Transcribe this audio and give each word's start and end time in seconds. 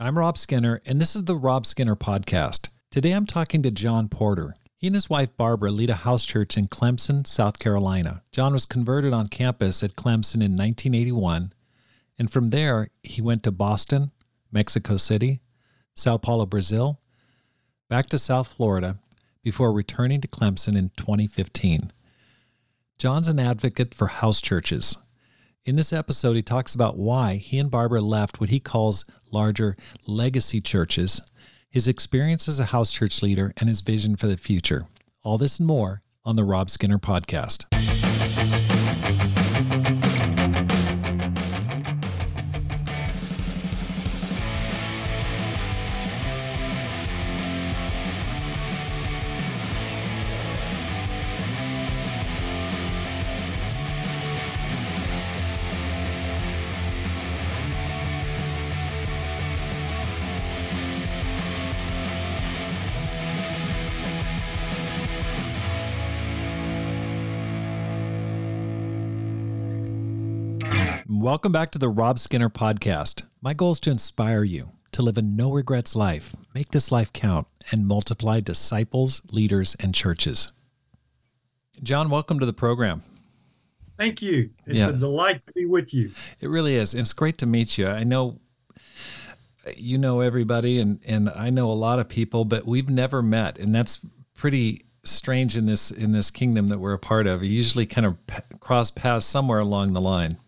I'm 0.00 0.16
Rob 0.16 0.38
Skinner, 0.38 0.80
and 0.86 1.00
this 1.00 1.16
is 1.16 1.24
the 1.24 1.34
Rob 1.34 1.66
Skinner 1.66 1.96
Podcast. 1.96 2.68
Today 2.88 3.10
I'm 3.10 3.26
talking 3.26 3.64
to 3.64 3.70
John 3.72 4.08
Porter. 4.08 4.54
He 4.76 4.86
and 4.86 4.94
his 4.94 5.10
wife 5.10 5.36
Barbara 5.36 5.72
lead 5.72 5.90
a 5.90 5.96
house 5.96 6.24
church 6.24 6.56
in 6.56 6.68
Clemson, 6.68 7.26
South 7.26 7.58
Carolina. 7.58 8.22
John 8.30 8.52
was 8.52 8.64
converted 8.64 9.12
on 9.12 9.26
campus 9.26 9.82
at 9.82 9.96
Clemson 9.96 10.36
in 10.36 10.54
1981, 10.54 11.52
and 12.16 12.30
from 12.30 12.50
there 12.50 12.90
he 13.02 13.20
went 13.20 13.42
to 13.42 13.50
Boston, 13.50 14.12
Mexico 14.52 14.98
City, 14.98 15.40
Sao 15.96 16.16
Paulo, 16.16 16.46
Brazil, 16.46 17.00
back 17.90 18.06
to 18.10 18.20
South 18.20 18.46
Florida 18.46 19.00
before 19.42 19.72
returning 19.72 20.20
to 20.20 20.28
Clemson 20.28 20.76
in 20.76 20.92
2015. 20.96 21.90
John's 23.00 23.26
an 23.26 23.40
advocate 23.40 23.94
for 23.94 24.06
house 24.06 24.40
churches. 24.40 24.96
In 25.68 25.76
this 25.76 25.92
episode, 25.92 26.34
he 26.34 26.40
talks 26.40 26.74
about 26.74 26.96
why 26.96 27.34
he 27.36 27.58
and 27.58 27.70
Barbara 27.70 28.00
left 28.00 28.40
what 28.40 28.48
he 28.48 28.58
calls 28.58 29.04
larger 29.30 29.76
legacy 30.06 30.62
churches, 30.62 31.20
his 31.68 31.86
experience 31.86 32.48
as 32.48 32.58
a 32.58 32.64
house 32.64 32.90
church 32.90 33.22
leader, 33.22 33.52
and 33.58 33.68
his 33.68 33.82
vision 33.82 34.16
for 34.16 34.28
the 34.28 34.38
future. 34.38 34.86
All 35.22 35.36
this 35.36 35.58
and 35.58 35.66
more 35.66 36.00
on 36.24 36.36
the 36.36 36.44
Rob 36.44 36.70
Skinner 36.70 36.98
Podcast. 36.98 37.66
Welcome 71.28 71.52
back 71.52 71.72
to 71.72 71.78
the 71.78 71.90
Rob 71.90 72.18
Skinner 72.18 72.48
Podcast. 72.48 73.24
My 73.42 73.52
goal 73.52 73.72
is 73.72 73.80
to 73.80 73.90
inspire 73.90 74.44
you 74.44 74.70
to 74.92 75.02
live 75.02 75.18
a 75.18 75.22
no 75.22 75.52
regrets 75.52 75.94
life, 75.94 76.34
make 76.54 76.70
this 76.70 76.90
life 76.90 77.12
count, 77.12 77.46
and 77.70 77.86
multiply 77.86 78.40
disciples, 78.40 79.20
leaders, 79.30 79.76
and 79.78 79.94
churches. 79.94 80.52
John, 81.82 82.08
welcome 82.08 82.40
to 82.40 82.46
the 82.46 82.54
program. 82.54 83.02
Thank 83.98 84.22
you. 84.22 84.48
It's 84.64 84.80
yeah. 84.80 84.88
a 84.88 84.92
delight 84.92 85.46
to 85.46 85.52
be 85.52 85.66
with 85.66 85.92
you. 85.92 86.12
It 86.40 86.48
really 86.48 86.76
is. 86.76 86.94
It's 86.94 87.12
great 87.12 87.36
to 87.38 87.46
meet 87.46 87.76
you. 87.76 87.88
I 87.88 88.04
know 88.04 88.40
you 89.76 89.98
know 89.98 90.20
everybody 90.20 90.80
and 90.80 90.98
and 91.04 91.28
I 91.28 91.50
know 91.50 91.70
a 91.70 91.74
lot 91.74 91.98
of 91.98 92.08
people, 92.08 92.46
but 92.46 92.64
we've 92.64 92.88
never 92.88 93.20
met, 93.20 93.58
and 93.58 93.74
that's 93.74 94.00
pretty 94.32 94.86
strange 95.04 95.58
in 95.58 95.66
this 95.66 95.90
in 95.90 96.12
this 96.12 96.30
kingdom 96.30 96.68
that 96.68 96.78
we're 96.78 96.94
a 96.94 96.98
part 96.98 97.26
of. 97.26 97.42
We 97.42 97.48
usually 97.48 97.84
kind 97.84 98.06
of 98.06 98.16
cross 98.60 98.90
paths 98.90 99.26
somewhere 99.26 99.58
along 99.58 99.92
the 99.92 100.00
line. 100.00 100.38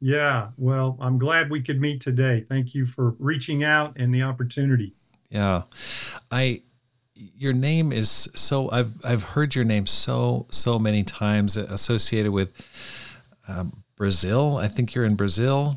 Yeah, 0.00 0.50
well, 0.56 0.96
I'm 1.00 1.18
glad 1.18 1.50
we 1.50 1.60
could 1.60 1.80
meet 1.80 2.00
today. 2.00 2.44
Thank 2.48 2.74
you 2.74 2.86
for 2.86 3.16
reaching 3.18 3.64
out 3.64 3.94
and 3.96 4.14
the 4.14 4.22
opportunity. 4.22 4.94
Yeah. 5.28 5.62
I 6.30 6.62
your 7.14 7.52
name 7.52 7.90
is 7.90 8.28
so 8.36 8.70
I've 8.70 9.04
I've 9.04 9.24
heard 9.24 9.54
your 9.56 9.64
name 9.64 9.86
so 9.86 10.46
so 10.50 10.78
many 10.78 11.02
times 11.02 11.56
associated 11.56 12.30
with 12.30 12.52
um, 13.48 13.82
Brazil. 13.96 14.56
I 14.56 14.68
think 14.68 14.94
you're 14.94 15.04
in 15.04 15.16
Brazil. 15.16 15.76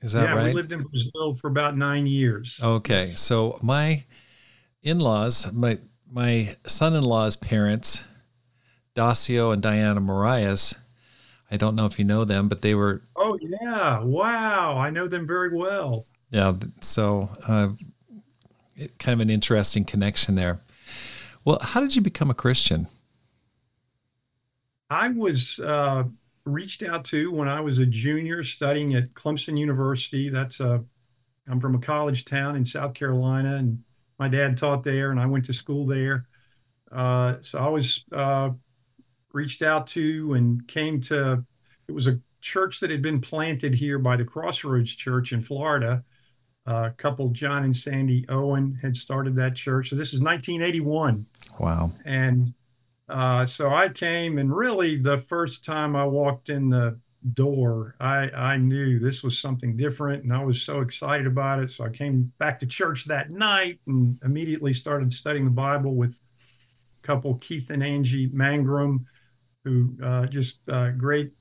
Is 0.00 0.12
that 0.12 0.24
yeah, 0.24 0.34
right? 0.34 0.46
we 0.46 0.52
lived 0.52 0.72
in 0.72 0.82
Brazil 0.82 1.34
for 1.34 1.48
about 1.48 1.76
9 1.76 2.06
years. 2.06 2.60
Okay. 2.62 3.12
So 3.16 3.58
my 3.62 4.04
in-laws, 4.82 5.52
my 5.52 5.78
my 6.10 6.56
son-in-law's 6.66 7.36
parents, 7.36 8.06
Dacio 8.94 9.52
and 9.52 9.60
Diana 9.60 10.00
Marias, 10.00 10.74
I 11.50 11.56
don't 11.56 11.76
know 11.76 11.86
if 11.86 11.98
you 11.98 12.04
know 12.04 12.24
them, 12.24 12.48
but 12.48 12.62
they 12.62 12.74
were. 12.74 13.02
Oh 13.36 13.46
yeah! 13.60 14.02
Wow, 14.02 14.78
I 14.78 14.90
know 14.90 15.08
them 15.08 15.26
very 15.26 15.54
well. 15.54 16.04
Yeah, 16.30 16.54
so 16.80 17.28
uh, 17.46 17.68
it, 18.76 18.98
kind 18.98 19.14
of 19.14 19.20
an 19.20 19.30
interesting 19.30 19.84
connection 19.84 20.34
there. 20.34 20.60
Well, 21.44 21.58
how 21.60 21.80
did 21.80 21.94
you 21.94 22.02
become 22.02 22.30
a 22.30 22.34
Christian? 22.34 22.88
I 24.88 25.08
was 25.08 25.58
uh, 25.60 26.04
reached 26.44 26.82
out 26.82 27.04
to 27.06 27.30
when 27.30 27.48
I 27.48 27.60
was 27.60 27.78
a 27.78 27.86
junior 27.86 28.42
studying 28.42 28.94
at 28.94 29.12
Clemson 29.14 29.58
University. 29.58 30.28
That's 30.28 30.60
a 30.60 30.82
I'm 31.48 31.60
from 31.60 31.74
a 31.74 31.80
college 31.80 32.24
town 32.24 32.56
in 32.56 32.64
South 32.64 32.94
Carolina, 32.94 33.56
and 33.56 33.82
my 34.18 34.28
dad 34.28 34.56
taught 34.56 34.82
there, 34.82 35.10
and 35.10 35.20
I 35.20 35.26
went 35.26 35.44
to 35.46 35.52
school 35.52 35.84
there. 35.84 36.26
Uh, 36.90 37.36
so 37.40 37.58
I 37.58 37.68
was 37.68 38.04
uh, 38.12 38.50
reached 39.32 39.62
out 39.62 39.86
to 39.88 40.34
and 40.34 40.66
came 40.66 41.00
to 41.02 41.44
it 41.86 41.92
was 41.92 42.08
a 42.08 42.18
church 42.46 42.80
that 42.80 42.90
had 42.90 43.02
been 43.02 43.20
planted 43.20 43.74
here 43.74 43.98
by 43.98 44.16
the 44.16 44.24
Crossroads 44.24 44.94
Church 44.94 45.32
in 45.32 45.42
Florida. 45.42 46.04
Uh, 46.66 46.90
a 46.90 46.90
couple, 46.96 47.28
John 47.30 47.64
and 47.64 47.76
Sandy 47.76 48.24
Owen, 48.28 48.78
had 48.80 48.96
started 48.96 49.36
that 49.36 49.54
church. 49.54 49.90
So 49.90 49.96
this 49.96 50.12
is 50.12 50.20
1981. 50.20 51.26
Wow. 51.58 51.92
And 52.04 52.52
uh, 53.08 53.46
so 53.46 53.70
I 53.70 53.88
came, 53.88 54.38
and 54.38 54.54
really 54.54 54.96
the 54.96 55.18
first 55.18 55.64
time 55.64 55.94
I 55.94 56.04
walked 56.04 56.48
in 56.48 56.70
the 56.70 56.98
door, 57.34 57.94
I, 58.00 58.30
I 58.30 58.56
knew 58.56 58.98
this 58.98 59.22
was 59.22 59.38
something 59.38 59.76
different, 59.76 60.24
and 60.24 60.32
I 60.32 60.42
was 60.42 60.62
so 60.62 60.80
excited 60.80 61.26
about 61.26 61.60
it. 61.60 61.70
So 61.70 61.84
I 61.84 61.88
came 61.88 62.32
back 62.38 62.58
to 62.60 62.66
church 62.66 63.04
that 63.06 63.30
night 63.30 63.80
and 63.86 64.18
immediately 64.24 64.72
started 64.72 65.12
studying 65.12 65.44
the 65.44 65.50
Bible 65.50 65.94
with 65.94 66.18
a 67.02 67.06
couple, 67.06 67.36
Keith 67.36 67.70
and 67.70 67.82
Angie 67.82 68.28
Mangrum 68.30 69.04
who 69.66 69.90
uh, 70.00 70.26
just 70.26 70.60
uh, 70.68 70.90
great 70.90 71.32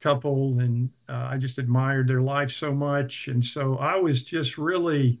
couple, 0.00 0.58
and 0.60 0.90
uh, 1.08 1.28
I 1.30 1.36
just 1.36 1.58
admired 1.58 2.08
their 2.08 2.22
life 2.22 2.50
so 2.50 2.72
much, 2.72 3.28
and 3.28 3.44
so 3.44 3.76
I 3.78 3.96
was 3.96 4.22
just 4.22 4.58
really 4.58 5.18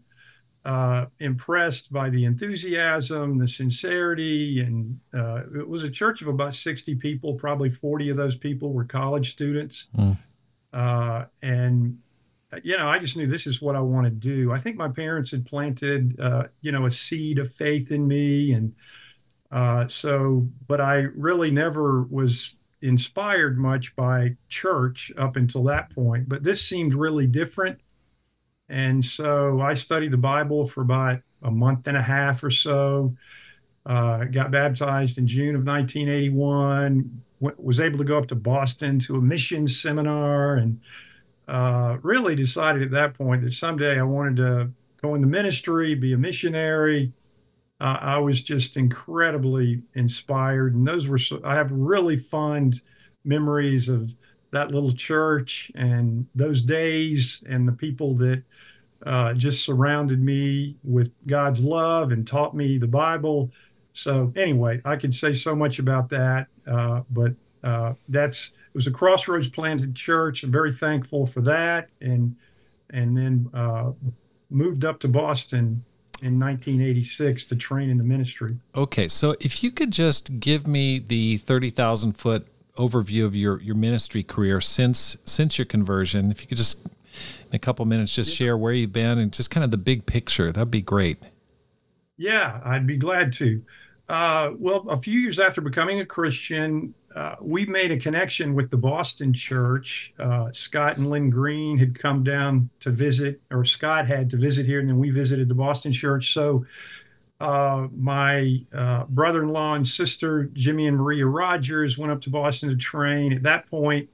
uh, 0.64 1.06
impressed 1.20 1.92
by 1.92 2.10
the 2.10 2.24
enthusiasm, 2.24 3.38
the 3.38 3.48
sincerity, 3.48 4.60
and 4.60 4.98
uh, 5.14 5.42
it 5.58 5.68
was 5.68 5.82
a 5.82 5.90
church 5.90 6.22
of 6.22 6.28
about 6.28 6.54
sixty 6.54 6.94
people. 6.94 7.34
Probably 7.34 7.70
forty 7.70 8.08
of 8.10 8.16
those 8.16 8.36
people 8.36 8.72
were 8.72 8.84
college 8.84 9.32
students, 9.32 9.88
mm. 9.96 10.16
and 11.42 11.98
you 12.62 12.76
know, 12.78 12.88
I 12.88 12.98
just 12.98 13.16
knew 13.16 13.26
this 13.26 13.46
is 13.46 13.60
what 13.60 13.76
I 13.76 13.80
want 13.80 14.06
to 14.06 14.10
do. 14.10 14.52
I 14.52 14.58
think 14.58 14.76
my 14.76 14.88
parents 14.88 15.30
had 15.30 15.44
planted, 15.44 16.18
you 16.62 16.72
know, 16.72 16.86
a 16.86 16.90
seed 16.90 17.38
of 17.38 17.52
faith 17.54 17.90
in 17.90 18.06
me, 18.06 18.52
and 18.52 18.74
uh, 19.50 19.88
so, 19.88 20.46
but 20.66 20.80
I 20.80 21.06
really 21.14 21.50
never 21.50 22.02
was 22.02 22.54
inspired 22.82 23.58
much 23.58 23.94
by 23.96 24.36
church 24.48 25.12
up 25.18 25.36
until 25.36 25.64
that 25.64 25.90
point. 25.90 26.28
But 26.28 26.42
this 26.42 26.62
seemed 26.62 26.94
really 26.94 27.26
different. 27.26 27.80
And 28.68 29.04
so 29.04 29.60
I 29.60 29.74
studied 29.74 30.12
the 30.12 30.18
Bible 30.18 30.64
for 30.66 30.82
about 30.82 31.20
a 31.42 31.50
month 31.50 31.86
and 31.86 31.96
a 31.96 32.02
half 32.02 32.42
or 32.44 32.50
so. 32.50 33.14
Uh, 33.86 34.24
got 34.24 34.50
baptized 34.50 35.18
in 35.18 35.26
June 35.26 35.54
of 35.54 35.64
1981. 35.64 37.22
W- 37.40 37.56
was 37.58 37.80
able 37.80 37.98
to 37.98 38.04
go 38.04 38.18
up 38.18 38.28
to 38.28 38.34
Boston 38.34 38.98
to 39.00 39.16
a 39.16 39.20
mission 39.20 39.66
seminar 39.66 40.56
and 40.56 40.80
uh, 41.46 41.96
really 42.02 42.36
decided 42.36 42.82
at 42.82 42.90
that 42.90 43.14
point 43.14 43.42
that 43.42 43.52
someday 43.52 43.98
I 43.98 44.02
wanted 44.02 44.36
to 44.36 44.70
go 45.00 45.14
into 45.14 45.26
ministry, 45.26 45.94
be 45.94 46.12
a 46.12 46.18
missionary 46.18 47.12
uh, 47.80 47.98
I 48.00 48.18
was 48.18 48.42
just 48.42 48.76
incredibly 48.76 49.82
inspired. 49.94 50.74
And 50.74 50.86
those 50.86 51.06
were, 51.06 51.18
so, 51.18 51.40
I 51.44 51.54
have 51.54 51.70
really 51.70 52.16
fond 52.16 52.80
memories 53.24 53.88
of 53.88 54.14
that 54.50 54.70
little 54.70 54.92
church 54.92 55.70
and 55.74 56.26
those 56.34 56.62
days 56.62 57.42
and 57.48 57.68
the 57.68 57.72
people 57.72 58.14
that 58.14 58.42
uh, 59.06 59.32
just 59.34 59.64
surrounded 59.64 60.22
me 60.22 60.76
with 60.82 61.12
God's 61.26 61.60
love 61.60 62.10
and 62.10 62.26
taught 62.26 62.56
me 62.56 62.78
the 62.78 62.86
Bible. 62.86 63.50
So, 63.92 64.32
anyway, 64.36 64.80
I 64.84 64.96
could 64.96 65.14
say 65.14 65.32
so 65.32 65.54
much 65.54 65.78
about 65.78 66.08
that, 66.10 66.48
uh, 66.66 67.02
but 67.10 67.32
uh, 67.62 67.94
that's 68.08 68.48
it 68.48 68.74
was 68.74 68.86
a 68.86 68.90
Crossroads 68.90 69.48
planted 69.48 69.94
church. 69.94 70.42
I'm 70.42 70.52
very 70.52 70.72
thankful 70.72 71.26
for 71.26 71.40
that, 71.42 71.88
and 72.00 72.36
and 72.90 73.16
then 73.16 73.50
uh, 73.52 73.92
moved 74.50 74.84
up 74.84 75.00
to 75.00 75.08
Boston 75.08 75.84
in 76.22 76.38
1986 76.38 77.44
to 77.46 77.56
train 77.56 77.90
in 77.90 77.98
the 77.98 78.04
ministry. 78.04 78.56
Okay, 78.74 79.08
so 79.08 79.36
if 79.40 79.62
you 79.62 79.70
could 79.70 79.92
just 79.92 80.40
give 80.40 80.66
me 80.66 80.98
the 80.98 81.36
30,000 81.38 82.12
foot 82.12 82.46
overview 82.76 83.24
of 83.24 83.34
your 83.34 83.60
your 83.60 83.74
ministry 83.74 84.22
career 84.22 84.60
since 84.60 85.16
since 85.24 85.58
your 85.58 85.64
conversion, 85.64 86.30
if 86.30 86.42
you 86.42 86.48
could 86.48 86.56
just 86.56 86.84
in 86.84 87.54
a 87.54 87.58
couple 87.58 87.84
minutes 87.84 88.14
just 88.14 88.34
share 88.34 88.56
where 88.56 88.72
you've 88.72 88.92
been 88.92 89.18
and 89.18 89.32
just 89.32 89.50
kind 89.50 89.64
of 89.64 89.70
the 89.70 89.76
big 89.76 90.06
picture, 90.06 90.52
that'd 90.52 90.70
be 90.70 90.80
great. 90.80 91.18
Yeah, 92.16 92.60
I'd 92.64 92.86
be 92.86 92.96
glad 92.96 93.32
to. 93.34 93.62
Uh, 94.08 94.52
well, 94.58 94.86
a 94.88 94.98
few 94.98 95.20
years 95.20 95.38
after 95.38 95.60
becoming 95.60 96.00
a 96.00 96.06
Christian, 96.06 96.94
uh, 97.14 97.36
we 97.40 97.66
made 97.66 97.90
a 97.90 97.98
connection 97.98 98.54
with 98.54 98.70
the 98.70 98.76
Boston 98.76 99.32
church. 99.32 100.14
Uh, 100.18 100.50
Scott 100.52 100.96
and 100.96 101.10
Lynn 101.10 101.28
Green 101.28 101.76
had 101.76 101.98
come 101.98 102.24
down 102.24 102.70
to 102.80 102.90
visit, 102.90 103.40
or 103.50 103.64
Scott 103.64 104.06
had 104.06 104.30
to 104.30 104.36
visit 104.36 104.64
here, 104.64 104.80
and 104.80 104.88
then 104.88 104.98
we 104.98 105.10
visited 105.10 105.48
the 105.48 105.54
Boston 105.54 105.92
church. 105.92 106.32
So 106.32 106.64
uh, 107.40 107.88
my 107.94 108.64
uh, 108.72 109.04
brother 109.04 109.42
in 109.42 109.50
law 109.50 109.74
and 109.74 109.86
sister, 109.86 110.44
Jimmy 110.54 110.86
and 110.86 110.96
Maria 110.96 111.26
Rogers, 111.26 111.98
went 111.98 112.10
up 112.10 112.20
to 112.22 112.30
Boston 112.30 112.70
to 112.70 112.76
train. 112.76 113.32
At 113.32 113.42
that 113.42 113.66
point, 113.66 114.08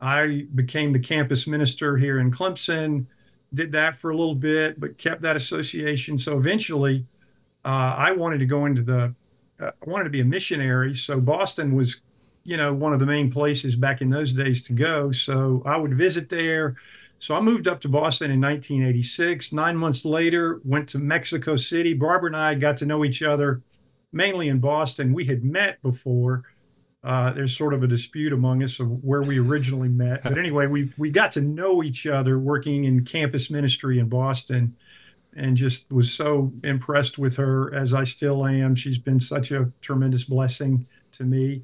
I 0.00 0.46
became 0.54 0.92
the 0.92 0.98
campus 1.00 1.46
minister 1.46 1.96
here 1.96 2.20
in 2.20 2.30
Clemson, 2.30 3.06
did 3.54 3.72
that 3.72 3.96
for 3.96 4.10
a 4.10 4.16
little 4.16 4.34
bit, 4.34 4.78
but 4.78 4.98
kept 4.98 5.22
that 5.22 5.36
association. 5.36 6.16
So 6.16 6.36
eventually, 6.36 7.06
uh, 7.64 7.94
I 7.96 8.12
wanted 8.12 8.38
to 8.38 8.46
go 8.46 8.66
into 8.66 8.82
the, 8.82 9.14
uh, 9.62 9.70
I 9.86 9.90
wanted 9.90 10.04
to 10.04 10.10
be 10.10 10.20
a 10.20 10.24
missionary. 10.24 10.94
So 10.94 11.20
Boston 11.20 11.74
was 11.74 12.00
you 12.44 12.56
know, 12.56 12.72
one 12.72 12.92
of 12.92 13.00
the 13.00 13.06
main 13.06 13.30
places 13.30 13.76
back 13.76 14.00
in 14.00 14.10
those 14.10 14.32
days 14.32 14.62
to 14.62 14.72
go. 14.72 15.12
So 15.12 15.62
I 15.64 15.76
would 15.76 15.94
visit 15.94 16.28
there. 16.28 16.76
So 17.18 17.36
I 17.36 17.40
moved 17.40 17.68
up 17.68 17.80
to 17.82 17.88
Boston 17.88 18.32
in 18.32 18.40
1986. 18.40 19.52
Nine 19.52 19.76
months 19.76 20.04
later, 20.04 20.60
went 20.64 20.88
to 20.90 20.98
Mexico 20.98 21.54
City. 21.54 21.94
Barbara 21.94 22.28
and 22.28 22.36
I 22.36 22.54
got 22.54 22.76
to 22.78 22.86
know 22.86 23.04
each 23.04 23.22
other 23.22 23.62
mainly 24.12 24.48
in 24.48 24.58
Boston. 24.58 25.12
We 25.12 25.24
had 25.24 25.44
met 25.44 25.80
before. 25.82 26.42
Uh, 27.04 27.32
there's 27.32 27.56
sort 27.56 27.74
of 27.74 27.82
a 27.82 27.86
dispute 27.86 28.32
among 28.32 28.62
us 28.62 28.78
of 28.80 28.88
where 29.04 29.22
we 29.22 29.38
originally 29.38 29.88
met. 29.88 30.22
But 30.22 30.38
anyway, 30.38 30.66
we 30.66 30.92
we 30.98 31.10
got 31.10 31.32
to 31.32 31.40
know 31.40 31.82
each 31.82 32.06
other 32.06 32.38
working 32.38 32.84
in 32.84 33.04
campus 33.04 33.50
ministry 33.50 33.98
in 33.98 34.08
Boston 34.08 34.76
and 35.36 35.56
just 35.56 35.90
was 35.90 36.12
so 36.12 36.52
impressed 36.62 37.18
with 37.18 37.36
her 37.36 37.74
as 37.74 37.94
I 37.94 38.04
still 38.04 38.46
am. 38.46 38.74
She's 38.74 38.98
been 38.98 39.20
such 39.20 39.50
a 39.50 39.70
tremendous 39.80 40.24
blessing 40.24 40.86
to 41.12 41.24
me. 41.24 41.62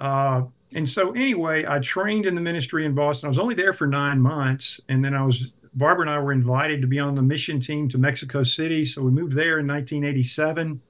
Uh, 0.00 0.42
and 0.74 0.88
so, 0.88 1.12
anyway, 1.12 1.64
I 1.66 1.78
trained 1.78 2.26
in 2.26 2.34
the 2.34 2.40
ministry 2.40 2.84
in 2.84 2.94
Boston. 2.94 3.26
I 3.26 3.28
was 3.28 3.38
only 3.38 3.54
there 3.54 3.72
for 3.72 3.86
nine 3.86 4.20
months. 4.20 4.80
And 4.88 5.04
then 5.04 5.14
I 5.14 5.24
was, 5.24 5.52
Barbara 5.74 6.02
and 6.02 6.10
I 6.10 6.18
were 6.18 6.32
invited 6.32 6.80
to 6.80 6.86
be 6.86 6.98
on 6.98 7.14
the 7.14 7.22
mission 7.22 7.60
team 7.60 7.88
to 7.90 7.98
Mexico 7.98 8.42
City. 8.42 8.84
So 8.84 9.02
we 9.02 9.10
moved 9.10 9.34
there 9.34 9.58
in 9.58 9.66
1987. 9.66 10.80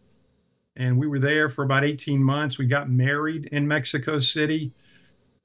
And 0.78 0.98
we 0.98 1.06
were 1.06 1.18
there 1.18 1.48
for 1.48 1.64
about 1.64 1.84
18 1.84 2.22
months. 2.22 2.58
We 2.58 2.66
got 2.66 2.90
married 2.90 3.46
in 3.52 3.66
Mexico 3.66 4.18
City. 4.18 4.72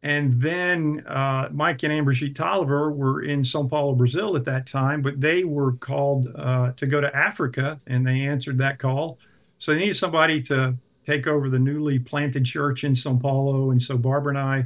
And 0.03 0.41
then 0.41 1.03
uh, 1.07 1.49
Mike 1.51 1.83
and 1.83 1.93
Anne-Brit 1.93 2.33
Taliaferro 2.33 2.91
were 2.91 3.21
in 3.21 3.43
Sao 3.43 3.67
Paulo, 3.67 3.93
Brazil 3.93 4.35
at 4.35 4.45
that 4.45 4.65
time, 4.65 5.01
but 5.03 5.21
they 5.21 5.43
were 5.43 5.73
called 5.73 6.27
uh, 6.35 6.71
to 6.71 6.87
go 6.87 6.99
to 6.99 7.15
Africa 7.15 7.79
and 7.85 8.05
they 8.05 8.21
answered 8.21 8.57
that 8.57 8.79
call. 8.79 9.19
So 9.59 9.73
they 9.73 9.79
needed 9.79 9.95
somebody 9.95 10.41
to 10.43 10.75
take 11.05 11.27
over 11.27 11.49
the 11.49 11.59
newly 11.59 11.99
planted 11.99 12.45
church 12.45 12.83
in 12.83 12.95
Sao 12.95 13.15
Paulo. 13.15 13.71
And 13.71 13.81
so 13.81 13.95
Barbara 13.95 14.31
and 14.31 14.39
I 14.39 14.65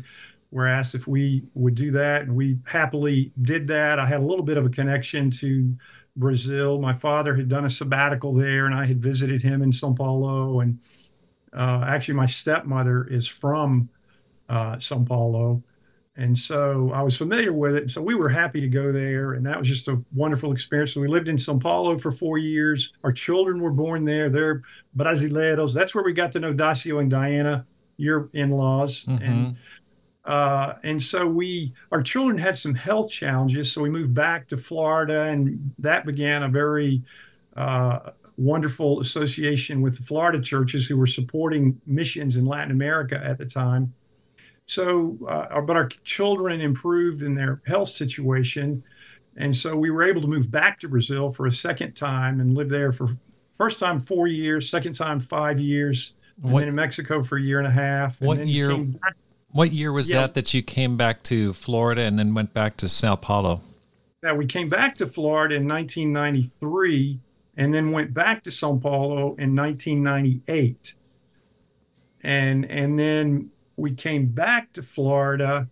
were 0.52 0.68
asked 0.68 0.96
if 0.96 1.06
we 1.06 1.44
would 1.54 1.76
do 1.76 1.92
that. 1.92 2.22
And 2.22 2.36
we 2.36 2.58
happily 2.64 3.34
did 3.42 3.68
that. 3.68 4.00
I 4.00 4.06
had 4.06 4.22
a 4.22 4.26
little 4.26 4.46
bit 4.46 4.56
of 4.56 4.66
a 4.66 4.70
connection 4.70 5.30
to 5.32 5.76
Brazil. 6.16 6.80
My 6.80 6.94
father 6.94 7.36
had 7.36 7.50
done 7.50 7.66
a 7.66 7.70
sabbatical 7.70 8.34
there, 8.34 8.68
and 8.68 8.74
I 8.74 8.86
had 8.86 9.02
visited 9.02 9.42
him 9.42 9.62
in 9.62 9.74
Sao 9.74 9.92
Paulo. 9.92 10.62
And 10.62 10.80
uh, 11.52 11.84
actually, 11.86 12.14
my 12.14 12.26
stepmother 12.26 13.06
is 13.06 13.28
from 13.28 13.90
uh, 14.50 14.78
Sao 14.80 15.04
Paulo. 15.04 15.64
And 16.18 16.38
so 16.38 16.92
I 16.94 17.02
was 17.02 17.18
familiar 17.18 17.52
with 17.52 17.76
it. 17.76 17.92
So 17.92 18.02
we 18.02 18.16
were 18.16 18.30
happy 18.30 18.62
to 18.62 18.70
go 18.70 18.94
there. 18.94 19.34
And 19.34 19.46
that 19.46 19.60
was 19.60 19.68
just 19.68 19.90
a 19.90 20.02
wonderful 20.14 20.54
experience. 20.54 20.94
So 20.94 21.02
we 21.02 21.10
lived 21.10 21.28
in 21.28 21.38
Sao 21.38 21.58
Paulo 21.58 21.98
for 21.98 22.12
four 22.12 22.38
years. 22.38 22.94
Our 23.04 23.12
children 23.12 23.60
were 23.60 23.72
born 23.72 24.06
there. 24.06 24.30
They're 24.30 24.62
brasileiros. 24.96 25.74
That's 25.74 25.94
where 25.94 26.06
we 26.06 26.14
got 26.14 26.32
to 26.34 26.40
know 26.40 26.54
Dacio 26.54 27.02
and 27.02 27.12
Diana, 27.12 27.66
your 27.98 28.30
in 28.32 28.52
laws. 28.52 29.04
Mm-hmm. 29.06 29.24
And 29.24 29.58
uh, 30.26 30.76
and 30.84 31.02
so 31.02 31.28
we, 31.28 31.74
our 31.92 32.02
children 32.02 32.38
had 32.38 32.58
some 32.58 32.74
health 32.74 33.12
challenges. 33.12 33.72
So 33.72 33.82
we 33.82 33.90
moved 33.90 34.14
back 34.14 34.48
to 34.48 34.58
Florida, 34.58 35.24
and 35.24 35.74
that 35.78 36.06
began 36.06 36.44
a 36.44 36.50
very 36.50 37.04
uh, 37.56 38.12
wonderful 38.38 39.00
association 39.02 39.82
with 39.82 39.98
the 39.98 40.04
Florida 40.04 40.42
churches 40.42 40.88
who 40.88 40.98
were 40.98 41.08
supporting 41.08 41.80
missions 41.86 42.38
in 42.38 42.46
Latin 42.46 42.72
America 42.72 43.22
at 43.24 43.38
the 43.38 43.46
time. 43.46 43.94
So, 44.68 45.18
uh, 45.30 45.62
but 45.62 45.76
our 45.76 45.90
children 46.04 46.62
improved 46.62 47.22
in 47.22 47.36
their 47.36 47.62
health 47.66 47.90
situation. 47.90 48.84
And 49.38 49.56
so 49.56 49.76
we 49.76 49.92
were 49.92 50.04
able 50.04 50.22
to 50.22 50.28
move 50.28 50.50
back 50.50 50.80
to 50.80 50.90
Brazil 50.90 51.32
for 51.32 51.46
a 51.46 51.52
second 51.52 51.94
time 51.96 52.40
and 52.40 52.56
live 52.56 52.70
there 52.70 52.92
for 52.92 53.16
first 53.56 53.80
time 53.80 54.00
four 54.00 54.28
years, 54.28 54.70
second 54.70 54.94
time 54.94 55.20
five 55.20 55.60
years, 55.60 56.14
and 56.42 56.52
what, 56.52 56.62
then 56.62 56.70
in 56.70 56.76
Mexico 56.76 57.22
for 57.22 57.38
a 57.38 57.42
year 57.42 57.60
and 57.60 57.68
a 57.68 57.72
half. 57.72 58.20
what 58.22 58.46
year? 58.46 58.86
What 59.52 59.72
year 59.72 59.94
was 59.94 60.12
yeah. 60.12 60.22
that 60.22 60.34
that 60.34 60.54
you 60.54 60.62
came 60.62 60.98
back 60.98 61.24
to 61.24 61.54
Florida 61.54 62.02
and 62.02 62.20
then 62.20 62.34
went 62.34 62.54
back 62.54 62.76
to 62.78 62.90
Sao 62.90 63.16
Paulo? 63.16 63.62
Yeah, 64.22 64.34
we 64.34 64.46
came 64.46 64.68
back 64.68 64.96
to 64.96 65.08
Florida 65.08 65.56
in 65.56 65.68
1993 65.68 67.22
and 67.56 67.74
then 67.74 67.92
went 67.92 68.14
back 68.14 68.44
to 68.44 68.52
Sao 68.52 68.76
Paulo 68.76 69.36
in 69.36 69.56
1998. 69.56 70.96
And 72.22 72.66
and 72.66 73.00
then 73.00 73.52
we 73.78 73.94
came 73.94 74.28
back 74.28 74.74
to 74.74 74.82
Florida 74.82 75.68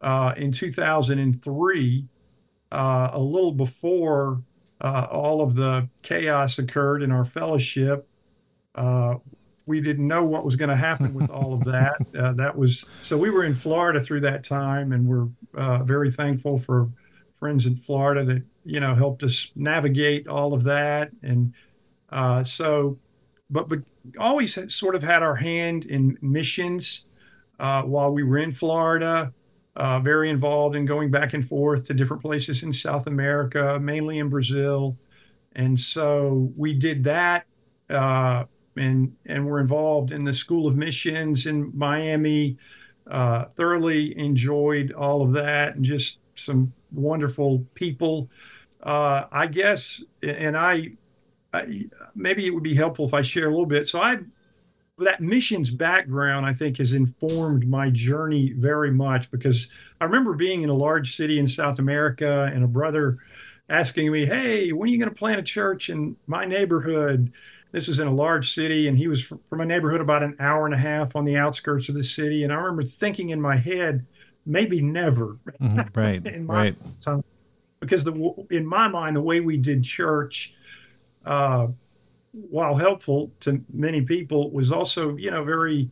uh, 0.00 0.34
in 0.36 0.52
2003, 0.52 2.08
uh, 2.70 3.10
a 3.12 3.18
little 3.18 3.52
before 3.52 4.42
uh, 4.80 5.06
all 5.10 5.40
of 5.40 5.54
the 5.54 5.88
chaos 6.02 6.58
occurred 6.58 7.02
in 7.02 7.10
our 7.10 7.24
fellowship. 7.24 8.08
Uh, 8.74 9.14
we 9.66 9.80
didn't 9.80 10.06
know 10.06 10.24
what 10.24 10.44
was 10.44 10.56
going 10.56 10.68
to 10.68 10.76
happen 10.76 11.12
with 11.14 11.30
all 11.30 11.52
of 11.52 11.64
that. 11.64 11.96
Uh, 12.18 12.32
that 12.32 12.56
was 12.56 12.84
so 13.02 13.16
we 13.16 13.30
were 13.30 13.44
in 13.44 13.54
Florida 13.54 14.02
through 14.02 14.20
that 14.20 14.42
time, 14.42 14.92
and 14.92 15.06
we're 15.06 15.28
uh, 15.54 15.84
very 15.84 16.10
thankful 16.10 16.58
for 16.58 16.88
friends 17.38 17.66
in 17.66 17.76
Florida 17.76 18.24
that 18.24 18.42
you 18.64 18.80
know 18.80 18.94
helped 18.94 19.22
us 19.22 19.52
navigate 19.54 20.26
all 20.26 20.52
of 20.52 20.64
that. 20.64 21.10
And 21.22 21.52
so, 22.44 22.98
but 23.50 23.68
but 23.68 23.80
always 24.18 24.58
sort 24.74 24.96
of 24.96 25.02
had 25.02 25.22
our 25.22 25.36
hand 25.36 25.84
in 25.84 26.18
missions 26.20 27.04
uh, 27.58 27.82
while 27.82 28.12
we 28.12 28.22
were 28.22 28.38
in 28.38 28.52
Florida. 28.52 29.32
Uh, 29.76 30.00
very 30.00 30.28
involved 30.28 30.74
in 30.74 30.84
going 30.84 31.08
back 31.08 31.34
and 31.34 31.46
forth 31.46 31.84
to 31.84 31.94
different 31.94 32.20
places 32.20 32.64
in 32.64 32.72
South 32.72 33.06
America, 33.06 33.78
mainly 33.80 34.18
in 34.18 34.28
Brazil. 34.28 34.96
And 35.54 35.78
so 35.78 36.52
we 36.56 36.74
did 36.74 37.04
that, 37.04 37.46
uh, 37.88 38.44
and 38.76 39.14
and 39.26 39.46
we're 39.46 39.60
involved 39.60 40.10
in 40.10 40.24
the 40.24 40.32
School 40.32 40.66
of 40.66 40.76
Missions 40.76 41.46
in 41.46 41.70
Miami. 41.76 42.56
Uh, 43.08 43.46
thoroughly 43.56 44.18
enjoyed 44.18 44.92
all 44.92 45.22
of 45.22 45.32
that, 45.32 45.76
and 45.76 45.84
just 45.84 46.18
some 46.34 46.72
wonderful 46.92 47.64
people. 47.74 48.28
Uh, 48.82 49.24
I 49.32 49.46
guess, 49.46 50.02
and 50.22 50.56
I, 50.56 50.90
I, 51.52 51.86
maybe 52.14 52.46
it 52.46 52.50
would 52.50 52.62
be 52.62 52.74
helpful 52.74 53.06
if 53.06 53.14
I 53.14 53.22
share 53.22 53.46
a 53.46 53.50
little 53.50 53.66
bit. 53.66 53.88
So 53.88 54.00
I 54.00 54.18
that 54.98 55.20
missions 55.20 55.70
background, 55.70 56.44
I 56.44 56.52
think, 56.52 56.78
has 56.78 56.92
informed 56.92 57.68
my 57.68 57.90
journey 57.90 58.52
very 58.52 58.90
much 58.90 59.30
because 59.30 59.68
I 60.00 60.04
remember 60.04 60.34
being 60.34 60.62
in 60.62 60.68
a 60.68 60.74
large 60.74 61.16
city 61.16 61.38
in 61.38 61.46
South 61.46 61.78
America 61.78 62.50
and 62.52 62.64
a 62.64 62.68
brother 62.68 63.18
asking 63.68 64.10
me, 64.10 64.26
Hey, 64.26 64.72
when 64.72 64.88
are 64.88 64.92
you 64.92 64.98
going 64.98 65.10
to 65.10 65.14
plant 65.14 65.38
a 65.38 65.42
church 65.42 65.90
in 65.90 66.16
my 66.26 66.44
neighborhood? 66.44 67.32
This 67.70 67.88
is 67.88 68.00
in 68.00 68.08
a 68.08 68.14
large 68.14 68.54
city, 68.54 68.88
and 68.88 68.96
he 68.96 69.08
was 69.08 69.22
from 69.22 69.60
a 69.60 69.64
neighborhood 69.64 70.00
about 70.00 70.22
an 70.22 70.34
hour 70.40 70.64
and 70.64 70.74
a 70.74 70.78
half 70.78 71.14
on 71.14 71.24
the 71.24 71.36
outskirts 71.36 71.90
of 71.90 71.94
the 71.94 72.04
city. 72.04 72.44
And 72.44 72.52
I 72.52 72.56
remember 72.56 72.82
thinking 72.82 73.28
in 73.30 73.40
my 73.40 73.56
head, 73.56 74.06
maybe 74.46 74.80
never. 74.80 75.36
Mm-hmm, 75.60 75.80
right. 76.00 76.26
in 76.26 76.46
my 76.46 76.54
right. 76.54 77.00
Time. 77.00 77.22
Because 77.80 78.04
the 78.04 78.46
in 78.50 78.66
my 78.66 78.88
mind, 78.88 79.16
the 79.16 79.20
way 79.20 79.40
we 79.40 79.58
did 79.58 79.84
church, 79.84 80.54
uh, 81.26 81.68
while 82.32 82.74
helpful 82.74 83.32
to 83.40 83.60
many 83.72 84.02
people, 84.02 84.50
was 84.50 84.70
also, 84.72 85.16
you 85.16 85.30
know, 85.30 85.44
very, 85.44 85.88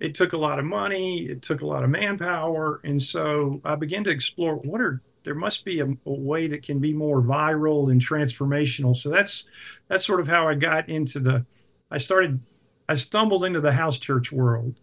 it 0.00 0.14
took 0.14 0.32
a 0.32 0.38
lot 0.38 0.58
of 0.58 0.64
money, 0.64 1.26
it 1.26 1.42
took 1.42 1.62
a 1.62 1.66
lot 1.66 1.82
of 1.82 1.90
manpower. 1.90 2.80
And 2.84 3.02
so 3.02 3.60
I 3.64 3.74
began 3.74 4.04
to 4.04 4.10
explore 4.10 4.56
what 4.56 4.80
are, 4.80 5.02
there 5.24 5.34
must 5.34 5.64
be 5.64 5.80
a, 5.80 5.86
a 5.86 6.12
way 6.12 6.46
that 6.48 6.62
can 6.62 6.78
be 6.78 6.92
more 6.92 7.20
viral 7.20 7.90
and 7.90 8.00
transformational. 8.00 8.96
So 8.96 9.10
that's, 9.10 9.44
that's 9.88 10.06
sort 10.06 10.20
of 10.20 10.28
how 10.28 10.48
I 10.48 10.54
got 10.54 10.88
into 10.88 11.20
the, 11.20 11.44
I 11.90 11.98
started, 11.98 12.40
I 12.88 12.94
stumbled 12.94 13.44
into 13.44 13.60
the 13.60 13.72
house 13.72 13.98
church 13.98 14.30
world. 14.30 14.76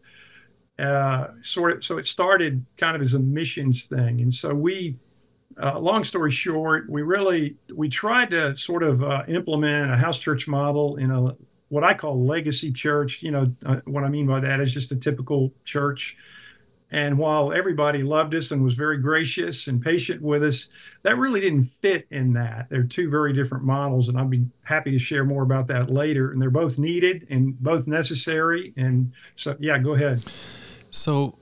Uh, 0.78 1.28
sort 1.40 1.72
of, 1.72 1.84
so 1.86 1.98
it 1.98 2.06
started 2.06 2.66
kind 2.78 2.96
of 2.96 3.02
as 3.02 3.14
a 3.14 3.20
missions 3.20 3.86
thing. 3.86 4.20
And 4.22 4.34
so 4.34 4.54
we, 4.54 4.98
uh, 5.62 5.80
long 5.80 6.04
story 6.04 6.32
short, 6.32 6.90
we 6.90 7.02
really 7.02 7.56
we 7.74 7.90
tried 7.90 8.32
to 8.32 8.56
sort 8.56 8.84
of 8.84 9.04
uh, 9.04 9.24
implement 9.28 9.92
a 9.92 9.98
house 9.98 10.20
church 10.20 10.48
model 10.48 10.98
in 10.98 11.12
a 11.12 11.36
what 11.70 11.84
I 11.84 11.94
call 11.94 12.26
legacy 12.26 12.72
church. 12.72 13.24
You 13.24 13.32
know, 13.32 13.56
uh, 13.66 13.78
what 13.86 14.04
I 14.04 14.10
mean 14.10 14.28
by 14.28 14.40
that 14.42 14.60
is 14.60 14.74
just 14.74 14.92
a 14.92 14.96
typical 14.96 15.52
church 15.64 16.16
And 16.92 17.18
while 17.18 17.52
everybody 17.52 18.04
loved 18.04 18.36
us 18.36 18.52
and 18.52 18.64
was 18.64 18.76
very 18.76 18.98
gracious 19.00 19.68
and 19.68 19.82
patient 19.82 20.22
with 20.22 20.44
us, 20.44 20.68
that 21.02 21.18
really 21.18 21.42
didn't 21.42 21.66
fit 21.66 22.08
in 22.12 22.34
that. 22.34 22.68
They're 22.70 22.84
two 22.84 23.10
very 23.10 23.34
different 23.34 23.64
models, 23.64 24.08
and 24.08 24.18
I'll 24.18 24.28
be 24.28 24.46
happy 24.64 24.92
to 24.92 25.00
share 25.00 25.26
more 25.26 25.44
about 25.44 25.68
that 25.68 25.90
later. 25.90 26.32
And 26.32 26.42
they're 26.42 26.52
both 26.52 26.78
needed 26.78 27.28
and 27.30 27.60
both 27.60 27.88
necessary. 27.88 28.74
And 28.78 29.12
so, 29.36 29.58
yeah, 29.60 29.78
go 29.80 29.96
ahead. 29.96 30.24
So, 30.92 31.38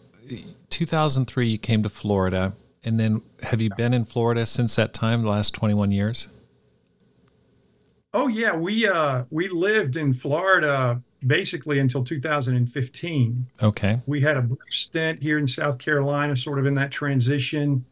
2003, 0.70 1.48
you 1.48 1.58
came 1.58 1.84
to 1.84 1.90
Florida, 1.90 2.54
and 2.84 3.00
then 3.00 3.22
have 3.44 3.62
you 3.62 3.70
been 3.76 3.94
in 3.94 4.06
Florida 4.06 4.46
since 4.46 4.76
that 4.76 4.94
time, 4.94 5.22
the 5.24 5.30
last 5.30 5.54
21 5.54 5.92
years? 5.92 6.28
Oh 8.14 8.28
yeah, 8.28 8.56
we 8.56 8.88
uh 8.88 9.24
we 9.32 9.48
lived 9.48 9.98
in 9.98 10.14
Florida 10.14 11.02
basically 11.26 11.80
until 11.80 12.04
2015. 12.04 13.48
Okay. 13.62 14.02
We 14.06 14.22
had 14.22 14.38
a 14.38 14.42
brief 14.42 14.60
stint 14.70 15.22
here 15.22 15.38
in 15.38 15.48
South 15.48 15.78
Carolina, 15.78 16.36
sort 16.36 16.60
of 16.60 16.66
in 16.66 16.76
that 16.76 16.92
transition, 16.92 17.86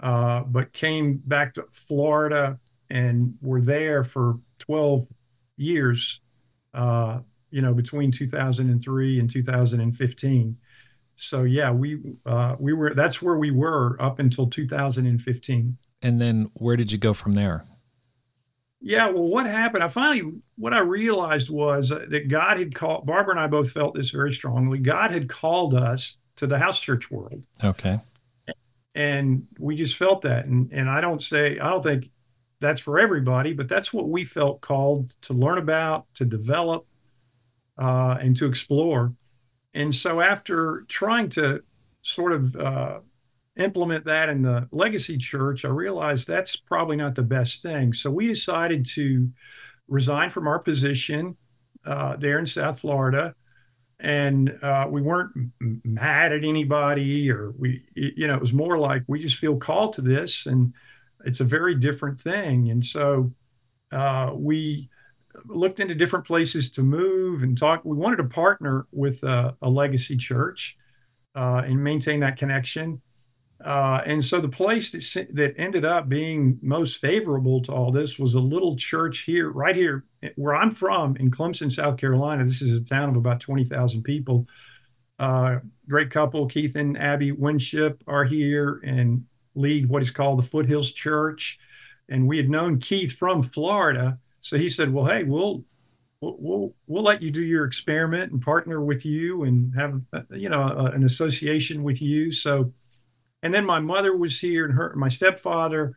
uh, 0.00 0.40
but 0.44 0.72
came 0.72 1.20
back 1.26 1.54
to 1.54 1.66
Florida 1.72 2.58
and 2.88 3.36
were 3.42 3.60
there 3.60 4.04
for 4.04 4.38
12 4.60 5.06
years, 5.56 6.20
uh, 6.72 7.18
you 7.50 7.60
know, 7.60 7.74
between 7.74 8.10
2003 8.10 9.20
and 9.20 9.28
2015. 9.28 10.56
So 11.20 11.42
yeah, 11.42 11.70
we 11.70 11.98
uh, 12.24 12.56
we 12.58 12.72
were 12.72 12.94
that's 12.94 13.20
where 13.20 13.36
we 13.36 13.50
were 13.50 14.00
up 14.00 14.18
until 14.18 14.48
2015. 14.48 15.76
And 16.00 16.20
then 16.20 16.50
where 16.54 16.76
did 16.76 16.92
you 16.92 16.98
go 16.98 17.12
from 17.12 17.32
there? 17.32 17.64
Yeah, 18.80 19.08
well, 19.08 19.24
what 19.24 19.46
happened? 19.46 19.82
I 19.82 19.88
finally, 19.88 20.32
what 20.56 20.72
I 20.72 20.78
realized 20.78 21.50
was 21.50 21.88
that 21.88 22.28
God 22.28 22.58
had 22.58 22.76
called, 22.76 23.06
Barbara 23.06 23.32
and 23.32 23.40
I 23.40 23.48
both 23.48 23.72
felt 23.72 23.94
this 23.94 24.10
very 24.10 24.32
strongly. 24.32 24.78
God 24.78 25.10
had 25.10 25.28
called 25.28 25.74
us 25.74 26.18
to 26.36 26.46
the 26.46 26.58
house 26.58 26.78
church 26.78 27.10
world. 27.10 27.42
Okay. 27.64 27.98
And 28.94 29.48
we 29.58 29.74
just 29.74 29.96
felt 29.96 30.22
that. 30.22 30.46
And, 30.46 30.70
and 30.72 30.88
I 30.88 31.00
don't 31.00 31.22
say, 31.22 31.58
I 31.58 31.70
don't 31.70 31.82
think 31.82 32.10
that's 32.60 32.80
for 32.80 33.00
everybody, 33.00 33.52
but 33.52 33.68
that's 33.68 33.92
what 33.92 34.08
we 34.08 34.24
felt 34.24 34.60
called 34.60 35.16
to 35.22 35.32
learn 35.32 35.58
about, 35.58 36.06
to 36.14 36.24
develop, 36.24 36.86
uh, 37.78 38.16
and 38.20 38.36
to 38.36 38.46
explore. 38.46 39.12
And 39.74 39.94
so 39.94 40.20
after 40.20 40.84
trying 40.88 41.28
to 41.30 41.62
sort 42.02 42.32
of 42.32 42.56
uh, 42.56 43.00
implement 43.56 44.04
that 44.06 44.28
in 44.28 44.42
the 44.42 44.68
legacy 44.70 45.18
church, 45.18 45.64
I 45.64 45.68
realized 45.68 46.26
that's 46.26 46.56
probably 46.56 46.96
not 46.96 47.14
the 47.14 47.22
best 47.22 47.62
thing. 47.62 47.92
So 47.92 48.10
we 48.10 48.26
decided 48.26 48.86
to 48.94 49.28
resign 49.88 50.30
from 50.30 50.46
our 50.46 50.58
position 50.58 51.36
uh, 51.84 52.16
there 52.16 52.38
in 52.38 52.46
South 52.46 52.80
Florida. 52.80 53.34
And 54.00 54.56
uh, 54.62 54.86
we 54.88 55.02
weren't 55.02 55.32
mad 55.60 56.32
at 56.32 56.44
anybody, 56.44 57.30
or 57.30 57.52
we, 57.58 57.84
you 57.94 58.28
know, 58.28 58.34
it 58.34 58.40
was 58.40 58.52
more 58.52 58.78
like 58.78 59.02
we 59.08 59.18
just 59.18 59.36
feel 59.36 59.56
called 59.56 59.94
to 59.94 60.02
this, 60.02 60.46
and 60.46 60.72
it's 61.24 61.40
a 61.40 61.44
very 61.44 61.74
different 61.74 62.20
thing. 62.20 62.70
And 62.70 62.84
so 62.84 63.32
uh, 63.90 64.30
we 64.34 64.88
looked 65.46 65.80
into 65.80 65.94
different 65.94 66.26
places 66.26 66.70
to 66.70 66.82
move 66.82 67.42
and 67.42 67.56
talk. 67.56 67.84
We 67.84 67.96
wanted 67.96 68.16
to 68.16 68.24
partner 68.24 68.86
with 68.92 69.22
a, 69.22 69.56
a 69.62 69.68
legacy 69.68 70.16
church 70.16 70.76
uh, 71.34 71.62
and 71.64 71.82
maintain 71.82 72.20
that 72.20 72.36
connection. 72.36 73.00
Uh, 73.64 74.02
and 74.06 74.24
so 74.24 74.40
the 74.40 74.48
place 74.48 74.92
that, 74.92 75.34
that 75.34 75.54
ended 75.58 75.84
up 75.84 76.08
being 76.08 76.58
most 76.62 77.00
favorable 77.00 77.60
to 77.62 77.72
all 77.72 77.90
this 77.90 78.18
was 78.18 78.34
a 78.34 78.40
little 78.40 78.76
church 78.76 79.20
here, 79.20 79.50
right 79.50 79.74
here 79.74 80.04
where 80.36 80.54
I'm 80.54 80.70
from 80.70 81.16
in 81.16 81.30
Clemson, 81.30 81.70
South 81.70 81.96
Carolina. 81.96 82.44
This 82.44 82.62
is 82.62 82.80
a 82.80 82.84
town 82.84 83.08
of 83.08 83.16
about 83.16 83.40
20,000 83.40 84.02
people. 84.02 84.46
Uh, 85.18 85.56
great 85.88 86.10
couple, 86.10 86.46
Keith 86.46 86.76
and 86.76 86.96
Abby 86.96 87.32
Winship, 87.32 88.02
are 88.06 88.24
here 88.24 88.80
and 88.84 89.24
lead 89.56 89.88
what 89.88 90.02
is 90.02 90.12
called 90.12 90.38
the 90.38 90.46
Foothills 90.46 90.92
Church. 90.92 91.58
And 92.08 92.28
we 92.28 92.36
had 92.36 92.48
known 92.48 92.78
Keith 92.78 93.12
from 93.12 93.42
Florida. 93.42 94.18
So 94.40 94.56
he 94.56 94.68
said, 94.68 94.92
Well, 94.92 95.04
hey, 95.04 95.24
we'll 95.24 95.64
we'll 96.20 96.74
we'll 96.86 97.02
let 97.04 97.22
you 97.22 97.30
do 97.30 97.42
your 97.42 97.64
experiment 97.64 98.32
and 98.32 98.42
partner 98.42 98.80
with 98.80 99.04
you 99.04 99.44
and 99.44 99.74
have 99.74 100.00
you 100.30 100.48
know 100.48 100.62
an 100.92 101.04
association 101.04 101.82
with 101.82 102.02
you 102.02 102.32
so 102.32 102.72
and 103.42 103.54
then 103.54 103.64
my 103.64 103.78
mother 103.78 104.16
was 104.16 104.40
here, 104.40 104.64
and 104.64 104.74
her 104.74 104.94
my 104.96 105.08
stepfather 105.08 105.96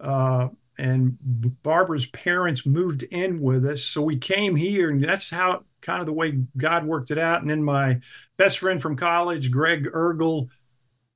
uh, 0.00 0.48
and 0.78 1.16
Barbara's 1.62 2.06
parents 2.06 2.66
moved 2.66 3.02
in 3.04 3.40
with 3.40 3.66
us. 3.66 3.82
So 3.82 4.02
we 4.02 4.16
came 4.16 4.56
here, 4.56 4.90
and 4.90 5.02
that's 5.02 5.30
how 5.30 5.64
kind 5.82 6.00
of 6.00 6.06
the 6.06 6.12
way 6.12 6.38
God 6.56 6.84
worked 6.84 7.10
it 7.10 7.18
out. 7.18 7.42
And 7.42 7.50
then 7.50 7.62
my 7.62 8.00
best 8.36 8.58
friend 8.58 8.80
from 8.80 8.96
college, 8.96 9.50
Greg 9.50 9.86
Ergel, 9.92 10.48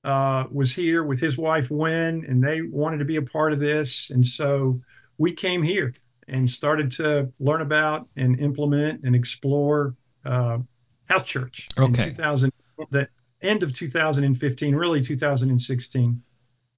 uh, 0.05 0.45
was 0.51 0.75
here 0.75 1.03
with 1.03 1.19
his 1.19 1.39
wife 1.39 1.71
Wen, 1.71 2.25
and 2.29 2.43
they 2.43 2.63
wanted 2.63 2.99
to 2.99 3.05
be 3.05 3.17
a 3.17 3.23
part 3.23 3.53
of 3.53 3.61
this. 3.61 4.11
And 4.11 4.25
so 4.25 4.81
we 5.19 5.33
came 5.33 5.63
here 5.63 5.95
and 6.29 6.49
started 6.49 6.91
to 6.93 7.33
learn 7.39 7.61
about 7.61 8.09
and 8.17 8.39
implement 8.41 9.05
and 9.05 9.15
explore 9.15 9.95
uh, 10.25 10.59
house 11.07 11.27
church 11.27 11.67
okay. 11.79 12.05
in 12.05 12.09
2000. 12.11 12.53
That 12.91 13.09
end 13.41 13.63
of 13.63 13.73
2015, 13.73 14.75
really 14.75 15.01
2016. 15.01 16.23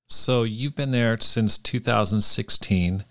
So 0.09 0.43
you've 0.43 0.77
been 0.77 0.91
there 0.91 1.19
since 1.19 1.59
2016, 1.59 3.05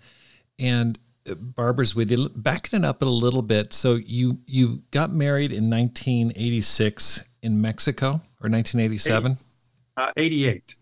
and 0.58 0.98
uh, 1.28 1.34
Barbara's 1.34 1.94
with 1.94 2.10
you. 2.10 2.28
Backing 2.30 2.80
it 2.80 2.86
up 2.86 3.02
a 3.02 3.06
little 3.06 3.42
bit, 3.42 3.72
so 3.72 3.96
you 3.96 4.38
you 4.46 4.82
got 4.92 5.12
married 5.12 5.52
in 5.52 5.68
1986 5.68 7.24
in 7.42 7.60
Mexico 7.60 8.08
or 8.40 8.48
1987? 8.48 9.38
Uh, 9.96 10.12
88. 10.16 10.74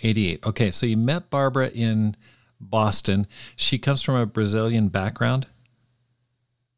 88. 0.00 0.46
Okay, 0.46 0.70
so 0.70 0.86
you 0.86 0.96
met 0.96 1.30
Barbara 1.30 1.68
in 1.68 2.16
Boston. 2.70 3.26
She 3.56 3.78
comes 3.78 4.02
from 4.02 4.16
a 4.16 4.26
Brazilian 4.26 4.88
background. 4.88 5.46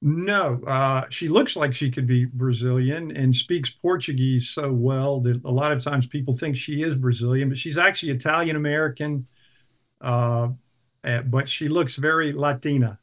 No, 0.02 0.60
uh, 0.66 1.06
she 1.08 1.28
looks 1.28 1.56
like 1.56 1.74
she 1.74 1.90
could 1.90 2.06
be 2.06 2.26
Brazilian 2.26 3.16
and 3.16 3.34
speaks 3.34 3.70
Portuguese 3.70 4.48
so 4.48 4.70
well 4.72 5.20
that 5.20 5.42
a 5.44 5.50
lot 5.50 5.72
of 5.72 5.82
times 5.82 6.06
people 6.06 6.34
think 6.34 6.56
she 6.56 6.82
is 6.82 6.94
Brazilian, 6.94 7.48
but 7.48 7.58
she's 7.58 7.78
actually 7.78 8.12
Italian 8.12 8.56
American. 8.56 9.26
Uh, 10.00 10.50
eh, 11.02 11.22
but 11.22 11.48
she 11.48 11.68
looks 11.68 11.96
very 11.96 12.32
Latina. 12.32 12.98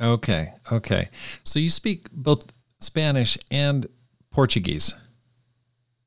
Okay, 0.00 0.52
okay. 0.70 1.08
So 1.44 1.58
you 1.58 1.70
speak 1.70 2.10
both 2.12 2.52
Spanish 2.78 3.38
and 3.50 3.86
Portuguese. 4.30 4.94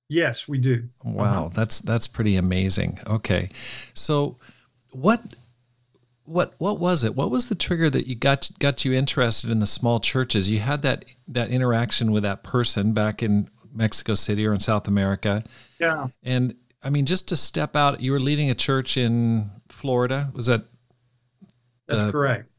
Yes, 0.10 0.48
we 0.48 0.60
do. 0.60 0.88
Wow, 1.04 1.46
uh-huh. 1.46 1.50
that's 1.54 1.80
that's 1.80 2.08
pretty 2.08 2.36
amazing. 2.36 3.00
Okay, 3.08 3.50
so 3.94 4.38
what 4.92 5.22
what 6.28 6.54
what 6.58 6.78
was 6.78 7.04
it? 7.04 7.16
What 7.16 7.32
was 7.32 7.48
the 7.48 7.56
trigger 7.56 7.90
that 7.90 8.06
you 8.06 8.16
got 8.16 8.50
got 8.60 8.84
you 8.84 8.94
interested 8.94 9.50
in 9.50 9.60
the 9.60 9.66
small 9.66 10.00
churches? 10.00 10.52
You 10.52 10.60
had 10.60 10.82
that 10.82 11.06
that 11.30 11.50
interaction 11.50 12.12
with 12.12 12.24
that 12.24 12.44
person 12.44 12.94
back 12.94 13.24
in 13.24 13.50
Mexico 13.74 14.14
City 14.14 14.46
or 14.46 14.54
in 14.54 14.60
South 14.60 14.88
America. 14.88 15.44
Yeah. 15.80 16.08
And 16.24 16.56
I 16.84 16.90
mean, 16.90 17.06
just 17.06 17.30
to 17.30 17.38
step 17.38 17.76
out, 17.76 18.02
you 18.02 18.12
were 18.12 18.20
leading 18.20 18.50
a 18.50 18.56
church 18.56 18.98
in 18.98 19.50
Florida. 19.68 20.30
Was 20.34 20.48
that? 20.48 20.66
That's 21.88 22.12
correct. 22.12 22.50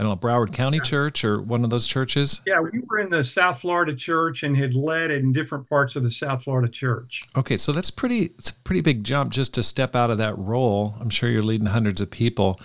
I 0.00 0.02
don't 0.02 0.12
know, 0.12 0.28
Broward 0.28 0.54
County 0.54 0.78
yeah. 0.78 0.84
Church 0.84 1.24
or 1.26 1.42
one 1.42 1.62
of 1.62 1.68
those 1.68 1.86
churches? 1.86 2.40
Yeah, 2.46 2.58
we 2.60 2.80
were 2.88 3.00
in 3.00 3.10
the 3.10 3.22
South 3.22 3.60
Florida 3.60 3.94
church 3.94 4.42
and 4.42 4.56
had 4.56 4.74
led 4.74 5.10
it 5.10 5.22
in 5.22 5.30
different 5.30 5.68
parts 5.68 5.94
of 5.94 6.02
the 6.02 6.10
South 6.10 6.44
Florida 6.44 6.70
church. 6.70 7.22
Okay, 7.36 7.58
so 7.58 7.70
that's 7.70 7.90
pretty 7.90 8.32
it's 8.38 8.48
a 8.48 8.54
pretty 8.54 8.80
big 8.80 9.04
jump 9.04 9.30
just 9.30 9.52
to 9.54 9.62
step 9.62 9.94
out 9.94 10.10
of 10.10 10.16
that 10.16 10.38
role. 10.38 10.96
I'm 10.98 11.10
sure 11.10 11.28
you're 11.28 11.42
leading 11.42 11.66
hundreds 11.66 12.00
of 12.00 12.10
people 12.10 12.58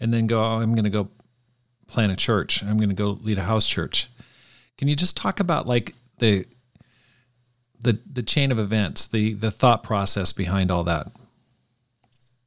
and 0.00 0.12
then 0.12 0.26
go, 0.26 0.44
oh, 0.44 0.60
I'm 0.60 0.74
going 0.74 0.84
to 0.84 0.90
go 0.90 1.08
plant 1.86 2.12
a 2.12 2.16
church. 2.16 2.62
I'm 2.62 2.76
going 2.76 2.90
to 2.90 2.94
go 2.94 3.18
lead 3.22 3.38
a 3.38 3.44
house 3.44 3.66
church. 3.66 4.10
Can 4.76 4.86
you 4.86 4.94
just 4.94 5.16
talk 5.16 5.40
about 5.40 5.66
like 5.66 5.94
the 6.18 6.44
the 7.80 7.98
the 8.04 8.22
chain 8.22 8.52
of 8.52 8.58
events, 8.58 9.06
the 9.06 9.32
the 9.32 9.50
thought 9.50 9.82
process 9.82 10.34
behind 10.34 10.70
all 10.70 10.84
that? 10.84 11.10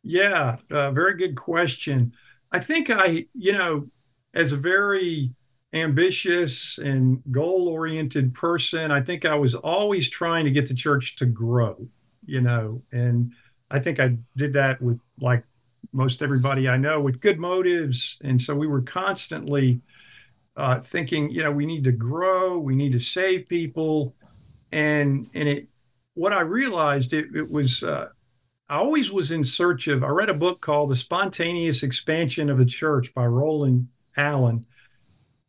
Yeah, 0.03 0.57
uh, 0.69 0.91
very 0.91 1.17
good 1.17 1.35
question. 1.35 2.13
I 2.51 2.59
think 2.59 2.91
I, 2.91 3.25
you 3.33 3.51
know, 3.51 3.87
as 4.35 4.51
a 4.51 4.57
very 4.57 5.31
ambitious 5.73 6.77
and 6.77 7.21
goal 7.31 7.67
oriented 7.69 8.33
person, 8.33 8.91
I 8.91 9.01
think 9.01 9.25
I 9.25 9.35
was 9.35 9.55
always 9.55 10.09
trying 10.09 10.45
to 10.45 10.51
get 10.51 10.67
the 10.67 10.73
church 10.73 11.15
to 11.17 11.25
grow, 11.25 11.87
you 12.25 12.41
know, 12.41 12.81
and 12.91 13.31
I 13.71 13.79
think 13.79 13.99
I 13.99 14.17
did 14.37 14.53
that 14.53 14.81
with 14.81 14.99
like 15.19 15.43
most 15.91 16.21
everybody 16.21 16.67
I 16.67 16.77
know 16.77 16.99
with 17.01 17.19
good 17.19 17.39
motives. 17.39 18.17
And 18.21 18.41
so 18.41 18.53
we 18.53 18.67
were 18.67 18.81
constantly 18.81 19.81
uh, 20.57 20.79
thinking, 20.79 21.29
you 21.29 21.43
know, 21.43 21.51
we 21.51 21.65
need 21.65 21.83
to 21.85 21.91
grow, 21.91 22.57
we 22.59 22.75
need 22.75 22.91
to 22.91 22.99
save 22.99 23.47
people. 23.47 24.15
And, 24.71 25.29
and 25.33 25.47
it, 25.49 25.67
what 26.13 26.33
I 26.33 26.41
realized 26.41 27.13
it, 27.13 27.27
it 27.35 27.49
was, 27.49 27.83
uh, 27.83 28.09
I 28.69 28.77
always 28.77 29.11
was 29.11 29.31
in 29.31 29.43
search 29.43 29.87
of, 29.87 30.03
I 30.03 30.07
read 30.07 30.29
a 30.29 30.33
book 30.33 30.61
called 30.61 30.89
The 30.89 30.95
Spontaneous 30.95 31.83
Expansion 31.83 32.49
of 32.49 32.57
the 32.57 32.65
Church 32.65 33.13
by 33.13 33.25
Roland 33.25 33.89
Allen. 34.17 34.65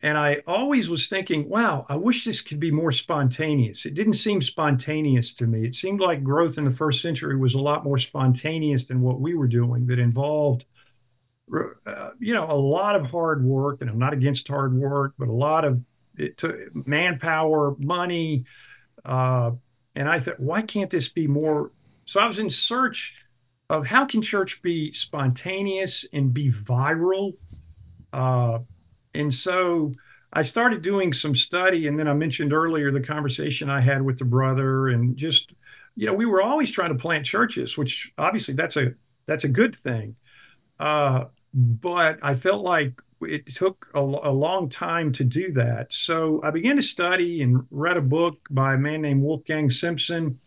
and 0.02 0.18
I 0.18 0.42
always 0.46 0.88
was 0.88 1.08
thinking, 1.08 1.48
wow, 1.48 1.86
I 1.88 1.96
wish 1.96 2.24
this 2.24 2.42
could 2.42 2.60
be 2.60 2.70
more 2.70 2.92
spontaneous. 2.92 3.86
It 3.86 3.94
didn't 3.94 4.12
seem 4.14 4.42
spontaneous 4.42 5.32
to 5.34 5.46
me. 5.46 5.64
It 5.66 5.74
seemed 5.74 6.00
like 6.00 6.22
growth 6.22 6.58
in 6.58 6.64
the 6.64 6.70
first 6.70 7.00
century 7.00 7.36
was 7.36 7.54
a 7.54 7.58
lot 7.58 7.82
more 7.82 7.98
spontaneous 7.98 8.84
than 8.84 9.00
what 9.00 9.20
we 9.20 9.34
were 9.34 9.48
doing, 9.48 9.86
that 9.86 9.98
involved, 9.98 10.66
uh, 11.52 12.10
you 12.20 12.34
know, 12.34 12.46
a 12.48 12.54
lot 12.54 12.94
of 12.94 13.10
hard 13.10 13.42
work. 13.42 13.80
And 13.80 13.88
I'm 13.88 13.98
not 13.98 14.12
against 14.12 14.48
hard 14.48 14.74
work, 14.74 15.14
but 15.18 15.28
a 15.28 15.32
lot 15.32 15.64
of 15.64 15.82
it 16.16 16.36
took 16.36 16.54
manpower, 16.86 17.74
money. 17.78 18.44
Uh, 19.04 19.52
and 19.94 20.08
I 20.08 20.20
thought, 20.20 20.38
why 20.38 20.60
can't 20.62 20.90
this 20.90 21.08
be 21.08 21.26
more? 21.26 21.72
So 22.04 22.20
I 22.20 22.26
was 22.26 22.38
in 22.38 22.50
search 22.50 23.14
of 23.70 23.86
how 23.86 24.04
can 24.04 24.22
church 24.22 24.60
be 24.62 24.92
spontaneous 24.92 26.04
and 26.12 26.34
be 26.34 26.50
viral. 26.50 27.32
Uh, 28.16 28.60
and 29.12 29.32
so 29.32 29.92
I 30.32 30.42
started 30.42 30.80
doing 30.80 31.12
some 31.12 31.34
study, 31.34 31.86
and 31.86 31.98
then 31.98 32.08
I 32.08 32.14
mentioned 32.14 32.54
earlier 32.54 32.90
the 32.90 33.00
conversation 33.00 33.68
I 33.68 33.80
had 33.80 34.00
with 34.00 34.18
the 34.18 34.24
brother, 34.24 34.88
and 34.88 35.16
just 35.16 35.52
you 35.96 36.06
know, 36.06 36.14
we 36.14 36.26
were 36.26 36.42
always 36.42 36.70
trying 36.70 36.92
to 36.92 36.98
plant 36.98 37.26
churches, 37.26 37.76
which 37.76 38.12
obviously 38.16 38.54
that's 38.54 38.76
a 38.76 38.94
that's 39.26 39.44
a 39.44 39.48
good 39.48 39.76
thing. 39.76 40.16
Uh, 40.80 41.24
but 41.52 42.18
I 42.22 42.34
felt 42.34 42.64
like 42.64 42.92
it 43.20 43.46
took 43.54 43.86
a, 43.94 44.00
a, 44.00 44.32
long 44.32 44.68
time 44.68 45.10
to 45.12 45.24
do 45.24 45.50
that. 45.52 45.90
So 45.90 46.40
I 46.44 46.50
began 46.50 46.76
to 46.76 46.82
study 46.82 47.40
and 47.40 47.66
read 47.70 47.96
a 47.96 48.02
book 48.02 48.36
by 48.50 48.74
a 48.74 48.78
man 48.78 49.00
named 49.00 49.22
Wolfgang 49.22 49.70
Simson 49.70 50.38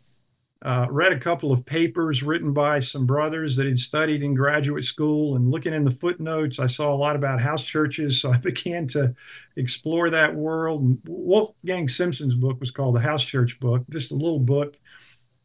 uh, 0.61 0.85
read 0.89 1.13
a 1.13 1.19
couple 1.19 1.53
of 1.53 1.65
papers 1.65 2.21
written 2.21 2.51
by 2.51 2.79
some 2.79 3.05
brothers 3.05 3.55
that 3.55 3.65
had 3.65 3.79
studied 3.79 4.23
in 4.23 4.33
graduate 4.33 4.83
school 4.83 5.37
and 5.37 5.49
looking 5.49 5.73
in 5.73 5.85
the 5.85 5.91
footnotes 5.91 6.59
i 6.59 6.65
saw 6.65 6.93
a 6.93 6.95
lot 6.95 7.15
about 7.15 7.41
house 7.41 7.63
churches 7.63 8.21
so 8.21 8.31
i 8.33 8.37
began 8.37 8.87
to 8.87 9.13
explore 9.55 10.09
that 10.09 10.33
world. 10.35 10.81
And 10.81 10.99
wolfgang 11.07 11.87
simson's 11.87 12.35
book 12.35 12.59
was 12.59 12.71
called 12.71 12.95
the 12.95 13.01
house 13.01 13.23
church 13.23 13.59
book 13.59 13.83
just 13.89 14.11
a 14.11 14.15
little 14.15 14.39
book. 14.39 14.77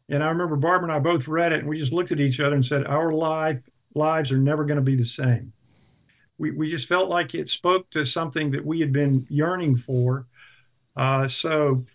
And 0.09 0.23
i 0.23 0.27
remember 0.27 0.55
barbara 0.55 0.89
and 0.89 0.95
i 0.95 0.99
both 0.99 1.27
read 1.27 1.53
it 1.53 1.59
and 1.59 1.69
we 1.69 1.77
just 1.77 1.93
looked 1.93 2.11
at 2.11 2.19
each 2.19 2.39
other 2.39 2.55
and 2.55 2.65
said 2.65 2.85
our 2.85 3.13
life 3.13 3.67
lives 3.95 4.31
are 4.31 4.37
never 4.37 4.65
going 4.65 4.77
to 4.77 4.83
be 4.83 4.95
the 4.95 5.03
same. 5.03 5.53
We, 6.37 6.51
we 6.51 6.69
just 6.69 6.87
felt 6.87 7.09
like 7.09 7.33
it 7.33 7.49
spoke 7.49 7.89
to 7.91 8.05
something 8.05 8.51
that 8.51 8.65
we 8.65 8.81
had 8.81 8.91
been 8.91 9.25
yearning 9.29 9.77
for. 9.77 10.27
Uh, 10.95 11.27
so 11.27 11.85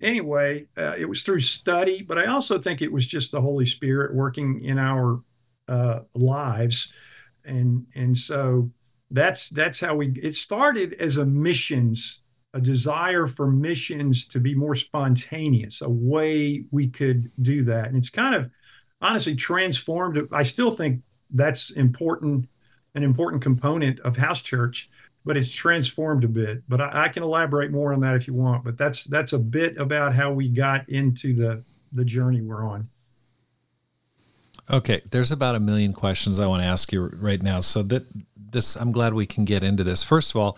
anyway, 0.00 0.66
uh, 0.76 0.94
it 0.98 1.08
was 1.08 1.22
through 1.22 1.40
study, 1.40 2.02
but 2.02 2.18
I 2.18 2.26
also 2.26 2.58
think 2.58 2.82
it 2.82 2.92
was 2.92 3.06
just 3.06 3.32
the 3.32 3.40
Holy 3.40 3.66
Spirit 3.66 4.14
working 4.14 4.62
in 4.62 4.78
our 4.78 5.20
uh, 5.68 6.00
lives, 6.14 6.92
and 7.44 7.86
and 7.94 8.16
so 8.16 8.70
that's 9.10 9.48
that's 9.50 9.80
how 9.80 9.94
we. 9.96 10.12
It 10.22 10.34
started 10.34 10.94
as 10.94 11.16
a 11.16 11.26
missions, 11.26 12.20
a 12.54 12.60
desire 12.60 13.26
for 13.26 13.50
missions 13.50 14.26
to 14.26 14.40
be 14.40 14.54
more 14.54 14.76
spontaneous, 14.76 15.82
a 15.82 15.88
way 15.88 16.64
we 16.70 16.88
could 16.88 17.30
do 17.42 17.64
that, 17.64 17.88
and 17.88 17.96
it's 17.96 18.10
kind 18.10 18.34
of 18.34 18.50
honestly 19.00 19.34
transformed. 19.34 20.28
I 20.32 20.42
still 20.42 20.70
think 20.70 21.02
that's 21.30 21.70
important, 21.70 22.48
an 22.94 23.02
important 23.02 23.42
component 23.42 24.00
of 24.00 24.16
house 24.16 24.40
church 24.40 24.88
but 25.26 25.36
it's 25.36 25.50
transformed 25.50 26.22
a 26.22 26.28
bit. 26.28 26.62
But 26.68 26.80
I, 26.80 27.04
I, 27.04 27.08
can 27.08 27.24
elaborate 27.24 27.72
more 27.72 27.92
on 27.92 28.00
that 28.00 28.14
if 28.14 28.28
you 28.28 28.32
want. 28.32 28.64
But 28.64 28.78
that's 28.78 29.04
that's 29.04 29.32
a 29.32 29.38
bit 29.38 29.76
about 29.76 30.14
how 30.14 30.32
we 30.32 30.48
got 30.48 30.88
into 30.88 31.34
the 31.34 31.62
the 31.92 32.04
journey 32.04 32.40
we're 32.40 32.64
on. 32.64 32.88
Okay, 34.70 35.02
there's 35.10 35.32
about 35.32 35.56
a 35.56 35.60
million 35.60 35.92
questions 35.92 36.40
I 36.40 36.46
want 36.46 36.62
to 36.62 36.66
ask 36.66 36.92
you 36.92 37.02
right 37.06 37.42
now. 37.42 37.60
So 37.60 37.82
that 37.82 38.06
this, 38.36 38.76
I'm 38.76 38.92
glad 38.92 39.14
we 39.14 39.26
can 39.26 39.44
get 39.44 39.64
into 39.64 39.82
this. 39.82 40.02
First 40.02 40.30
of 40.30 40.36
all, 40.36 40.56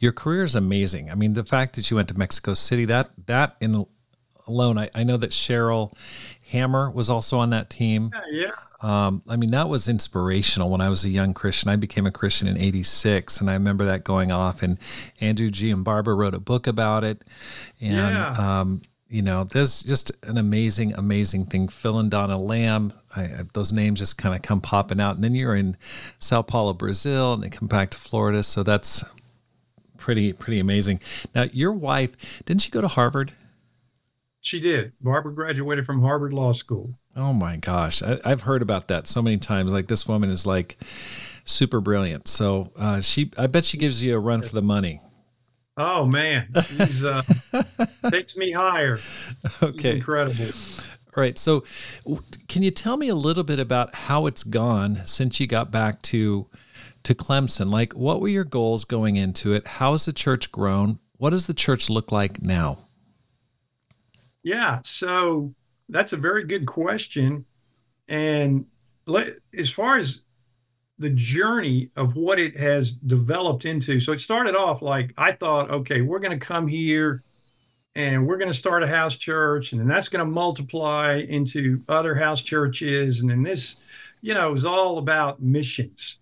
your 0.00 0.12
career 0.12 0.42
is 0.42 0.56
amazing. 0.56 1.10
I 1.10 1.14
mean, 1.14 1.34
the 1.34 1.44
fact 1.44 1.76
that 1.76 1.90
you 1.90 1.96
went 1.96 2.08
to 2.08 2.18
Mexico 2.18 2.54
City, 2.54 2.84
that 2.86 3.10
that 3.26 3.56
in 3.60 3.86
alone, 4.48 4.78
I, 4.78 4.90
I 4.96 5.04
know 5.04 5.16
that 5.16 5.30
Cheryl 5.30 5.96
Hammer 6.48 6.90
was 6.90 7.08
also 7.08 7.38
on 7.38 7.50
that 7.50 7.70
team. 7.70 8.10
Yeah, 8.12 8.46
yeah. 8.46 8.50
Um, 8.80 9.22
I 9.28 9.36
mean, 9.36 9.50
that 9.50 9.68
was 9.68 9.88
inspirational 9.88 10.70
when 10.70 10.80
I 10.80 10.88
was 10.88 11.04
a 11.04 11.10
young 11.10 11.34
Christian. 11.34 11.68
I 11.68 11.76
became 11.76 12.06
a 12.06 12.12
Christian 12.12 12.46
in 12.46 12.56
86, 12.56 13.40
and 13.40 13.50
I 13.50 13.54
remember 13.54 13.84
that 13.86 14.04
going 14.04 14.30
off. 14.30 14.62
And 14.62 14.78
Andrew 15.20 15.50
G. 15.50 15.70
and 15.70 15.82
Barbara 15.82 16.14
wrote 16.14 16.34
a 16.34 16.40
book 16.40 16.66
about 16.66 17.02
it. 17.02 17.24
And, 17.80 18.14
yeah. 18.14 18.60
um, 18.60 18.82
you 19.08 19.22
know, 19.22 19.44
there's 19.44 19.82
just 19.82 20.12
an 20.22 20.38
amazing, 20.38 20.94
amazing 20.94 21.46
thing. 21.46 21.68
Phil 21.68 21.98
and 21.98 22.10
Donna 22.10 22.38
Lamb, 22.38 22.92
I, 23.16 23.44
those 23.52 23.72
names 23.72 23.98
just 23.98 24.16
kind 24.16 24.34
of 24.34 24.42
come 24.42 24.60
popping 24.60 25.00
out. 25.00 25.16
And 25.16 25.24
then 25.24 25.34
you're 25.34 25.56
in 25.56 25.76
Sao 26.20 26.42
Paulo, 26.42 26.72
Brazil, 26.72 27.32
and 27.32 27.42
they 27.42 27.48
come 27.48 27.68
back 27.68 27.90
to 27.90 27.98
Florida. 27.98 28.42
So 28.42 28.62
that's 28.62 29.04
pretty, 29.96 30.32
pretty 30.32 30.60
amazing. 30.60 31.00
Now, 31.34 31.46
your 31.52 31.72
wife, 31.72 32.42
didn't 32.44 32.62
she 32.62 32.70
go 32.70 32.80
to 32.80 32.88
Harvard? 32.88 33.32
She 34.40 34.60
did. 34.60 34.92
Barbara 35.00 35.34
graduated 35.34 35.84
from 35.84 36.00
Harvard 36.00 36.32
Law 36.32 36.52
School. 36.52 36.94
Oh 37.18 37.32
my 37.32 37.56
gosh, 37.56 38.00
I, 38.00 38.20
have 38.24 38.42
heard 38.42 38.62
about 38.62 38.86
that 38.88 39.08
so 39.08 39.20
many 39.20 39.38
times. 39.38 39.72
Like 39.72 39.88
this 39.88 40.06
woman 40.06 40.30
is 40.30 40.46
like 40.46 40.78
super 41.44 41.80
brilliant. 41.80 42.28
So 42.28 42.70
uh, 42.78 43.00
she, 43.00 43.32
I 43.36 43.48
bet 43.48 43.64
she 43.64 43.76
gives 43.76 44.00
you 44.00 44.14
a 44.14 44.20
run 44.20 44.40
for 44.40 44.54
the 44.54 44.62
money. 44.62 45.00
Oh 45.76 46.06
man, 46.06 46.48
she's 46.64 47.04
uh, 47.04 47.22
takes 48.10 48.36
me 48.36 48.52
higher. 48.52 48.98
Okay, 49.60 49.96
incredible. 49.96 50.44
All 51.16 51.20
right, 51.20 51.36
so 51.36 51.64
can 52.46 52.62
you 52.62 52.70
tell 52.70 52.96
me 52.96 53.08
a 53.08 53.16
little 53.16 53.42
bit 53.42 53.58
about 53.58 53.96
how 53.96 54.26
it's 54.26 54.44
gone 54.44 55.02
since 55.04 55.40
you 55.40 55.48
got 55.48 55.72
back 55.72 56.00
to 56.02 56.46
to 57.02 57.16
Clemson? 57.16 57.72
Like, 57.72 57.94
what 57.94 58.20
were 58.20 58.28
your 58.28 58.44
goals 58.44 58.84
going 58.84 59.16
into 59.16 59.52
it? 59.52 59.66
How 59.66 59.90
has 59.90 60.04
the 60.04 60.12
church 60.12 60.52
grown? 60.52 61.00
What 61.16 61.30
does 61.30 61.48
the 61.48 61.54
church 61.54 61.90
look 61.90 62.12
like 62.12 62.40
now? 62.40 62.78
Yeah, 64.44 64.80
so 64.84 65.54
that's 65.88 66.12
a 66.12 66.16
very 66.16 66.44
good 66.44 66.66
question. 66.66 67.44
And 68.08 68.66
let, 69.06 69.34
as 69.56 69.70
far 69.70 69.98
as 69.98 70.20
the 70.98 71.10
journey 71.10 71.90
of 71.96 72.16
what 72.16 72.38
it 72.38 72.56
has 72.56 72.92
developed 72.92 73.64
into, 73.64 74.00
so 74.00 74.12
it 74.12 74.20
started 74.20 74.56
off 74.56 74.82
like 74.82 75.12
I 75.16 75.32
thought, 75.32 75.70
okay, 75.70 76.00
we're 76.00 76.18
going 76.18 76.38
to 76.38 76.44
come 76.44 76.66
here 76.66 77.22
and 77.94 78.26
we're 78.26 78.36
going 78.36 78.50
to 78.50 78.54
start 78.54 78.84
a 78.84 78.86
house 78.86 79.16
church, 79.16 79.72
and 79.72 79.80
then 79.80 79.88
that's 79.88 80.08
going 80.08 80.24
to 80.24 80.30
multiply 80.30 81.16
into 81.28 81.80
other 81.88 82.14
house 82.14 82.42
churches. 82.42 83.20
And 83.20 83.30
then 83.30 83.42
this, 83.42 83.76
you 84.20 84.34
know, 84.34 84.54
is 84.54 84.64
all 84.64 84.98
about 84.98 85.42
missions. 85.42 86.18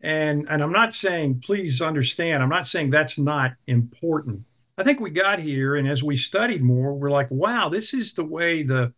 And, 0.00 0.46
and 0.50 0.62
I'm 0.62 0.72
not 0.72 0.94
saying, 0.94 1.42
please 1.44 1.80
understand, 1.80 2.42
I'm 2.42 2.50
not 2.50 2.66
saying 2.66 2.90
that's 2.90 3.18
not 3.18 3.52
important. 3.66 4.42
I 4.78 4.84
think 4.84 5.00
we 5.00 5.10
got 5.10 5.40
here, 5.40 5.74
and 5.74 5.88
as 5.88 6.04
we 6.04 6.14
studied 6.14 6.62
more, 6.62 6.94
we're 6.94 7.10
like, 7.10 7.28
wow, 7.32 7.68
this 7.68 7.92
is 7.92 8.14
the 8.14 8.24
way 8.24 8.62
the 8.62 8.92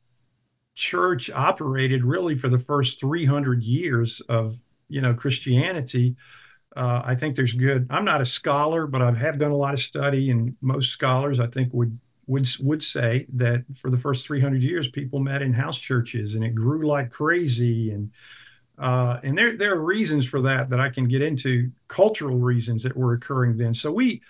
church 0.74 1.30
operated 1.30 2.04
really 2.04 2.34
for 2.34 2.50
the 2.50 2.58
first 2.58 3.00
300 3.00 3.62
years 3.62 4.20
of 4.28 4.60
you 4.88 5.00
know 5.00 5.14
Christianity. 5.14 6.16
Uh, 6.76 7.00
I 7.02 7.14
think 7.14 7.34
there's 7.34 7.54
good. 7.54 7.86
I'm 7.88 8.04
not 8.04 8.20
a 8.20 8.26
scholar, 8.26 8.86
but 8.86 9.00
I 9.00 9.10
have 9.12 9.38
done 9.38 9.52
a 9.52 9.56
lot 9.56 9.72
of 9.72 9.80
study, 9.80 10.30
and 10.30 10.54
most 10.60 10.90
scholars 10.90 11.40
I 11.40 11.46
think 11.46 11.72
would 11.72 11.98
would 12.26 12.46
would 12.60 12.82
say 12.82 13.26
that 13.32 13.64
for 13.74 13.90
the 13.90 13.96
first 13.96 14.26
300 14.26 14.62
years, 14.62 14.86
people 14.86 15.18
met 15.18 15.40
in 15.40 15.54
house 15.54 15.78
churches, 15.78 16.34
and 16.34 16.44
it 16.44 16.54
grew 16.54 16.86
like 16.86 17.10
crazy. 17.10 17.90
And 17.90 18.10
uh, 18.78 19.18
and 19.22 19.36
there 19.36 19.56
there 19.56 19.74
are 19.74 19.82
reasons 19.82 20.26
for 20.26 20.42
that 20.42 20.68
that 20.68 20.80
I 20.80 20.90
can 20.90 21.08
get 21.08 21.22
into, 21.22 21.72
cultural 21.88 22.38
reasons 22.38 22.82
that 22.82 22.94
were 22.94 23.14
occurring 23.14 23.56
then. 23.56 23.72
So 23.72 23.90
we 23.90 24.20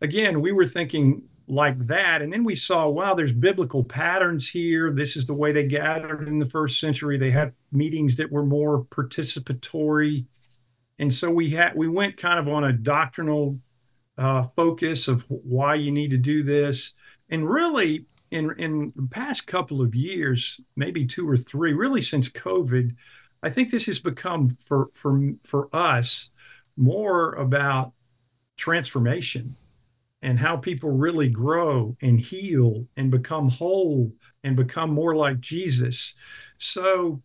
again, 0.00 0.40
we 0.40 0.52
were 0.52 0.66
thinking 0.66 1.22
like 1.48 1.78
that. 1.86 2.22
And 2.22 2.32
then 2.32 2.44
we 2.44 2.54
saw, 2.54 2.88
wow, 2.88 3.14
there's 3.14 3.32
biblical 3.32 3.84
patterns 3.84 4.48
here. 4.48 4.92
This 4.92 5.16
is 5.16 5.26
the 5.26 5.34
way 5.34 5.52
they 5.52 5.64
gathered 5.64 6.28
in 6.28 6.38
the 6.38 6.46
first 6.46 6.80
century. 6.80 7.18
They 7.18 7.30
had 7.30 7.52
meetings 7.72 8.16
that 8.16 8.32
were 8.32 8.44
more 8.44 8.84
participatory. 8.84 10.26
And 10.98 11.12
so 11.12 11.30
we 11.30 11.50
had 11.50 11.74
we 11.76 11.88
went 11.88 12.16
kind 12.16 12.38
of 12.38 12.48
on 12.48 12.64
a 12.64 12.72
doctrinal 12.72 13.60
uh, 14.18 14.46
focus 14.56 15.08
of 15.08 15.24
why 15.28 15.74
you 15.74 15.92
need 15.92 16.10
to 16.10 16.18
do 16.18 16.42
this. 16.42 16.92
And 17.28 17.48
really, 17.48 18.06
in 18.30 18.52
in 18.58 18.92
the 18.96 19.08
past 19.08 19.46
couple 19.46 19.82
of 19.82 19.94
years, 19.94 20.60
maybe 20.74 21.06
two 21.06 21.28
or 21.28 21.36
three, 21.36 21.74
really 21.74 22.00
since 22.00 22.28
COVID, 22.28 22.96
I 23.42 23.50
think 23.50 23.70
this 23.70 23.86
has 23.86 23.98
become 23.98 24.56
for 24.66 24.88
for 24.94 25.34
for 25.44 25.68
us 25.72 26.30
more 26.76 27.32
about 27.34 27.92
transformation 28.56 29.54
and 30.26 30.40
how 30.40 30.56
people 30.56 30.90
really 30.90 31.28
grow 31.28 31.96
and 32.02 32.18
heal 32.20 32.84
and 32.96 33.12
become 33.12 33.48
whole 33.48 34.12
and 34.42 34.56
become 34.56 34.90
more 34.90 35.14
like 35.14 35.38
Jesus. 35.38 36.16
So, 36.58 37.22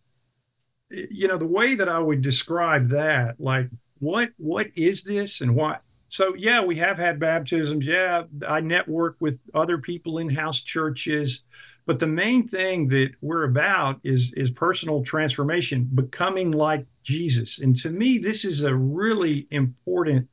you 0.88 1.26
know, 1.26 1.36
the 1.36 1.44
way 1.44 1.74
that 1.74 1.88
I 1.88 1.98
would 1.98 2.22
describe 2.22 2.90
that, 2.90 3.40
like, 3.40 3.68
what 3.98 4.30
what 4.38 4.68
is 4.76 5.02
this 5.02 5.40
and 5.40 5.56
why? 5.56 5.78
So, 6.10 6.34
yeah, 6.36 6.62
we 6.62 6.76
have 6.76 6.96
had 6.96 7.18
baptisms. 7.18 7.84
Yeah, 7.84 8.22
I 8.46 8.60
network 8.60 9.16
with 9.18 9.40
other 9.52 9.78
people 9.78 10.18
in 10.18 10.30
house 10.30 10.60
churches. 10.60 11.42
But 11.86 11.98
the 11.98 12.06
main 12.06 12.46
thing 12.46 12.86
that 12.88 13.10
we're 13.20 13.44
about 13.44 13.98
is 14.04 14.32
is 14.34 14.52
personal 14.52 15.02
transformation, 15.02 15.90
becoming 15.92 16.52
like 16.52 16.86
Jesus. 17.02 17.58
And 17.58 17.74
to 17.80 17.90
me, 17.90 18.18
this 18.18 18.44
is 18.44 18.62
a 18.62 18.72
really 18.72 19.48
important 19.50 20.28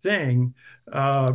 thing. 0.00 0.54
Uh, 0.92 1.32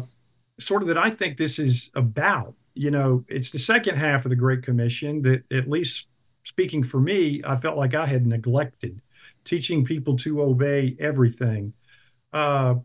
sort 0.59 0.81
of 0.81 0.87
that 0.87 0.97
I 0.97 1.09
think 1.09 1.37
this 1.37 1.59
is 1.59 1.89
about. 1.95 2.53
You 2.75 2.91
know, 2.91 3.23
it's 3.27 3.51
the 3.51 3.59
second 3.59 3.97
half 3.97 4.25
of 4.25 4.29
the 4.29 4.35
Great 4.35 4.63
Commission 4.63 5.21
that, 5.23 5.43
at 5.51 5.69
least 5.69 6.07
speaking 6.43 6.83
for 6.83 6.99
me, 6.99 7.41
I 7.45 7.55
felt 7.55 7.77
like 7.77 7.93
I 7.93 8.05
had 8.05 8.25
neglected 8.25 8.99
teaching 9.43 9.83
people 9.85 10.15
to 10.17 10.41
obey 10.41 10.95
everything. 10.99 11.73
Uh, 12.31 12.75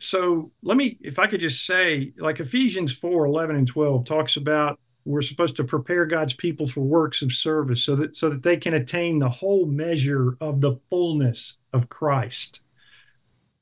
so 0.00 0.50
let 0.62 0.76
me, 0.76 0.98
if 1.00 1.18
I 1.18 1.26
could 1.26 1.40
just 1.40 1.66
say, 1.66 2.12
like 2.18 2.40
Ephesians 2.40 2.92
4 2.92 3.26
11 3.26 3.56
and 3.56 3.68
12 3.68 4.04
talks 4.04 4.36
about 4.36 4.78
we're 5.04 5.22
supposed 5.22 5.56
to 5.56 5.64
prepare 5.64 6.06
God's 6.06 6.34
people 6.34 6.66
for 6.66 6.80
works 6.80 7.20
of 7.22 7.32
service 7.32 7.82
so 7.82 7.94
that 7.96 8.16
so 8.16 8.30
that 8.30 8.42
they 8.42 8.56
can 8.56 8.74
attain 8.74 9.18
the 9.18 9.28
whole 9.28 9.66
measure 9.66 10.36
of 10.40 10.60
the 10.60 10.76
fullness 10.88 11.58
of 11.72 11.88
Christ. 11.88 12.60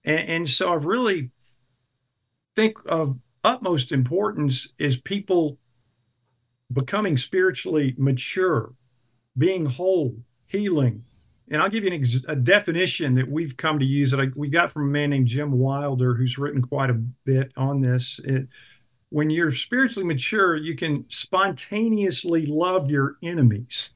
And, 0.05 0.21
and 0.21 0.49
so 0.49 0.73
I've 0.73 0.85
really 0.85 1.31
think 2.57 2.77
of 2.87 3.19
utmost 3.45 3.93
importance 3.93 4.69
is 4.79 4.97
people 4.97 5.59
becoming 6.73 7.17
spiritually 7.17 7.95
mature, 7.99 8.73
being 9.37 9.67
whole, 9.67 10.17
healing. 10.47 11.05
And 11.51 11.61
I'll 11.61 11.69
give 11.69 11.85
you 11.85 11.93
ex- 11.93 12.25
a 12.29 12.37
definition 12.37 13.15
that 13.17 13.29
we've 13.29 13.57
come 13.57 13.79
to 13.79 13.85
use 13.85 14.11
that 14.11 14.21
I, 14.21 14.27
we 14.35 14.49
got 14.49 14.71
from 14.71 14.83
a 14.85 14.93
man 14.93 15.11
named 15.11 15.27
Jim 15.27 15.53
Wilder, 15.53 16.15
who's 16.15 16.39
written 16.39 16.63
quite 16.63 16.91
a 16.91 17.03
bit 17.25 17.53
on 17.57 17.81
this. 17.81 18.21
It, 18.25 18.49
when 19.11 19.29
you're 19.29 19.53
spiritually 19.53 20.07
mature, 20.07 20.57
you 20.57 20.75
can 20.75 21.05
spontaneously 21.09 22.47
love 22.47 22.91
your 22.91 23.17
enemies. 23.23 23.91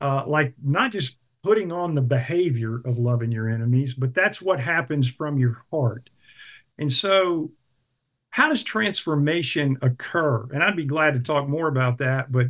Uh, 0.00 0.24
like 0.26 0.54
not 0.62 0.90
just 0.90 1.16
putting 1.44 1.70
on 1.70 1.94
the 1.94 2.00
behavior 2.00 2.80
of 2.84 2.98
loving 2.98 3.30
your 3.30 3.48
enemies, 3.48 3.94
but 3.94 4.14
that's 4.14 4.42
what 4.42 4.58
happens 4.58 5.08
from 5.08 5.38
your 5.38 5.62
heart. 5.70 6.10
And 6.78 6.92
so, 6.92 7.52
how 8.34 8.48
does 8.48 8.64
transformation 8.64 9.78
occur? 9.80 10.44
And 10.52 10.60
I'd 10.60 10.74
be 10.74 10.86
glad 10.86 11.14
to 11.14 11.20
talk 11.20 11.48
more 11.48 11.68
about 11.68 11.98
that. 11.98 12.32
But 12.32 12.48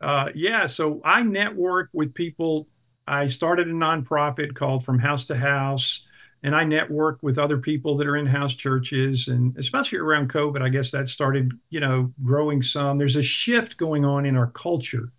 uh, 0.00 0.30
yeah, 0.34 0.64
so 0.64 1.02
I 1.04 1.22
network 1.22 1.90
with 1.92 2.14
people. 2.14 2.66
I 3.06 3.26
started 3.26 3.68
a 3.68 3.72
nonprofit 3.72 4.54
called 4.54 4.86
From 4.86 4.98
House 4.98 5.26
to 5.26 5.36
House 5.36 6.08
and 6.42 6.56
I 6.56 6.64
network 6.64 7.18
with 7.22 7.36
other 7.36 7.58
people 7.58 7.98
that 7.98 8.06
are 8.06 8.16
in 8.16 8.24
house 8.24 8.54
churches, 8.54 9.28
and 9.28 9.54
especially 9.58 9.98
around 9.98 10.30
COVID, 10.30 10.62
I 10.62 10.70
guess 10.70 10.90
that 10.92 11.08
started, 11.08 11.52
you 11.68 11.80
know, 11.80 12.10
growing 12.24 12.62
some. 12.62 12.96
There's 12.96 13.16
a 13.16 13.22
shift 13.22 13.76
going 13.76 14.06
on 14.06 14.24
in 14.24 14.34
our 14.34 14.46
culture 14.46 15.12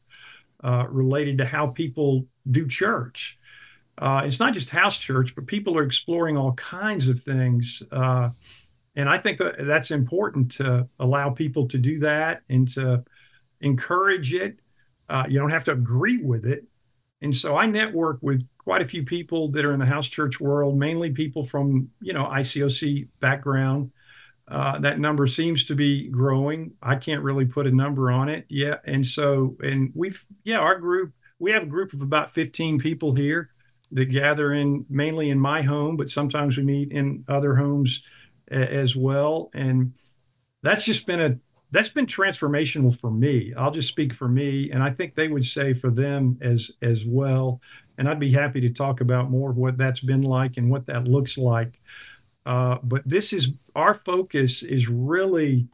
uh, 0.63 0.87
related 0.89 1.37
to 1.37 1.45
how 1.45 1.67
people 1.67 2.25
do 2.49 2.67
church. 2.67 3.37
Uh, 3.97 4.21
it's 4.23 4.39
not 4.39 4.53
just 4.53 4.69
house 4.69 4.97
church, 4.97 5.35
but 5.35 5.45
people 5.45 5.77
are 5.77 5.83
exploring 5.83 6.37
all 6.37 6.53
kinds 6.53 7.09
of 7.09 7.19
things, 7.19 7.83
uh, 7.91 8.29
and 8.95 9.09
I 9.09 9.17
think 9.17 9.37
that 9.37 9.55
that's 9.65 9.91
important 9.91 10.51
to 10.53 10.87
allow 10.99 11.29
people 11.29 11.67
to 11.69 11.77
do 11.77 11.99
that 11.99 12.41
and 12.49 12.67
to 12.69 13.03
encourage 13.61 14.33
it. 14.33 14.61
Uh, 15.09 15.25
you 15.27 15.39
don't 15.39 15.49
have 15.49 15.63
to 15.65 15.71
agree 15.71 16.17
with 16.17 16.45
it, 16.45 16.65
and 17.21 17.35
so 17.35 17.55
I 17.55 17.65
network 17.65 18.19
with 18.21 18.47
quite 18.57 18.81
a 18.81 18.85
few 18.85 19.03
people 19.03 19.49
that 19.49 19.65
are 19.65 19.73
in 19.73 19.79
the 19.79 19.85
house 19.85 20.07
church 20.07 20.39
world, 20.39 20.77
mainly 20.77 21.09
people 21.09 21.43
from, 21.43 21.89
you 22.01 22.13
know, 22.13 22.25
ICOC 22.25 23.07
background. 23.19 23.91
Uh, 24.47 24.79
that 24.79 24.99
number 24.99 25.27
seems 25.27 25.63
to 25.63 25.75
be 25.75 26.07
growing. 26.07 26.71
I 26.81 26.95
can't 26.95 27.23
really 27.23 27.45
put 27.45 27.67
a 27.67 27.71
number 27.71 28.11
on 28.11 28.29
it 28.29 28.45
yet. 28.47 28.81
And 28.85 29.05
so, 29.05 29.55
and 29.61 29.91
we've, 29.93 30.23
yeah, 30.43 30.59
our 30.59 30.77
group, 30.77 31.13
we 31.39 31.51
have 31.51 31.63
a 31.63 31.67
group 31.67 31.93
of 31.93 32.01
about 32.01 32.31
15 32.31 32.79
people 32.79 33.13
here 33.13 33.51
that 33.91 34.05
gather 34.05 34.53
in 34.53 34.85
mainly 34.89 35.29
in 35.29 35.39
my 35.39 35.61
home, 35.61 35.97
but 35.97 36.09
sometimes 36.09 36.57
we 36.57 36.63
meet 36.63 36.91
in 36.91 37.23
other 37.27 37.55
homes 37.55 38.01
as 38.51 38.95
well. 38.95 39.49
And 39.53 39.93
that's 40.61 40.83
just 40.83 41.05
been 41.05 41.21
a, 41.21 41.37
that's 41.71 41.89
been 41.89 42.05
transformational 42.05 42.97
for 42.97 43.11
me. 43.11 43.53
I'll 43.55 43.71
just 43.71 43.87
speak 43.87 44.13
for 44.13 44.27
me, 44.27 44.71
and 44.71 44.81
I 44.81 44.91
think 44.91 45.15
they 45.15 45.27
would 45.27 45.45
say 45.45 45.73
for 45.73 45.89
them 45.89 46.37
as 46.41 46.71
as 46.81 47.05
well 47.05 47.61
and 47.99 48.07
I'd 48.07 48.19
be 48.19 48.31
happy 48.31 48.61
to 48.61 48.69
talk 48.69 49.01
about 49.01 49.29
more 49.29 49.51
of 49.51 49.57
what 49.57 49.77
that's 49.77 49.99
been 49.99 50.21
like 50.21 50.55
and 50.55 50.71
what 50.71 50.85
that 50.87 51.03
looks 51.03 51.37
like. 51.37 51.81
Uh, 52.45 52.77
but 52.81 53.07
this 53.07 53.33
is 53.33 53.49
our 53.75 53.93
focus 53.93 54.63
is 54.63 54.87
really 54.87 55.67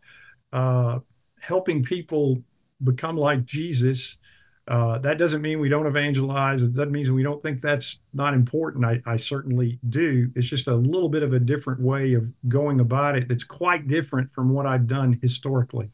uh, 0.51 0.99
helping 1.39 1.83
people 1.83 2.41
become 2.83 3.15
like 3.15 3.45
Jesus. 3.45 4.17
Uh, 4.67 4.97
that 4.97 5.19
doesn't 5.19 5.43
mean 5.43 5.59
we 5.59 5.69
don't 5.69 5.85
evangelize. 5.85 6.63
It 6.63 6.73
doesn't 6.73 6.91
mean 6.91 7.13
we 7.13 7.21
don't 7.21 7.41
think 7.43 7.61
that's 7.61 7.99
not 8.13 8.33
important. 8.33 8.83
I, 8.83 8.99
I, 9.05 9.15
certainly 9.15 9.77
do. 9.89 10.31
It's 10.35 10.47
just 10.47 10.67
a 10.67 10.73
little 10.73 11.07
bit 11.07 11.21
of 11.21 11.33
a 11.33 11.39
different 11.39 11.81
way 11.81 12.13
of 12.13 12.31
going 12.49 12.79
about 12.79 13.15
it 13.15 13.27
that's 13.27 13.43
quite 13.43 13.87
different 13.87 14.33
from 14.33 14.49
what 14.49 14.65
I've 14.65 14.87
done 14.87 15.19
historically. 15.21 15.91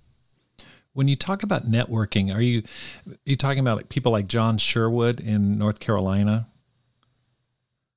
When 0.94 1.10
you 1.10 1.18
talk 1.18 1.44
about 1.44 1.70
networking, 1.70 2.34
are 2.34 2.42
you 2.42 2.64
are 3.08 3.18
you 3.26 3.36
talking 3.36 3.60
about 3.60 3.76
like 3.76 3.90
people 3.90 4.14
like 4.14 4.28
John 4.28 4.58
Sherwood 4.58 5.20
in 5.20 5.58
North 5.58 5.82
Carolina? 5.82 6.48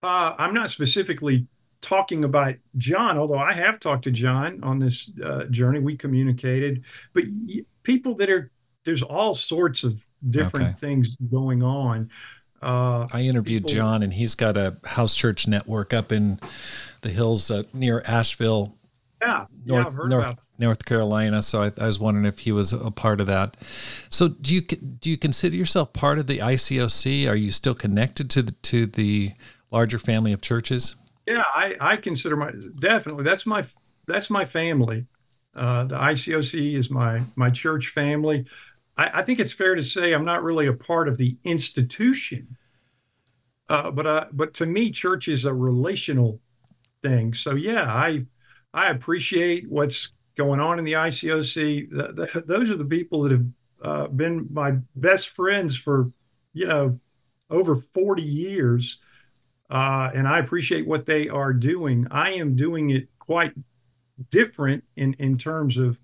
Uh, 0.03 0.35
I'm 0.39 0.55
not 0.55 0.71
specifically 0.71 1.47
talking 1.81 2.25
about 2.25 2.57
John, 2.79 3.17
although 3.17 3.39
I 3.39 3.53
have 3.53 3.79
talked 3.79 4.05
to 4.05 4.11
John 4.11 4.63
on 4.63 4.81
this 4.81 5.11
uh, 5.25 5.45
journey. 5.45 5.79
We 5.79 5.97
communicated, 5.97 6.83
but 7.13 7.25
people 7.85 8.15
that 8.17 8.29
are 8.29 8.51
there's 8.85 9.03
all 9.03 9.35
sorts 9.35 9.83
of 9.83 10.04
different 10.31 10.69
okay. 10.71 10.79
things 10.79 11.17
going 11.31 11.63
on. 11.63 12.11
Uh, 12.63 13.07
I 13.13 13.23
interviewed 13.23 13.67
people, 13.67 13.77
John, 13.77 14.03
and 14.03 14.13
he's 14.13 14.35
got 14.35 14.57
a 14.57 14.77
house 14.85 15.15
church 15.15 15.47
network 15.47 15.93
up 15.93 16.11
in 16.13 16.41
the 17.03 17.11
hills 17.11 17.51
uh, 17.51 17.65
near 17.75 18.03
Asheville. 18.07 18.75
Yeah, 19.21 19.47
North 19.67 19.97
yeah, 19.99 20.09
North 20.09 20.35
North 20.59 20.85
Carolina. 20.85 21.43
So 21.43 21.63
I, 21.63 21.71
I, 21.79 21.87
was 21.87 21.99
wondering 21.99 22.27
if 22.27 22.41
he 22.41 22.53
was 22.53 22.73
a 22.73 22.91
part 22.91 23.21
of 23.21 23.27
that. 23.27 23.57
So 24.11 24.29
do 24.29 24.55
you 24.55 24.63
do 24.63 25.11
you 25.11 25.19
consider 25.19 25.57
yourself 25.57 25.93
part 25.93 26.19
of 26.19 26.27
the 26.27 26.39
ICOC? 26.39 27.29
Are 27.29 27.37
you 27.37 27.51
still 27.51 27.75
connected 27.75 28.31
to 28.31 28.43
the 28.43 28.53
to 28.53 28.87
the 28.87 29.33
larger 29.71 29.99
family 29.99 30.33
of 30.33 30.41
churches? 30.41 30.95
Yeah, 31.27 31.43
I, 31.55 31.75
I 31.81 31.97
consider 31.97 32.37
my 32.37 32.53
definitely 32.79 33.25
that's 33.25 33.47
my 33.47 33.65
that's 34.07 34.31
my 34.31 34.45
family. 34.45 35.07
Uh, 35.55 35.85
the 35.85 35.97
ICOC 35.97 36.75
is 36.75 36.91
my 36.91 37.23
my 37.37 37.51
church 37.51 37.89
family. 37.89 38.47
I, 38.97 39.21
I, 39.21 39.23
think 39.23 39.41
it's 39.41 39.53
fair 39.53 39.75
to 39.75 39.83
say 39.83 40.13
I'm 40.13 40.25
not 40.25 40.43
really 40.43 40.67
a 40.67 40.73
part 40.73 41.09
of 41.09 41.17
the 41.17 41.37
institution, 41.45 42.57
uh, 43.69 43.91
but 43.91 44.07
uh, 44.07 44.27
but 44.33 44.55
to 44.55 44.67
me, 44.67 44.91
church 44.91 45.29
is 45.29 45.45
a 45.45 45.55
relational 45.55 46.41
thing. 47.03 47.35
So 47.35 47.55
yeah, 47.55 47.93
I 47.93 48.27
I 48.73 48.91
appreciate 48.91 49.71
what's 49.71 50.11
going 50.37 50.61
on 50.61 50.79
in 50.79 50.85
the 50.85 50.95
ICOC. 50.95 51.91
The, 51.91 52.13
the, 52.13 52.41
those 52.41 52.71
are 52.71 52.77
the 52.77 52.85
people 52.85 53.23
that 53.23 53.33
have 53.33 53.47
uh, 53.83 54.07
been 54.09 54.49
my 54.51 54.73
best 54.97 55.29
friends 55.31 55.77
for, 55.77 56.11
you 56.53 56.67
know, 56.67 56.99
over 57.51 57.77
40 57.77 58.23
years. 58.23 58.99
Uh, 59.71 60.11
and 60.15 60.27
I 60.27 60.39
appreciate 60.39 60.87
what 60.87 61.07
they 61.07 61.29
are 61.29 61.53
doing. 61.53 62.07
I 62.11 62.33
am 62.33 62.57
doing 62.57 62.91
it 62.91 63.09
quite 63.19 63.53
different 64.31 64.85
in, 64.97 65.15
in 65.15 65.37
terms 65.37 65.77
of 65.77 65.99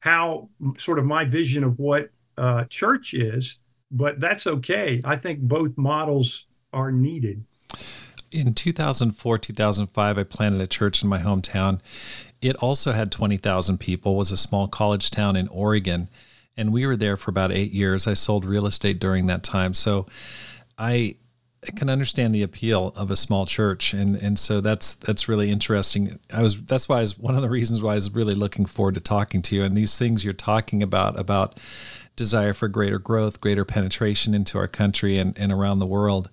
how 0.00 0.48
sort 0.78 0.98
of 0.98 1.04
my 1.04 1.24
vision 1.24 1.64
of 1.64 1.78
what 1.78 2.10
uh, 2.40 2.64
church 2.64 3.14
is, 3.14 3.58
but 3.90 4.20
that's 4.20 4.46
okay. 4.46 5.00
I 5.04 5.16
think 5.16 5.40
both 5.40 5.76
models 5.76 6.46
are 6.72 6.90
needed. 6.90 7.44
In 8.32 8.54
2004, 8.54 9.38
2005, 9.38 10.18
I 10.18 10.22
planted 10.22 10.60
a 10.60 10.66
church 10.66 11.02
in 11.02 11.08
my 11.08 11.18
hometown 11.18 11.80
it 12.40 12.56
also 12.56 12.92
had 12.92 13.12
20,000 13.12 13.78
people, 13.78 14.16
was 14.16 14.30
a 14.30 14.36
small 14.36 14.66
college 14.66 15.10
town 15.10 15.36
in 15.36 15.48
Oregon. 15.48 16.08
And 16.56 16.72
we 16.72 16.86
were 16.86 16.96
there 16.96 17.16
for 17.16 17.30
about 17.30 17.52
eight 17.52 17.72
years. 17.72 18.06
I 18.06 18.14
sold 18.14 18.44
real 18.44 18.66
estate 18.66 18.98
during 18.98 19.26
that 19.26 19.42
time. 19.42 19.74
So 19.74 20.06
I 20.78 21.16
can 21.76 21.90
understand 21.90 22.34
the 22.34 22.42
appeal 22.42 22.92
of 22.96 23.10
a 23.10 23.16
small 23.16 23.44
church. 23.44 23.92
And, 23.92 24.16
and 24.16 24.38
so 24.38 24.62
that's, 24.62 24.94
that's 24.94 25.28
really 25.28 25.50
interesting. 25.50 26.18
I 26.32 26.40
was, 26.40 26.62
that's 26.64 26.88
why 26.88 26.98
I 26.98 27.00
was 27.02 27.18
one 27.18 27.36
of 27.36 27.42
the 27.42 27.50
reasons 27.50 27.82
why 27.82 27.92
I 27.92 27.96
was 27.96 28.14
really 28.14 28.34
looking 28.34 28.64
forward 28.64 28.94
to 28.94 29.00
talking 29.00 29.42
to 29.42 29.56
you. 29.56 29.64
And 29.64 29.76
these 29.76 29.98
things 29.98 30.24
you're 30.24 30.32
talking 30.32 30.82
about, 30.82 31.18
about 31.18 31.60
desire 32.20 32.52
for 32.52 32.68
greater 32.68 32.98
growth, 32.98 33.40
greater 33.40 33.64
penetration 33.64 34.34
into 34.34 34.58
our 34.58 34.68
country 34.68 35.18
and, 35.18 35.36
and 35.38 35.50
around 35.50 35.78
the 35.78 35.86
world 35.86 36.30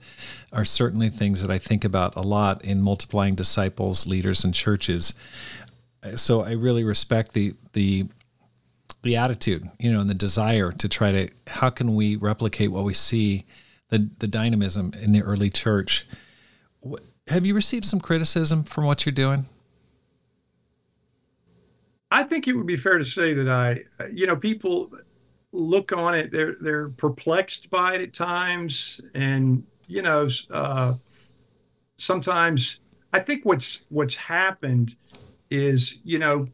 are 0.52 0.66
certainly 0.66 1.10
things 1.10 1.42
that 1.42 1.50
I 1.50 1.58
think 1.58 1.84
about 1.84 2.16
a 2.16 2.22
lot 2.22 2.64
in 2.64 2.82
multiplying 2.82 3.36
disciples, 3.36 4.06
leaders, 4.06 4.44
and 4.44 4.54
churches 4.54 5.14
so 6.16 6.44
I 6.44 6.52
really 6.52 6.84
respect 6.84 7.34
the 7.34 7.54
the 7.74 8.08
the 9.04 9.16
attitude, 9.16 9.70
you 9.80 9.92
know, 9.92 10.02
and 10.02 10.10
the 10.10 10.16
desire 10.16 10.72
to 10.72 10.90
try 10.90 11.12
to 11.12 11.30
how 11.48 11.70
can 11.70 11.96
we 11.96 12.16
replicate 12.16 12.72
what 12.72 12.84
we 12.84 12.94
see 12.94 13.46
the 13.90 14.10
the 14.20 14.28
dynamism 14.28 14.94
in 15.00 15.12
the 15.12 15.22
early 15.22 15.50
church. 15.50 16.08
Have 17.28 17.46
you 17.46 17.54
received 17.54 17.86
some 17.86 18.00
criticism 18.00 18.64
from 18.64 18.86
what 18.86 19.06
you're 19.06 19.14
doing? 19.14 19.46
I 22.10 22.24
think 22.24 22.48
it 22.48 22.54
would 22.54 22.68
be 22.68 22.78
fair 22.78 22.98
to 22.98 23.04
say 23.04 23.34
that 23.34 23.50
I, 23.50 23.84
you 24.14 24.26
know, 24.26 24.38
people 24.38 24.92
look 25.58 25.92
on 25.92 26.16
it; 26.16 26.32
they're 26.32 26.56
they're 26.60 26.90
perplexed 26.90 27.70
by 27.70 27.96
it 27.96 28.02
at 28.02 28.14
times, 28.14 29.02
and 29.14 29.64
you 29.88 30.02
know, 30.02 30.28
uh, 30.52 30.94
sometimes 31.98 32.80
I 33.14 33.20
think 33.20 33.46
what's 33.46 33.82
what's 33.90 34.16
happened 34.16 34.96
is, 35.50 35.98
you 36.04 36.20
know, 36.20 36.48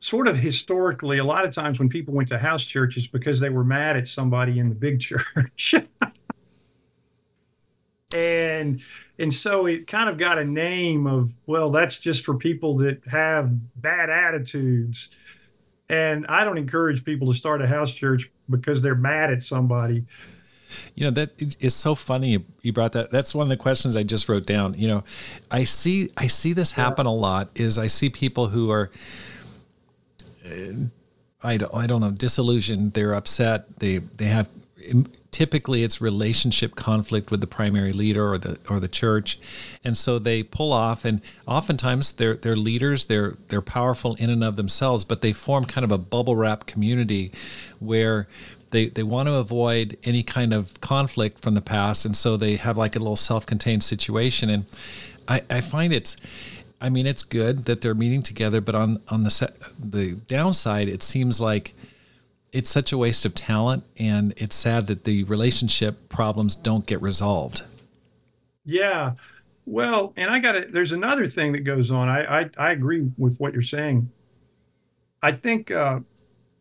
sort 0.00 0.28
of 0.28 0.38
historically, 0.38 1.18
a 1.18 1.24
lot 1.24 1.44
of 1.44 1.54
times 1.54 1.78
when 1.78 1.88
people 1.88 2.14
went 2.14 2.28
to 2.28 2.38
house 2.38 2.64
churches 2.64 3.08
because 3.08 3.40
they 3.40 3.50
were 3.50 3.64
mad 3.64 3.96
at 3.96 4.06
somebody 4.06 4.58
in 4.58 4.68
the 4.68 4.74
big 4.74 5.00
church. 5.00 5.74
and 8.14 8.80
and 9.18 9.32
so 9.32 9.66
it 9.66 9.86
kind 9.86 10.08
of 10.08 10.18
got 10.18 10.38
a 10.38 10.44
name 10.44 11.06
of 11.06 11.34
well 11.46 11.70
that's 11.70 11.98
just 11.98 12.24
for 12.24 12.34
people 12.34 12.76
that 12.76 13.00
have 13.10 13.50
bad 13.80 14.10
attitudes 14.10 15.08
and 15.88 16.26
i 16.28 16.44
don't 16.44 16.58
encourage 16.58 17.04
people 17.04 17.30
to 17.32 17.36
start 17.36 17.60
a 17.62 17.66
house 17.66 17.92
church 17.92 18.30
because 18.48 18.82
they're 18.82 18.94
mad 18.94 19.32
at 19.32 19.42
somebody. 19.42 20.04
You 20.96 21.04
know 21.04 21.10
that 21.12 21.30
is 21.60 21.74
so 21.74 21.94
funny 21.94 22.44
you 22.62 22.72
brought 22.72 22.92
that. 22.92 23.12
That's 23.12 23.32
one 23.34 23.44
of 23.44 23.48
the 23.48 23.56
questions 23.56 23.96
i 23.96 24.02
just 24.02 24.28
wrote 24.28 24.44
down. 24.44 24.74
You 24.74 24.88
know 24.88 25.04
i 25.50 25.64
see 25.64 26.10
i 26.16 26.26
see 26.26 26.52
this 26.52 26.72
happen 26.72 27.06
a 27.06 27.12
lot 27.12 27.50
is 27.54 27.78
i 27.78 27.86
see 27.86 28.10
people 28.10 28.48
who 28.48 28.70
are 28.70 28.90
uh, 30.44 30.72
I 31.42 31.58
don't, 31.58 31.74
I 31.74 31.86
don't 31.86 32.00
know 32.00 32.10
disillusioned. 32.10 32.94
They're 32.94 33.14
upset. 33.14 33.78
They 33.78 33.98
they 33.98 34.26
have 34.26 34.48
typically 35.34 35.82
it's 35.82 36.00
relationship 36.00 36.76
conflict 36.76 37.32
with 37.32 37.40
the 37.40 37.46
primary 37.48 37.92
leader 37.92 38.32
or 38.32 38.38
the 38.38 38.56
or 38.70 38.78
the 38.78 38.86
church. 38.86 39.40
And 39.82 39.98
so 39.98 40.20
they 40.20 40.44
pull 40.44 40.72
off 40.72 41.04
and 41.04 41.20
oftentimes 41.44 42.12
they're 42.12 42.36
they're 42.36 42.54
leaders 42.54 43.06
they're 43.06 43.34
they're 43.48 43.60
powerful 43.60 44.14
in 44.14 44.30
and 44.30 44.44
of 44.44 44.54
themselves 44.54 45.02
but 45.02 45.22
they 45.22 45.32
form 45.32 45.64
kind 45.64 45.84
of 45.84 45.90
a 45.90 45.98
bubble 45.98 46.36
wrap 46.36 46.66
community 46.66 47.32
where 47.80 48.28
they 48.70 48.86
they 48.90 49.02
want 49.02 49.26
to 49.28 49.34
avoid 49.34 49.98
any 50.04 50.22
kind 50.22 50.54
of 50.54 50.80
conflict 50.80 51.40
from 51.40 51.56
the 51.56 51.60
past. 51.60 52.04
And 52.04 52.16
so 52.16 52.36
they 52.36 52.54
have 52.54 52.78
like 52.78 52.94
a 52.94 53.00
little 53.00 53.16
self-contained 53.16 53.82
situation. 53.82 54.48
And 54.48 54.66
i 55.26 55.42
i 55.50 55.60
find 55.60 55.92
it's 55.92 56.16
I 56.80 56.90
mean, 56.90 57.06
it's 57.06 57.22
good 57.24 57.64
that 57.64 57.80
they're 57.80 57.94
meeting 57.94 58.22
together, 58.22 58.60
but 58.60 58.76
on 58.76 59.00
on 59.08 59.24
the 59.24 59.52
the 59.78 60.12
downside, 60.28 60.88
it 60.88 61.02
seems 61.02 61.40
like 61.40 61.74
it's 62.54 62.70
such 62.70 62.92
a 62.92 62.96
waste 62.96 63.26
of 63.26 63.34
talent 63.34 63.82
and 63.98 64.32
it's 64.36 64.54
sad 64.54 64.86
that 64.86 65.02
the 65.02 65.24
relationship 65.24 66.08
problems 66.08 66.54
don't 66.54 66.86
get 66.86 67.02
resolved. 67.02 67.62
Yeah. 68.64 69.14
Well 69.66 70.12
and 70.16 70.30
i 70.30 70.38
got 70.38 70.54
it 70.54 70.72
there's 70.72 70.92
another 70.92 71.26
thing 71.26 71.52
that 71.52 71.60
goes 71.60 71.90
on. 71.90 72.08
I, 72.08 72.42
I 72.42 72.50
i, 72.56 72.70
agree 72.70 73.10
with 73.18 73.36
what 73.38 73.52
you're 73.52 73.62
saying. 73.62 74.10
I 75.20 75.32
think 75.32 75.70
uh 75.70 76.00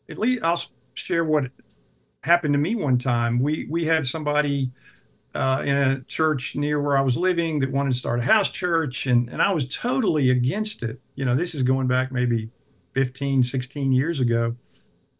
at 0.09 0.17
least 0.17 0.43
i'll 0.43 0.61
share 0.95 1.23
what 1.23 1.45
happened 2.21 2.53
to 2.55 2.57
me 2.57 2.75
one 2.75 2.97
time. 2.97 3.39
We 3.39 3.67
we 3.69 3.85
had 3.85 4.07
somebody 4.07 4.71
uh, 5.35 5.63
in 5.65 5.75
a 5.75 6.01
church 6.03 6.55
near 6.55 6.79
where 6.79 6.97
I 6.97 7.01
was 7.01 7.17
living 7.17 7.59
that 7.59 7.71
wanted 7.71 7.93
to 7.93 7.99
start 7.99 8.19
a 8.19 8.23
house 8.23 8.51
church, 8.51 9.07
and, 9.07 9.27
and 9.29 9.41
I 9.41 9.51
was 9.51 9.65
totally 9.65 10.29
against 10.29 10.83
it. 10.83 10.99
You 11.15 11.25
know, 11.25 11.35
this 11.35 11.55
is 11.55 11.63
going 11.63 11.87
back 11.87 12.11
maybe 12.11 12.51
15, 12.93 13.41
16 13.41 13.91
years 13.91 14.19
ago 14.19 14.55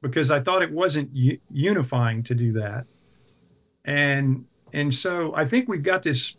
because 0.03 0.29
I 0.29 0.41
thought 0.41 0.61
it 0.61 0.71
wasn't 0.71 1.09
u- 1.15 1.39
unifying 1.49 2.21
to 2.23 2.35
do 2.35 2.51
that. 2.53 2.85
And 3.85 4.45
and 4.73 4.93
so 4.93 5.33
I 5.35 5.45
think 5.45 5.67
we've 5.67 5.81
got 5.81 6.03
this 6.03 6.35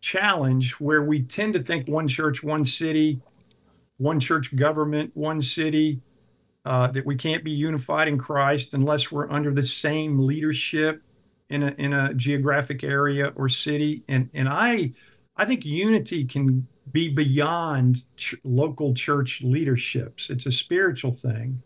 challenge 0.00 0.72
where 0.80 1.02
we 1.02 1.22
tend 1.22 1.54
to 1.54 1.62
think 1.62 1.88
one 1.88 2.08
church, 2.08 2.42
one 2.42 2.64
city, 2.64 3.20
one 3.98 4.20
church 4.20 4.54
government, 4.54 5.10
one 5.14 5.42
city, 5.42 6.00
uh, 6.64 6.86
that 6.88 7.04
we 7.04 7.16
can't 7.16 7.42
be 7.44 7.50
unified 7.50 8.08
in 8.08 8.16
Christ 8.16 8.74
unless 8.74 9.10
we're 9.10 9.30
under 9.30 9.52
the 9.52 9.62
same 9.62 10.18
leadership 10.18 11.02
in 11.50 11.64
a 11.64 11.74
in 11.78 11.92
a 11.92 12.14
geographic 12.14 12.84
area 12.84 13.32
or 13.34 13.48
city. 13.48 14.04
And 14.08 14.30
and 14.32 14.48
I 14.48 14.92
I 15.36 15.46
think 15.46 15.64
unity 15.64 16.24
can 16.24 16.66
be 16.92 17.08
beyond 17.08 18.04
ch- 18.16 18.36
local 18.44 18.94
church 18.94 19.42
leaderships. 19.42 20.30
It's 20.30 20.46
a 20.46 20.52
spiritual 20.52 21.12
thing. 21.12 21.62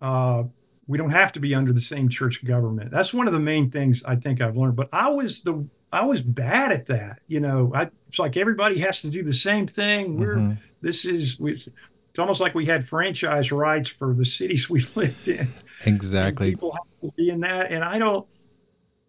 Uh, 0.00 0.44
we 0.86 0.98
don't 0.98 1.10
have 1.10 1.32
to 1.32 1.40
be 1.40 1.54
under 1.54 1.72
the 1.72 1.80
same 1.80 2.08
church 2.08 2.44
government. 2.44 2.90
That's 2.90 3.14
one 3.14 3.26
of 3.26 3.32
the 3.32 3.40
main 3.40 3.70
things 3.70 4.02
I 4.04 4.16
think 4.16 4.40
I've 4.40 4.56
learned. 4.56 4.76
But 4.76 4.88
I 4.92 5.08
was 5.08 5.40
the 5.40 5.66
I 5.92 6.04
was 6.04 6.22
bad 6.22 6.72
at 6.72 6.86
that. 6.86 7.20
You 7.28 7.40
know, 7.40 7.72
I, 7.74 7.90
it's 8.08 8.18
like 8.18 8.36
everybody 8.36 8.78
has 8.80 9.02
to 9.02 9.10
do 9.10 9.22
the 9.22 9.32
same 9.32 9.66
thing. 9.66 10.18
We're 10.18 10.36
mm-hmm. 10.36 10.54
this 10.80 11.04
is 11.04 11.38
we, 11.38 11.52
it's 11.52 11.68
almost 12.18 12.40
like 12.40 12.54
we 12.54 12.66
had 12.66 12.86
franchise 12.86 13.52
rights 13.52 13.90
for 13.90 14.14
the 14.14 14.24
cities 14.24 14.68
we 14.70 14.84
lived 14.94 15.28
in. 15.28 15.48
Exactly. 15.84 16.48
And 16.48 16.56
people 16.56 16.72
have 16.72 17.00
to 17.00 17.12
be 17.16 17.30
in 17.30 17.40
that, 17.40 17.70
and 17.70 17.84
I 17.84 17.98
don't. 17.98 18.26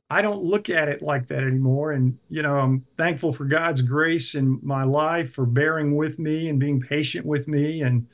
I 0.10 0.22
don't 0.22 0.44
look 0.44 0.70
at 0.70 0.90
it 0.90 1.02
like 1.02 1.26
that 1.28 1.42
anymore. 1.42 1.94
And, 1.94 2.20
you 2.30 2.44
know, 2.44 2.56
I'm 2.56 2.86
thankful 2.98 3.34
for 3.34 3.46
God's 3.46 3.82
grace 3.82 4.36
in 4.36 4.60
my 4.62 4.84
life 4.84 5.34
for 5.34 5.44
bearing 5.44 5.96
with 5.96 6.20
me 6.20 6.50
and 6.50 6.60
being 6.60 6.80
patient 6.80 7.26
with 7.26 7.48
me. 7.48 7.82
And, 7.82 8.06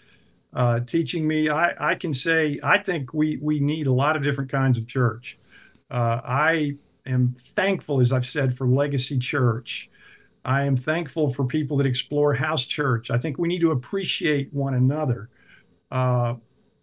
uh, 0.54 0.80
teaching 0.82 1.28
me. 1.28 1.50
I, 1.50 1.92
I 1.92 1.96
can 1.96 2.14
say 2.14 2.60
I 2.64 2.78
think 2.80 3.14
we 3.14 3.38
we 3.42 3.60
need 3.60 3.88
a 3.88 3.94
lot 3.94 4.16
of 4.16 4.24
different 4.24 4.52
kinds 4.52 4.78
of 4.78 4.88
church. 4.88 5.38
Uh, 5.92 6.22
I 6.24 6.76
am 7.06 7.36
thankful, 7.56 8.00
as 8.00 8.12
I've 8.12 8.26
said, 8.26 8.56
for 8.56 8.68
Legacy 8.68 9.20
Church. 9.20 9.90
I 10.46 10.64
am 10.64 10.78
thankful 10.78 11.34
for 11.34 11.46
people 11.46 11.78
that 11.78 11.86
explore 11.86 12.34
house 12.34 12.66
church. 12.66 13.12
I 13.12 13.18
think 13.18 13.38
we 13.38 13.48
need 13.48 13.62
to 13.62 13.72
appreciate 13.72 14.54
one 14.54 14.74
another, 14.74 15.30
uh, 15.92 16.36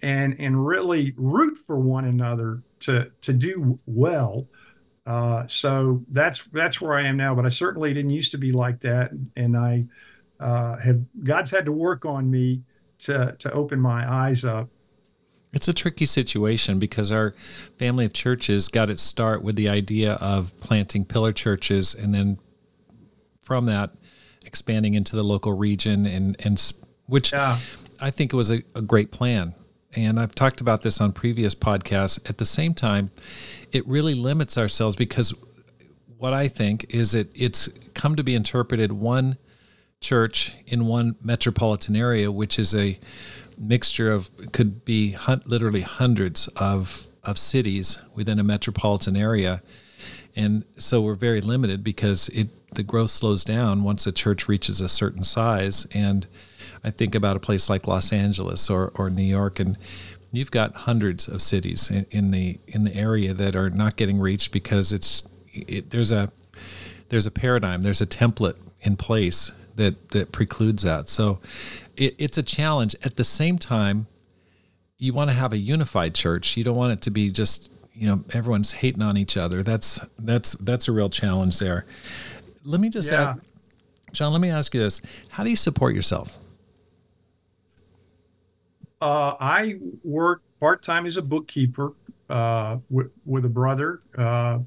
and 0.02 0.36
and 0.38 0.66
really 0.66 1.14
root 1.16 1.58
for 1.66 1.78
one 1.78 2.04
another 2.04 2.62
to 2.80 3.10
to 3.22 3.32
do 3.32 3.78
well. 3.86 4.46
Uh, 5.06 5.46
so 5.46 6.04
that's 6.10 6.44
that's 6.52 6.80
where 6.80 6.94
I 6.94 7.06
am 7.06 7.16
now. 7.16 7.34
But 7.34 7.46
I 7.46 7.48
certainly 7.48 7.94
didn't 7.94 8.10
used 8.10 8.32
to 8.32 8.38
be 8.38 8.52
like 8.52 8.80
that, 8.80 9.10
and 9.36 9.56
I 9.56 9.86
uh, 10.38 10.76
have 10.76 11.00
God's 11.24 11.50
had 11.50 11.64
to 11.64 11.72
work 11.72 12.04
on 12.04 12.30
me 12.30 12.62
to 13.00 13.36
to 13.38 13.52
open 13.52 13.80
my 13.80 14.10
eyes 14.10 14.44
up. 14.44 14.68
It's 15.52 15.68
a 15.68 15.72
tricky 15.72 16.06
situation 16.06 16.78
because 16.78 17.10
our 17.10 17.34
family 17.78 18.04
of 18.04 18.12
churches 18.12 18.68
got 18.68 18.90
its 18.90 19.02
start 19.02 19.42
with 19.42 19.56
the 19.56 19.68
idea 19.68 20.14
of 20.14 20.58
planting 20.60 21.04
pillar 21.04 21.32
churches, 21.32 21.94
and 21.94 22.14
then 22.14 22.38
from 23.42 23.66
that 23.66 23.92
expanding 24.44 24.94
into 24.94 25.16
the 25.16 25.22
local 25.22 25.52
region, 25.52 26.06
and 26.06 26.36
and 26.40 26.72
which 27.06 27.32
yeah. 27.32 27.58
I 28.00 28.10
think 28.10 28.32
it 28.32 28.36
was 28.36 28.50
a, 28.50 28.62
a 28.74 28.82
great 28.82 29.10
plan. 29.10 29.54
And 29.94 30.20
I've 30.20 30.34
talked 30.34 30.60
about 30.60 30.82
this 30.82 31.00
on 31.00 31.12
previous 31.12 31.54
podcasts. 31.54 32.28
At 32.28 32.36
the 32.36 32.44
same 32.44 32.74
time, 32.74 33.10
it 33.72 33.86
really 33.86 34.14
limits 34.14 34.58
ourselves 34.58 34.94
because 34.94 35.32
what 36.18 36.34
I 36.34 36.48
think 36.48 36.86
is 36.90 37.14
it 37.14 37.30
it's 37.34 37.68
come 37.94 38.16
to 38.16 38.22
be 38.22 38.34
interpreted 38.34 38.92
one 38.92 39.38
church 40.00 40.54
in 40.66 40.86
one 40.86 41.16
metropolitan 41.22 41.96
area, 41.96 42.30
which 42.30 42.58
is 42.58 42.74
a 42.74 42.98
mixture 43.58 44.12
of 44.12 44.30
could 44.52 44.84
be 44.84 45.12
hun- 45.12 45.42
literally 45.46 45.80
hundreds 45.80 46.48
of 46.56 47.08
of 47.24 47.38
cities 47.38 48.00
within 48.14 48.38
a 48.38 48.44
metropolitan 48.44 49.16
area, 49.16 49.62
and 50.36 50.64
so 50.78 51.00
we're 51.00 51.14
very 51.14 51.40
limited 51.40 51.82
because 51.82 52.28
it 52.30 52.48
the 52.74 52.82
growth 52.82 53.10
slows 53.10 53.44
down 53.44 53.82
once 53.82 54.06
a 54.06 54.12
church 54.12 54.48
reaches 54.48 54.80
a 54.80 54.88
certain 54.88 55.24
size. 55.24 55.86
And 55.92 56.26
I 56.84 56.90
think 56.90 57.14
about 57.14 57.36
a 57.36 57.40
place 57.40 57.70
like 57.70 57.86
Los 57.86 58.12
Angeles 58.12 58.70
or 58.70 58.92
or 58.94 59.10
New 59.10 59.22
York, 59.22 59.58
and 59.58 59.78
you've 60.30 60.50
got 60.50 60.74
hundreds 60.74 61.26
of 61.26 61.42
cities 61.42 61.90
in, 62.10 62.30
the 62.30 62.60
in 62.68 62.84
the 62.84 62.94
area 62.94 63.32
that 63.34 63.56
are 63.56 63.70
not 63.70 63.96
getting 63.96 64.20
reached 64.20 64.52
because 64.52 64.92
it's 64.92 65.24
it, 65.52 65.90
there's 65.90 66.12
a 66.12 66.30
there's 67.08 67.26
a 67.26 67.30
paradigm, 67.30 67.80
there's 67.80 68.02
a 68.02 68.06
template 68.06 68.56
in 68.82 68.96
place 68.96 69.52
that 69.76 70.10
that 70.10 70.32
precludes 70.32 70.82
that. 70.82 71.08
So 71.08 71.38
it, 71.96 72.14
it's 72.18 72.38
a 72.38 72.42
challenge. 72.42 72.96
At 73.02 73.16
the 73.16 73.24
same 73.24 73.58
time, 73.58 74.06
you 74.98 75.12
want 75.12 75.30
to 75.30 75.34
have 75.34 75.52
a 75.52 75.58
unified 75.58 76.14
church. 76.14 76.56
You 76.56 76.64
don't 76.64 76.76
want 76.76 76.92
it 76.92 77.02
to 77.02 77.10
be 77.10 77.30
just 77.30 77.72
you 77.94 78.06
know 78.08 78.24
everyone's 78.32 78.72
hating 78.72 79.02
on 79.02 79.16
each 79.16 79.36
other. 79.36 79.62
That's 79.62 80.00
that's 80.18 80.52
that's 80.52 80.88
a 80.88 80.92
real 80.92 81.10
challenge 81.10 81.58
there. 81.58 81.86
Let 82.64 82.80
me 82.80 82.90
just 82.90 83.10
yeah. 83.10 83.30
add, 83.30 83.40
John. 84.12 84.32
Let 84.32 84.40
me 84.40 84.50
ask 84.50 84.74
you 84.74 84.80
this: 84.80 85.00
How 85.28 85.44
do 85.44 85.50
you 85.50 85.56
support 85.56 85.94
yourself? 85.94 86.38
Uh, 89.00 89.34
I 89.38 89.78
work 90.04 90.42
part 90.58 90.82
time 90.82 91.06
as 91.06 91.16
a 91.16 91.22
bookkeeper 91.22 91.92
uh, 92.30 92.78
with, 92.88 93.10
with 93.24 93.44
a 93.44 93.48
brother. 93.48 94.00
Uh, 94.16 94.60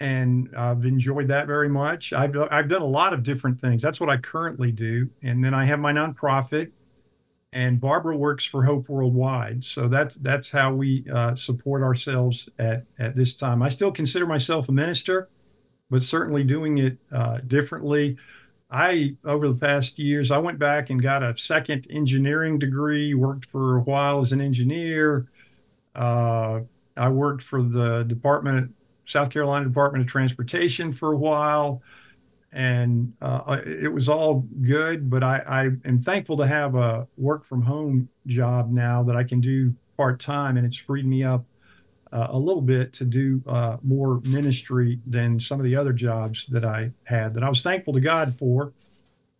and 0.00 0.50
I've 0.56 0.84
enjoyed 0.84 1.28
that 1.28 1.46
very 1.46 1.68
much. 1.68 2.12
I've 2.12 2.36
I've 2.50 2.68
done 2.68 2.82
a 2.82 2.86
lot 2.86 3.12
of 3.12 3.22
different 3.22 3.60
things. 3.60 3.82
That's 3.82 4.00
what 4.00 4.10
I 4.10 4.16
currently 4.16 4.72
do, 4.72 5.08
and 5.22 5.44
then 5.44 5.54
I 5.54 5.64
have 5.64 5.78
my 5.78 5.92
nonprofit, 5.92 6.72
and 7.52 7.80
Barbara 7.80 8.16
works 8.16 8.44
for 8.44 8.64
Hope 8.64 8.88
Worldwide. 8.88 9.64
So 9.64 9.88
that's 9.88 10.16
that's 10.16 10.50
how 10.50 10.74
we 10.74 11.06
uh, 11.12 11.34
support 11.34 11.82
ourselves 11.82 12.48
at 12.58 12.84
at 12.98 13.16
this 13.16 13.34
time. 13.34 13.62
I 13.62 13.68
still 13.68 13.92
consider 13.92 14.26
myself 14.26 14.68
a 14.68 14.72
minister, 14.72 15.28
but 15.90 16.02
certainly 16.02 16.44
doing 16.44 16.78
it 16.78 16.98
uh, 17.12 17.38
differently. 17.46 18.16
I 18.70 19.16
over 19.24 19.48
the 19.48 19.54
past 19.54 19.98
years, 19.98 20.30
I 20.32 20.38
went 20.38 20.58
back 20.58 20.90
and 20.90 21.00
got 21.00 21.22
a 21.22 21.36
second 21.36 21.86
engineering 21.90 22.58
degree. 22.58 23.14
Worked 23.14 23.46
for 23.46 23.76
a 23.76 23.80
while 23.80 24.20
as 24.20 24.32
an 24.32 24.40
engineer. 24.40 25.28
Uh, 25.94 26.60
I 26.96 27.08
worked 27.08 27.42
for 27.42 27.62
the 27.62 28.02
Department 28.02 28.74
South 29.06 29.30
Carolina 29.30 29.64
Department 29.66 30.02
of 30.04 30.10
Transportation 30.10 30.92
for 30.92 31.12
a 31.12 31.16
while. 31.16 31.82
and 32.54 33.12
uh, 33.20 33.60
it 33.66 33.92
was 33.92 34.08
all 34.08 34.46
good. 34.62 35.10
But 35.10 35.24
I, 35.24 35.42
I 35.46 35.62
am 35.86 35.98
thankful 35.98 36.36
to 36.38 36.46
have 36.46 36.76
a 36.76 37.06
work 37.16 37.44
from 37.44 37.62
home 37.62 38.08
job 38.26 38.70
now 38.70 39.02
that 39.02 39.16
I 39.16 39.24
can 39.24 39.40
do 39.40 39.74
part 39.96 40.20
time, 40.20 40.56
and 40.56 40.64
it's 40.64 40.76
freed 40.76 41.04
me 41.06 41.24
up 41.24 41.44
uh, 42.12 42.28
a 42.30 42.38
little 42.38 42.62
bit 42.62 42.92
to 42.94 43.04
do 43.04 43.42
uh, 43.48 43.76
more 43.82 44.20
ministry 44.24 45.00
than 45.06 45.40
some 45.40 45.58
of 45.58 45.64
the 45.64 45.74
other 45.74 45.92
jobs 45.92 46.46
that 46.46 46.64
I 46.64 46.92
had 47.02 47.34
that 47.34 47.42
I 47.42 47.48
was 47.48 47.60
thankful 47.60 47.92
to 47.94 48.00
God 48.00 48.34
for. 48.38 48.72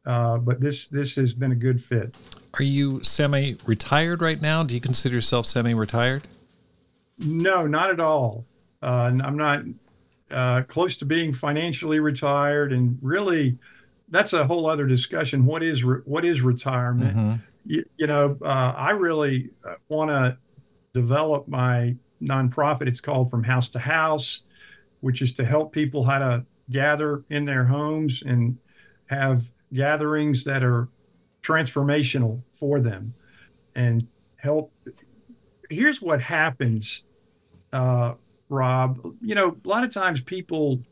Uh, 0.05 0.37
but 0.37 0.61
this 0.61 0.89
this 0.89 1.15
has 1.15 1.33
been 1.33 1.53
a 1.53 1.57
good 1.57 1.83
fit. 1.83 2.15
Are 2.55 2.63
you 2.63 3.03
semi-retired 3.03 4.21
right 4.21 4.41
now? 4.41 4.63
Do 4.63 4.75
you 4.75 4.81
consider 4.81 5.15
yourself 5.15 5.47
semi-retired? 5.47 6.29
No, 7.19 7.67
not 7.67 7.91
at 7.91 8.01
all. 8.01 8.45
Uh, 8.85 9.13
I'm 9.23 9.37
not 9.37 9.63
uh, 10.31 10.63
close 10.63 10.97
to 10.99 11.05
being 11.05 11.33
financially 11.33 12.01
retired, 12.01 12.73
and 12.73 12.99
really, 13.01 13.59
that's 14.11 14.33
a 14.33 14.47
whole 14.47 14.67
other 14.67 14.87
discussion. 14.87 15.47
What 15.47 15.63
is 15.63 15.83
re- 15.85 16.03
what 16.05 16.25
is 16.25 16.41
retirement? 16.43 17.17
Mm-hmm. 17.17 17.35
You, 17.67 17.85
you, 17.97 18.07
know, 18.07 18.37
uh, 18.43 18.75
I 18.77 18.91
really 18.91 19.51
uh, 19.67 19.77
want 19.89 20.11
to 20.11 20.37
develop 20.93 21.49
my 21.49 21.97
nonprofit. 22.23 22.89
It's 22.89 23.01
called 23.01 23.31
From 23.31 23.43
House 23.43 23.71
to 23.71 23.79
House, 23.79 24.43
which 25.01 25.23
is 25.23 25.33
to 25.35 25.45
help 25.45 25.73
people 25.73 26.05
how 26.05 26.19
to 26.19 26.45
gather 26.71 27.25
in 27.31 27.47
their 27.47 27.65
homes 27.65 28.23
and 28.25 28.59
have 29.07 29.51
gatherings 29.73 30.45
that 30.45 30.63
are 30.63 30.89
transformational 31.43 32.43
for 32.59 32.81
them 32.81 33.15
and 33.75 34.07
help. 34.37 34.73
Here's 35.71 36.01
what 36.01 36.21
happens, 36.21 37.05
uh, 37.73 38.15
Rob. 38.49 39.01
You 39.21 39.35
know, 39.35 39.57
a 39.65 39.69
lot 39.69 39.85
of 39.85 39.93
times 39.93 40.21
people 40.21 40.83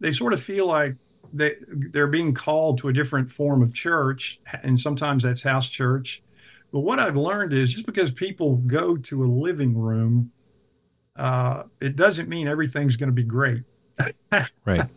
they 0.00 0.12
sort 0.12 0.32
of 0.32 0.42
feel 0.42 0.66
like 0.66 0.96
they 1.32 1.56
they're 1.68 2.06
being 2.06 2.34
called 2.34 2.78
to 2.78 2.88
a 2.88 2.92
different 2.92 3.30
form 3.30 3.62
of 3.62 3.72
church, 3.72 4.40
and 4.62 4.78
sometimes 4.78 5.22
that's 5.22 5.42
house 5.42 5.68
church. 5.68 6.22
But 6.72 6.80
what 6.80 7.00
I've 7.00 7.16
learned 7.16 7.52
is 7.52 7.72
just 7.72 7.86
because 7.86 8.12
people 8.12 8.56
go 8.56 8.96
to 8.96 9.24
a 9.24 9.26
living 9.26 9.76
room, 9.76 10.30
uh, 11.16 11.64
it 11.80 11.96
doesn't 11.96 12.28
mean 12.28 12.46
everything's 12.46 12.96
going 12.96 13.08
to 13.08 13.14
be 13.14 13.24
great. 13.24 13.64
right. 14.64 14.88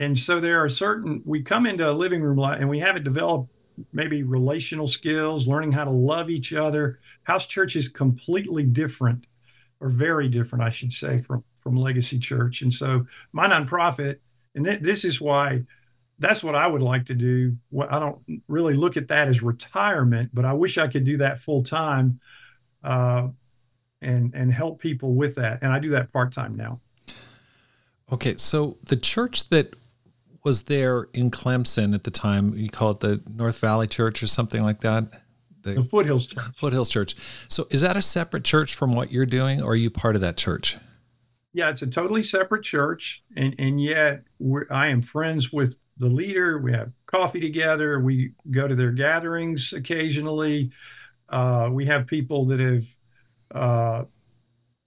And 0.00 0.18
so 0.18 0.40
there 0.40 0.62
are 0.64 0.68
certain, 0.68 1.22
we 1.24 1.42
come 1.42 1.66
into 1.66 1.88
a 1.88 1.92
living 1.92 2.22
room 2.22 2.38
and 2.38 2.68
we 2.68 2.78
haven't 2.78 3.04
developed 3.04 3.50
maybe 3.92 4.22
relational 4.22 4.86
skills, 4.86 5.46
learning 5.46 5.72
how 5.72 5.84
to 5.84 5.90
love 5.90 6.30
each 6.30 6.52
other. 6.52 6.98
House 7.22 7.46
church 7.46 7.76
is 7.76 7.88
completely 7.88 8.62
different, 8.62 9.26
or 9.80 9.88
very 9.88 10.28
different, 10.28 10.64
I 10.64 10.70
should 10.70 10.92
say, 10.92 11.20
from, 11.20 11.42
from 11.60 11.76
Legacy 11.76 12.18
Church. 12.18 12.62
And 12.62 12.72
so 12.72 13.06
my 13.32 13.48
nonprofit, 13.48 14.18
and 14.54 14.64
th- 14.64 14.82
this 14.82 15.04
is 15.04 15.20
why 15.20 15.62
that's 16.18 16.44
what 16.44 16.54
I 16.54 16.66
would 16.66 16.82
like 16.82 17.06
to 17.06 17.14
do. 17.14 17.56
I 17.88 17.98
don't 17.98 18.18
really 18.46 18.74
look 18.74 18.96
at 18.96 19.08
that 19.08 19.28
as 19.28 19.42
retirement, 19.42 20.30
but 20.34 20.44
I 20.44 20.52
wish 20.52 20.76
I 20.76 20.86
could 20.86 21.04
do 21.04 21.16
that 21.16 21.40
full 21.40 21.62
time 21.62 22.20
uh, 22.84 23.28
and 24.02 24.34
and 24.34 24.52
help 24.52 24.80
people 24.80 25.14
with 25.14 25.34
that. 25.36 25.60
And 25.62 25.72
I 25.72 25.78
do 25.78 25.90
that 25.90 26.12
part 26.12 26.32
time 26.32 26.56
now. 26.56 26.80
Okay, 28.12 28.36
so 28.36 28.76
the 28.84 28.96
church 28.96 29.48
that 29.48 29.74
was 30.44 30.62
there 30.62 31.08
in 31.12 31.30
Clemson 31.30 31.94
at 31.94 32.04
the 32.04 32.10
time. 32.10 32.56
You 32.56 32.70
call 32.70 32.92
it 32.92 33.00
the 33.00 33.22
North 33.30 33.58
Valley 33.58 33.86
Church 33.86 34.22
or 34.22 34.26
something 34.26 34.62
like 34.62 34.80
that. 34.80 35.04
The, 35.62 35.74
the 35.74 35.82
Foothills 35.82 36.26
Church. 36.26 36.44
Foothills 36.56 36.88
Church. 36.88 37.16
So 37.48 37.66
is 37.70 37.80
that 37.82 37.96
a 37.96 38.02
separate 38.02 38.44
church 38.44 38.74
from 38.74 38.92
what 38.92 39.12
you're 39.12 39.26
doing, 39.26 39.62
or 39.62 39.72
are 39.72 39.76
you 39.76 39.90
part 39.90 40.14
of 40.14 40.22
that 40.22 40.36
church? 40.36 40.78
Yeah, 41.52 41.70
it's 41.70 41.82
a 41.82 41.86
totally 41.86 42.22
separate 42.22 42.62
church, 42.62 43.22
and 43.36 43.54
and 43.58 43.82
yet 43.82 44.22
I 44.70 44.88
am 44.88 45.02
friends 45.02 45.52
with 45.52 45.76
the 45.98 46.06
leader. 46.08 46.58
We 46.58 46.72
have 46.72 46.92
coffee 47.06 47.40
together. 47.40 48.00
We 48.00 48.32
go 48.50 48.68
to 48.68 48.74
their 48.74 48.92
gatherings 48.92 49.72
occasionally. 49.72 50.70
Uh, 51.28 51.68
we 51.70 51.86
have 51.86 52.06
people 52.06 52.46
that 52.46 52.60
have 52.60 52.84
uh, 53.54 54.04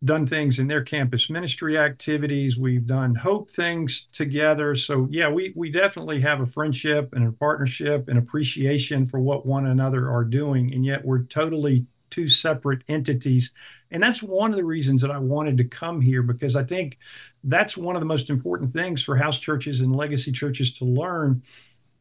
done 0.03 0.27
things 0.27 0.59
in 0.59 0.67
their 0.67 0.83
campus 0.83 1.29
ministry 1.29 1.77
activities. 1.77 2.57
We've 2.57 2.85
done 2.85 3.15
hope 3.15 3.49
things 3.49 4.07
together. 4.11 4.75
So 4.75 5.07
yeah, 5.09 5.29
we 5.29 5.53
we 5.55 5.71
definitely 5.71 6.19
have 6.21 6.41
a 6.41 6.45
friendship 6.45 7.13
and 7.13 7.27
a 7.27 7.31
partnership 7.31 8.07
and 8.09 8.17
appreciation 8.17 9.05
for 9.05 9.19
what 9.19 9.45
one 9.45 9.67
another 9.67 10.09
are 10.11 10.25
doing. 10.25 10.73
And 10.73 10.85
yet 10.85 11.05
we're 11.05 11.23
totally 11.23 11.85
two 12.09 12.27
separate 12.27 12.83
entities. 12.87 13.51
And 13.91 14.01
that's 14.01 14.21
one 14.21 14.51
of 14.51 14.57
the 14.57 14.65
reasons 14.65 15.01
that 15.01 15.11
I 15.11 15.17
wanted 15.17 15.57
to 15.57 15.63
come 15.63 16.01
here 16.01 16.21
because 16.21 16.55
I 16.55 16.63
think 16.63 16.97
that's 17.43 17.77
one 17.77 17.95
of 17.95 18.01
the 18.01 18.05
most 18.05 18.29
important 18.29 18.73
things 18.73 19.03
for 19.03 19.15
house 19.15 19.39
churches 19.39 19.79
and 19.79 19.95
legacy 19.95 20.31
churches 20.31 20.71
to 20.73 20.85
learn 20.85 21.43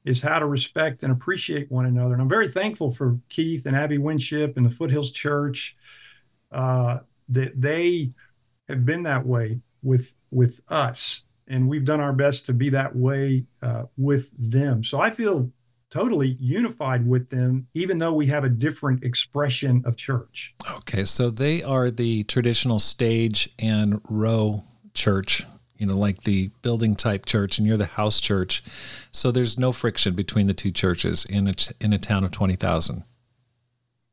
is 0.04 0.20
how 0.20 0.38
to 0.38 0.46
respect 0.46 1.02
and 1.02 1.12
appreciate 1.12 1.70
one 1.70 1.86
another. 1.86 2.14
And 2.14 2.22
I'm 2.22 2.28
very 2.28 2.50
thankful 2.50 2.90
for 2.90 3.18
Keith 3.28 3.66
and 3.66 3.76
Abby 3.76 3.98
Winship 3.98 4.56
and 4.56 4.66
the 4.66 4.70
Foothills 4.70 5.12
Church. 5.12 5.76
Uh, 6.50 6.98
that 7.32 7.60
they 7.60 8.10
have 8.68 8.84
been 8.84 9.02
that 9.04 9.26
way 9.26 9.60
with 9.82 10.12
with 10.30 10.60
us. 10.68 11.24
And 11.48 11.68
we've 11.68 11.84
done 11.84 12.00
our 12.00 12.12
best 12.12 12.46
to 12.46 12.52
be 12.52 12.70
that 12.70 12.94
way 12.96 13.44
uh, 13.62 13.84
with 13.96 14.30
them. 14.38 14.84
So 14.84 15.00
i 15.00 15.10
feel 15.10 15.50
totally 15.90 16.38
unified 16.40 17.06
with 17.06 17.28
them 17.28 17.66
even 17.74 17.98
though 17.98 18.14
we 18.14 18.26
have 18.26 18.44
a 18.44 18.48
different 18.48 19.04
expression 19.04 19.82
of 19.84 19.96
church. 19.96 20.54
Okay 20.78 21.04
so 21.04 21.28
they 21.30 21.62
are 21.62 21.90
the 21.90 22.24
traditional 22.24 22.78
stage 22.78 23.50
and 23.58 24.00
row 24.08 24.64
church 24.94 25.44
you 25.76 25.86
know 25.86 25.96
like 25.96 26.22
the 26.22 26.48
building 26.62 26.94
type 26.94 27.26
church 27.26 27.58
and 27.58 27.66
you're 27.66 27.76
the 27.76 27.86
house 27.86 28.20
church. 28.20 28.64
So 29.10 29.30
there's 29.30 29.58
no 29.58 29.72
friction 29.72 30.14
between 30.14 30.46
the 30.46 30.54
two 30.54 30.70
churches 30.70 31.26
in 31.26 31.48
a, 31.48 31.54
in 31.80 31.92
a 31.92 31.98
town 31.98 32.24
of 32.24 32.30
20,000 32.30 33.04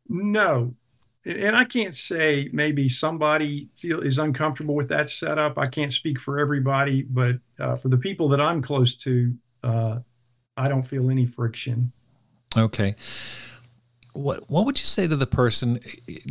no 0.09 0.73
and 1.25 1.55
I 1.55 1.65
can't 1.65 1.95
say 1.95 2.49
maybe 2.53 2.87
somebody 2.87 3.69
feel 3.75 3.99
is 3.99 4.17
uncomfortable 4.17 4.75
with 4.75 4.89
that 4.89 5.09
setup. 5.09 5.57
I 5.57 5.67
can't 5.67 5.91
speak 5.91 6.19
for 6.19 6.39
everybody, 6.39 7.03
but 7.03 7.37
uh, 7.59 7.75
for 7.75 7.89
the 7.89 7.97
people 7.97 8.29
that 8.29 8.41
I'm 8.41 8.61
close 8.61 8.93
to, 8.95 9.33
uh, 9.63 9.99
I 10.55 10.67
don't 10.67 10.83
feel 10.83 11.09
any 11.09 11.25
friction. 11.25 11.91
Okay. 12.57 12.95
What 14.13 14.49
what 14.49 14.65
would 14.65 14.79
you 14.79 14.85
say 14.85 15.07
to 15.07 15.15
the 15.15 15.27
person, 15.27 15.79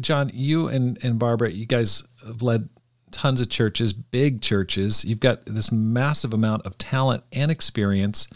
John? 0.00 0.30
You 0.34 0.68
and 0.68 0.98
and 1.02 1.18
Barbara, 1.18 1.50
you 1.50 1.66
guys 1.66 2.02
have 2.26 2.42
led 2.42 2.68
tons 3.10 3.40
of 3.40 3.48
churches, 3.48 3.92
big 3.92 4.42
churches. 4.42 5.04
You've 5.04 5.20
got 5.20 5.44
this 5.46 5.70
massive 5.70 6.34
amount 6.34 6.66
of 6.66 6.76
talent 6.78 7.24
and 7.32 7.50
experience. 7.50 8.28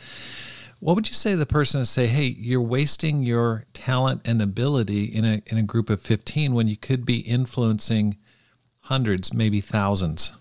What 0.82 0.96
would 0.96 1.06
you 1.06 1.14
say 1.14 1.30
to 1.30 1.36
the 1.36 1.46
person 1.46 1.80
to 1.80 1.86
say, 1.86 2.08
hey, 2.08 2.24
you're 2.24 2.60
wasting 2.60 3.22
your 3.22 3.66
talent 3.72 4.22
and 4.24 4.42
ability 4.42 5.04
in 5.04 5.24
a, 5.24 5.40
in 5.46 5.56
a 5.56 5.62
group 5.62 5.88
of 5.88 6.00
15 6.00 6.54
when 6.54 6.66
you 6.66 6.76
could 6.76 7.06
be 7.06 7.18
influencing 7.18 8.16
hundreds, 8.80 9.32
maybe 9.32 9.60
thousands? 9.60 10.34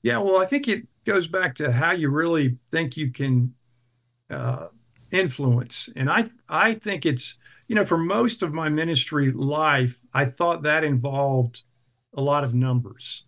Yeah, 0.00 0.16
well, 0.16 0.40
I 0.40 0.46
think 0.46 0.66
it 0.66 0.86
goes 1.04 1.26
back 1.26 1.54
to 1.56 1.72
how 1.72 1.92
you 1.92 2.08
really 2.08 2.56
think 2.70 2.96
you 2.96 3.10
can 3.10 3.52
uh, 4.30 4.68
influence. 5.10 5.90
And 5.94 6.08
I, 6.08 6.24
I 6.48 6.72
think 6.72 7.04
it's, 7.04 7.36
you 7.68 7.74
know, 7.74 7.84
for 7.84 7.98
most 7.98 8.42
of 8.42 8.54
my 8.54 8.70
ministry 8.70 9.30
life, 9.30 10.00
I 10.14 10.24
thought 10.24 10.62
that 10.62 10.84
involved 10.84 11.64
a 12.14 12.22
lot 12.22 12.44
of 12.44 12.54
numbers. 12.54 13.24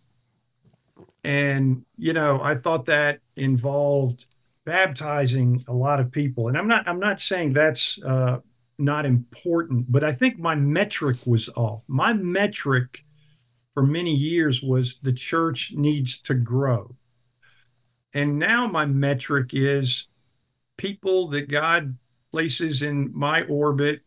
And, 1.23 1.85
you 1.99 2.15
know, 2.15 2.41
I 2.43 2.55
thought 2.55 2.87
that 2.87 3.21
involved 3.37 4.25
baptizing 4.67 5.65
a 5.69 5.73
lot 5.73 6.01
of 6.01 6.13
people. 6.13 6.49
And 6.49 6.59
I'm 6.59 6.69
not 6.69 6.87
I'm 6.87 7.01
not 7.01 7.21
saying 7.21 7.55
that's 7.55 7.99
uh, 8.03 8.41
not 8.79 9.07
important, 9.07 9.91
but 9.91 10.05
I 10.05 10.13
think 10.13 10.39
my 10.39 10.55
metric 10.55 11.17
was 11.25 11.49
off. 11.57 11.83
My 11.89 12.13
metric 12.13 13.05
for 13.73 13.83
many 13.83 14.13
years 14.13 14.63
was 14.63 14.99
the 15.03 15.13
church 15.13 15.73
needs 15.75 16.21
to 16.23 16.35
grow. 16.35 16.95
And 18.13 18.39
now 18.39 18.67
my 18.67 18.87
metric 18.87 19.51
is 19.53 20.09
people 20.77 21.29
that 21.29 21.49
God 21.49 21.97
places 22.33 22.83
in 22.83 23.11
my 23.15 23.43
orbit. 23.45 24.01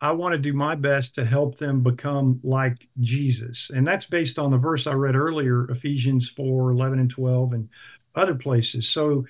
I 0.00 0.12
want 0.12 0.32
to 0.32 0.38
do 0.38 0.52
my 0.52 0.74
best 0.74 1.14
to 1.14 1.24
help 1.24 1.56
them 1.56 1.82
become 1.82 2.40
like 2.42 2.88
Jesus. 3.00 3.70
And 3.74 3.86
that's 3.86 4.04
based 4.04 4.38
on 4.38 4.50
the 4.50 4.58
verse 4.58 4.86
I 4.86 4.92
read 4.92 5.16
earlier, 5.16 5.70
Ephesians 5.70 6.28
4 6.28 6.72
11 6.72 6.98
and 6.98 7.10
12, 7.10 7.52
and 7.54 7.68
other 8.14 8.34
places. 8.34 8.88
So 8.88 9.24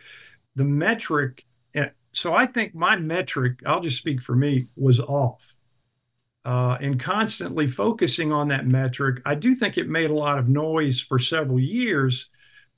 the 0.56 0.64
metric, 0.64 1.44
so 2.14 2.32
I 2.32 2.46
think 2.46 2.74
my 2.74 2.96
metric, 2.96 3.60
I'll 3.66 3.80
just 3.80 3.98
speak 3.98 4.22
for 4.22 4.36
me, 4.36 4.68
was 4.76 5.00
off. 5.00 5.56
Uh, 6.44 6.78
and 6.80 7.00
constantly 7.00 7.66
focusing 7.66 8.30
on 8.30 8.48
that 8.48 8.66
metric, 8.66 9.20
I 9.24 9.34
do 9.34 9.54
think 9.54 9.76
it 9.76 9.88
made 9.88 10.10
a 10.10 10.14
lot 10.14 10.38
of 10.38 10.48
noise 10.48 11.00
for 11.00 11.18
several 11.18 11.58
years, 11.58 12.28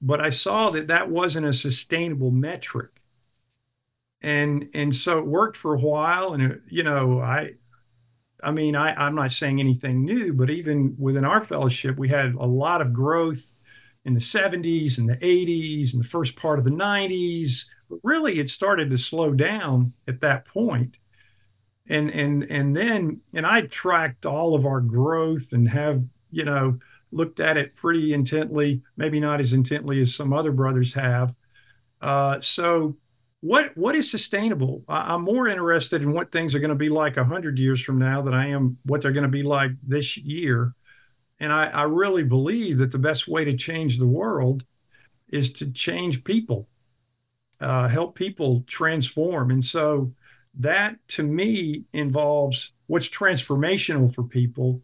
but 0.01 0.21
I 0.21 0.31
saw 0.31 0.71
that 0.71 0.89
that 0.89 1.11
wasn't 1.11 1.47
a 1.47 1.53
sustainable 1.53 2.31
metric. 2.31 2.91
And 4.23 4.71
and 4.73 4.95
so 4.95 5.19
it 5.19 5.27
worked 5.27 5.57
for 5.57 5.75
a 5.75 5.79
while, 5.79 6.33
and 6.33 6.43
it, 6.43 6.63
you 6.69 6.83
know 6.83 7.21
I, 7.21 7.53
I 8.43 8.51
mean 8.51 8.75
I 8.75 8.95
I'm 8.95 9.15
not 9.15 9.33
saying 9.33 9.61
anything 9.61 10.05
new, 10.05 10.33
but 10.33 10.49
even 10.49 10.97
within 10.99 11.25
our 11.25 11.41
fellowship, 11.41 11.99
we 11.99 12.09
had 12.09 12.35
a 12.35 12.47
lot 12.47 12.81
of 12.81 12.93
growth 12.93 13.53
in 14.07 14.15
the 14.15 14.21
70s 14.21 14.99
and 14.99 15.09
the 15.09 15.17
80s 15.17 15.93
and 15.93 16.03
the 16.03 16.09
first 16.09 16.37
part 16.37 16.59
of 16.59 16.65
the 16.65 16.71
90s 16.71 17.67
But 17.91 17.99
really, 18.03 18.39
it 18.39 18.49
started 18.49 18.89
to 18.91 18.99
slow 18.99 19.33
down 19.33 19.93
at 20.09 20.21
that 20.21 20.47
point. 20.47 20.97
And 21.89 22.11
and 22.11 22.45
and 22.45 22.75
then 22.75 23.21
and 23.35 23.47
I 23.47 23.63
tracked 23.63 24.27
all 24.27 24.55
of 24.55 24.65
our 24.67 24.81
growth 24.81 25.53
and 25.53 25.69
have 25.69 26.03
you 26.31 26.45
know 26.45 26.79
looked 27.13 27.39
at 27.39 27.57
it 27.57 27.77
pretty 27.77 28.13
intently, 28.13 28.83
maybe 28.97 29.21
not 29.21 29.41
as 29.41 29.53
intently 29.53 30.01
as 30.01 30.15
some 30.15 30.33
other 30.33 30.51
brothers 30.51 30.93
have. 30.95 31.35
Uh, 32.01 32.41
so 32.41 32.97
what 33.41 33.77
what 33.77 33.95
is 33.95 34.11
sustainable? 34.11 34.83
I, 34.89 35.15
am 35.15 35.23
more 35.23 35.47
interested 35.49 36.03
in 36.03 36.13
what 36.13 36.33
things 36.33 36.55
are 36.55 36.59
going 36.61 36.71
to 36.71 36.75
be 36.75 36.89
like 36.89 37.17
hundred 37.17 37.59
years 37.59 37.81
from 37.81 37.99
now 37.99 38.23
than 38.23 38.35
I 38.35 38.49
am 38.49 38.79
what 38.85 39.03
they're 39.03 39.13
going 39.13 39.23
to 39.23 39.29
be 39.29 39.45
like 39.45 39.73
this 39.87 40.17
year. 40.17 40.75
And 41.39 41.53
I, 41.53 41.67
I 41.67 41.83
really 41.83 42.23
believe 42.23 42.79
that 42.79 42.93
the 42.93 42.99
best 42.99 43.29
way 43.29 43.45
to 43.45 43.57
change 43.57 43.99
the 43.99 44.07
world 44.07 44.65
is 45.29 45.53
to 45.55 45.71
change 45.71 46.25
people, 46.25 46.69
uh, 47.61 47.89
help 47.89 48.15
people 48.15 48.65
transform. 48.67 49.51
And 49.51 49.65
so 49.65 50.13
that 50.59 50.97
to 51.09 51.23
me 51.23 51.85
involves 51.93 52.73
what's 52.87 53.09
transformational 53.09 54.15
for 54.15 54.23
people 54.23 54.81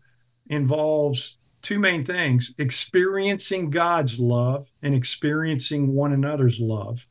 involves 0.49 1.39
two 1.63 1.79
main 1.79 2.05
things 2.05 2.53
experiencing 2.59 3.71
God's 3.71 4.19
love 4.19 4.69
and 4.83 4.95
experiencing 4.95 5.95
one 5.95 6.13
another's 6.13 6.59
love. 6.61 7.09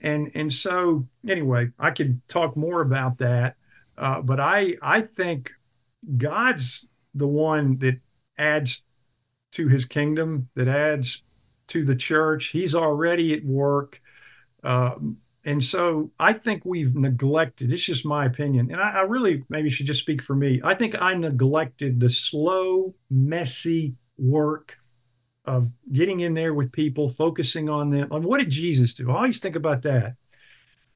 And, 0.00 0.30
and 0.34 0.52
so 0.52 1.06
anyway, 1.26 1.70
I 1.78 1.90
could 1.90 2.20
talk 2.28 2.56
more 2.56 2.82
about 2.82 3.18
that, 3.18 3.56
uh, 3.98 4.20
but 4.22 4.40
I 4.40 4.76
I 4.80 5.02
think 5.02 5.52
God's 6.16 6.86
the 7.14 7.26
one 7.26 7.78
that 7.78 8.00
adds 8.40 8.82
to 9.52 9.68
his 9.68 9.84
kingdom, 9.84 10.48
that 10.54 10.68
adds 10.68 11.22
to 11.68 11.84
the 11.84 11.96
church. 11.96 12.46
He's 12.46 12.74
already 12.74 13.34
at 13.34 13.44
work. 13.44 14.00
Um, 14.64 15.18
and 15.44 15.62
so 15.62 16.10
I 16.18 16.32
think 16.34 16.64
we've 16.64 16.94
neglected, 16.94 17.72
it's 17.72 17.82
just 17.82 18.04
my 18.04 18.26
opinion, 18.26 18.70
and 18.70 18.80
I, 18.80 18.98
I, 18.98 19.00
really 19.02 19.42
maybe 19.48 19.70
should 19.70 19.86
just 19.86 20.00
speak 20.00 20.22
for 20.22 20.34
me. 20.34 20.60
I 20.62 20.74
think 20.74 21.00
I 21.00 21.14
neglected 21.14 21.98
the 21.98 22.10
slow, 22.10 22.94
messy 23.10 23.94
work 24.18 24.76
of 25.46 25.70
getting 25.90 26.20
in 26.20 26.34
there 26.34 26.52
with 26.52 26.72
people, 26.72 27.08
focusing 27.08 27.70
on 27.70 27.88
them. 27.88 28.12
And 28.12 28.24
what 28.24 28.38
did 28.38 28.50
Jesus 28.50 28.92
do? 28.92 29.10
I 29.10 29.16
always 29.16 29.40
think 29.40 29.56
about 29.56 29.80
that. 29.82 30.16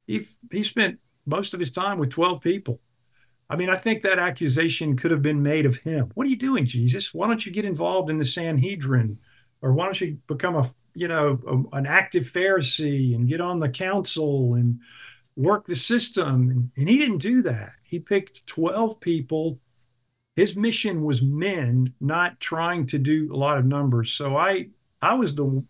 He, 0.06 0.26
he 0.52 0.62
spent 0.62 0.98
most 1.24 1.54
of 1.54 1.60
his 1.60 1.70
time 1.70 1.98
with 1.98 2.10
12 2.10 2.42
people. 2.42 2.80
I 3.50 3.56
mean, 3.56 3.68
I 3.68 3.76
think 3.76 4.02
that 4.02 4.18
accusation 4.18 4.96
could 4.96 5.10
have 5.10 5.22
been 5.22 5.42
made 5.42 5.66
of 5.66 5.76
him. 5.76 6.10
What 6.14 6.26
are 6.26 6.30
you 6.30 6.36
doing, 6.36 6.66
Jesus? 6.66 7.12
Why 7.12 7.26
don't 7.26 7.44
you 7.44 7.52
get 7.52 7.66
involved 7.66 8.10
in 8.10 8.18
the 8.18 8.24
Sanhedrin? 8.24 9.18
Or 9.60 9.72
why 9.72 9.84
don't 9.84 10.00
you 10.00 10.18
become 10.26 10.56
a 10.56 10.70
you 10.94 11.08
know, 11.08 11.38
a, 11.46 11.76
an 11.76 11.86
active 11.86 12.30
Pharisee 12.30 13.14
and 13.14 13.28
get 13.28 13.40
on 13.40 13.58
the 13.58 13.68
council 13.68 14.54
and 14.54 14.80
work 15.36 15.66
the 15.66 15.74
system. 15.74 16.50
And, 16.50 16.70
and 16.76 16.88
he 16.88 16.98
didn't 16.98 17.18
do 17.18 17.42
that. 17.42 17.72
He 17.82 17.98
picked 17.98 18.46
12 18.46 19.00
people. 19.00 19.58
His 20.36 20.56
mission 20.56 21.02
was 21.02 21.22
men, 21.22 21.94
not 22.00 22.40
trying 22.40 22.86
to 22.86 22.98
do 22.98 23.32
a 23.32 23.36
lot 23.36 23.58
of 23.58 23.66
numbers. 23.66 24.12
So 24.12 24.36
I, 24.36 24.68
I 25.02 25.14
was 25.14 25.34
the, 25.34 25.64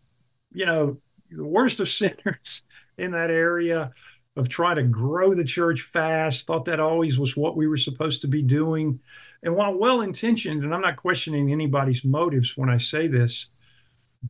you 0.53 0.66
know, 0.66 0.99
the 1.31 1.45
worst 1.45 1.81
of 1.81 1.89
sinners 1.89 2.62
in 2.97 3.12
that 3.12 3.31
area 3.31 3.93
of 4.37 4.49
trying 4.49 4.76
to 4.76 4.82
grow 4.82 5.35
the 5.35 5.45
church 5.45 5.82
fast. 5.82 6.47
Thought 6.47 6.64
that 6.66 6.80
always 6.80 7.18
was 7.18 7.37
what 7.37 7.57
we 7.57 7.66
were 7.66 7.76
supposed 7.76 8.20
to 8.22 8.28
be 8.28 8.43
doing. 8.43 9.01
And 9.43 9.55
while 9.55 9.78
well 9.78 10.01
intentioned, 10.01 10.64
and 10.64 10.74
I'm 10.74 10.80
not 10.80 10.97
questioning 10.97 11.53
anybody's 11.53 12.05
motives 12.05 12.57
when 12.57 12.70
I 12.70 12.78
say 12.78 13.07
this, 13.07 13.49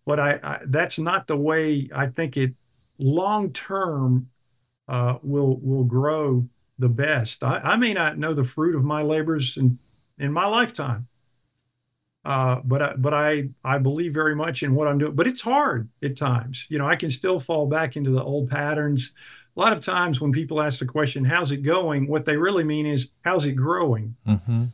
but 0.04 0.18
I, 0.18 0.40
I, 0.42 0.60
that's 0.66 0.98
not 0.98 1.26
the 1.26 1.36
way 1.36 1.88
I 1.94 2.08
think 2.08 2.36
it 2.36 2.54
long 2.98 3.52
term 3.52 4.28
uh, 4.88 5.18
will 5.22 5.56
will 5.60 5.84
grow 5.84 6.48
the 6.78 6.88
best. 6.88 7.42
I, 7.42 7.58
I, 7.58 7.76
may 7.76 7.94
not 7.94 8.18
know 8.18 8.34
the 8.34 8.44
fruit 8.44 8.74
of 8.74 8.84
my 8.84 9.02
labors 9.02 9.56
in 9.56 9.78
in 10.18 10.32
my 10.32 10.46
lifetime, 10.46 11.06
uh, 12.24 12.60
but 12.64 12.82
I, 12.82 12.94
but 12.96 13.14
I 13.14 13.48
I 13.64 13.78
believe 13.78 14.12
very 14.12 14.34
much 14.34 14.62
in 14.62 14.74
what 14.74 14.88
I'm 14.88 14.98
doing. 14.98 15.14
But 15.14 15.26
it's 15.26 15.40
hard 15.40 15.88
at 16.02 16.16
times. 16.16 16.66
You 16.68 16.78
know, 16.78 16.86
I 16.86 16.96
can 16.96 17.10
still 17.10 17.40
fall 17.40 17.66
back 17.66 17.96
into 17.96 18.10
the 18.10 18.22
old 18.22 18.50
patterns. 18.50 19.12
A 19.56 19.60
lot 19.60 19.72
of 19.72 19.80
times 19.80 20.20
when 20.20 20.32
people 20.32 20.60
ask 20.60 20.78
the 20.78 20.86
question, 20.86 21.24
"How's 21.24 21.52
it 21.52 21.58
going?" 21.58 22.08
what 22.08 22.24
they 22.24 22.36
really 22.36 22.64
mean 22.64 22.86
is, 22.86 23.10
"How's 23.22 23.46
it 23.46 23.52
growing?" 23.52 24.16
Mm-hmm. 24.26 24.64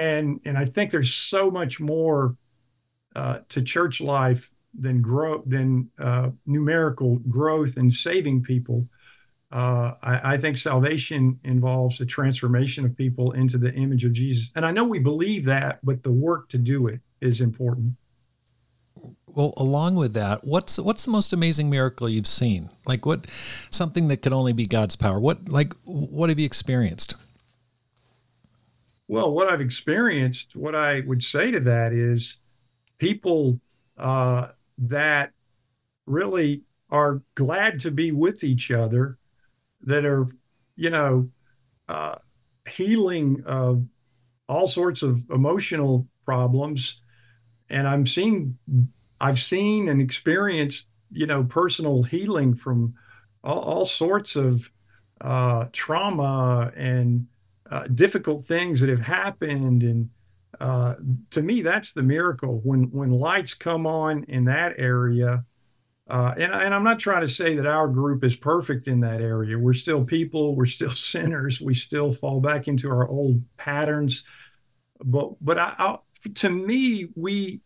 And 0.00 0.40
and 0.44 0.58
I 0.58 0.64
think 0.64 0.90
there's 0.90 1.12
so 1.12 1.50
much 1.50 1.78
more 1.78 2.36
uh, 3.14 3.40
to 3.50 3.62
church 3.62 4.00
life 4.00 4.50
than 4.78 5.02
grow 5.02 5.42
than 5.46 5.90
uh, 5.98 6.30
numerical 6.46 7.16
growth 7.30 7.76
and 7.76 7.92
saving 7.92 8.42
people. 8.42 8.88
Uh, 9.52 9.94
I, 10.02 10.34
I, 10.34 10.36
think 10.36 10.56
salvation 10.56 11.38
involves 11.44 11.98
the 11.98 12.06
transformation 12.06 12.84
of 12.84 12.96
people 12.96 13.30
into 13.32 13.56
the 13.56 13.72
image 13.72 14.04
of 14.04 14.12
Jesus, 14.12 14.50
and 14.56 14.66
I 14.66 14.72
know 14.72 14.82
we 14.82 14.98
believe 14.98 15.44
that, 15.44 15.78
but 15.84 16.02
the 16.02 16.10
work 16.10 16.48
to 16.48 16.58
do 16.58 16.88
it 16.88 17.00
is 17.20 17.40
important. 17.40 17.94
Well, 19.34 19.52
along 19.56 19.96
with 19.96 20.14
that, 20.14 20.44
what's 20.44 20.78
what's 20.78 21.04
the 21.04 21.10
most 21.10 21.32
amazing 21.32 21.68
miracle 21.68 22.08
you've 22.08 22.26
seen? 22.26 22.70
Like 22.86 23.04
what 23.04 23.26
something 23.70 24.08
that 24.08 24.22
could 24.22 24.32
only 24.32 24.52
be 24.52 24.64
God's 24.64 24.96
power. 24.96 25.18
What 25.18 25.48
like 25.48 25.74
what 25.84 26.28
have 26.28 26.38
you 26.38 26.46
experienced? 26.46 27.16
Well, 29.08 29.32
what 29.32 29.48
I've 29.48 29.60
experienced, 29.60 30.56
what 30.56 30.74
I 30.74 31.00
would 31.00 31.22
say 31.22 31.50
to 31.50 31.60
that 31.60 31.92
is 31.92 32.38
people 32.98 33.60
uh, 33.98 34.48
that 34.78 35.32
really 36.06 36.62
are 36.90 37.22
glad 37.34 37.80
to 37.80 37.90
be 37.90 38.12
with 38.12 38.44
each 38.44 38.70
other, 38.70 39.18
that 39.82 40.04
are, 40.04 40.26
you 40.76 40.90
know, 40.90 41.28
uh, 41.88 42.14
healing 42.66 43.42
uh, 43.46 43.74
all 44.48 44.66
sorts 44.66 45.02
of 45.02 45.22
emotional 45.30 46.06
problems. 46.24 47.00
And 47.68 47.86
I'm 47.86 48.06
seeing, 48.06 48.56
I've 49.20 49.40
seen 49.40 49.88
and 49.88 50.00
experienced, 50.00 50.88
you 51.10 51.26
know, 51.26 51.44
personal 51.44 52.02
healing 52.02 52.54
from 52.54 52.94
all, 53.42 53.60
all 53.60 53.84
sorts 53.84 54.36
of 54.36 54.70
uh, 55.20 55.66
trauma 55.72 56.72
and 56.76 57.26
uh, 57.70 57.86
difficult 57.88 58.46
things 58.46 58.80
that 58.80 58.90
have 58.90 59.00
happened 59.00 59.82
and 59.82 60.10
uh, 60.60 60.94
to 61.30 61.42
me, 61.42 61.62
that's 61.62 61.92
the 61.92 62.02
miracle 62.02 62.60
when 62.64 62.84
when 62.90 63.10
lights 63.10 63.54
come 63.54 63.86
on 63.86 64.24
in 64.24 64.44
that 64.44 64.74
area. 64.78 65.44
Uh, 66.08 66.34
and, 66.36 66.52
and 66.52 66.74
I'm 66.74 66.84
not 66.84 66.98
trying 66.98 67.22
to 67.22 67.28
say 67.28 67.56
that 67.56 67.66
our 67.66 67.88
group 67.88 68.24
is 68.24 68.36
perfect 68.36 68.86
in 68.88 69.00
that 69.00 69.22
area. 69.22 69.58
We're 69.58 69.72
still 69.72 70.04
people. 70.04 70.54
We're 70.54 70.66
still 70.66 70.90
sinners. 70.94 71.60
We 71.60 71.74
still 71.74 72.12
fall 72.12 72.40
back 72.40 72.68
into 72.68 72.88
our 72.90 73.08
old 73.08 73.42
patterns. 73.56 74.24
But 75.02 75.32
but 75.40 75.58
I, 75.58 75.74
I, 75.78 75.98
to 76.34 76.50
me, 76.50 77.08
we. 77.14 77.60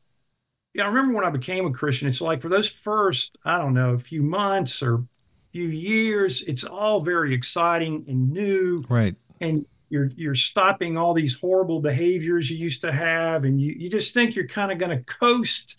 I 0.78 0.86
remember 0.86 1.14
when 1.14 1.24
I 1.24 1.30
became 1.30 1.66
a 1.66 1.72
Christian. 1.72 2.08
It's 2.08 2.20
like 2.20 2.40
for 2.40 2.48
those 2.48 2.68
first, 2.68 3.36
I 3.44 3.58
don't 3.58 3.74
know, 3.74 3.94
a 3.94 3.98
few 3.98 4.22
months 4.22 4.82
or 4.82 5.04
few 5.52 5.68
years, 5.68 6.42
it's 6.42 6.64
all 6.64 7.00
very 7.00 7.34
exciting 7.34 8.04
and 8.08 8.30
new. 8.30 8.84
Right. 8.88 9.14
And 9.40 9.66
you're 9.90 10.10
you're 10.16 10.34
stopping 10.34 10.96
all 10.96 11.14
these 11.14 11.34
horrible 11.34 11.80
behaviors 11.80 12.50
you 12.50 12.58
used 12.58 12.82
to 12.82 12.92
have 12.92 13.44
and 13.44 13.60
you, 13.60 13.74
you 13.76 13.88
just 13.88 14.12
think 14.12 14.36
you're 14.36 14.46
kind 14.46 14.70
of 14.70 14.78
going 14.78 14.96
to 14.96 15.02
coast 15.04 15.76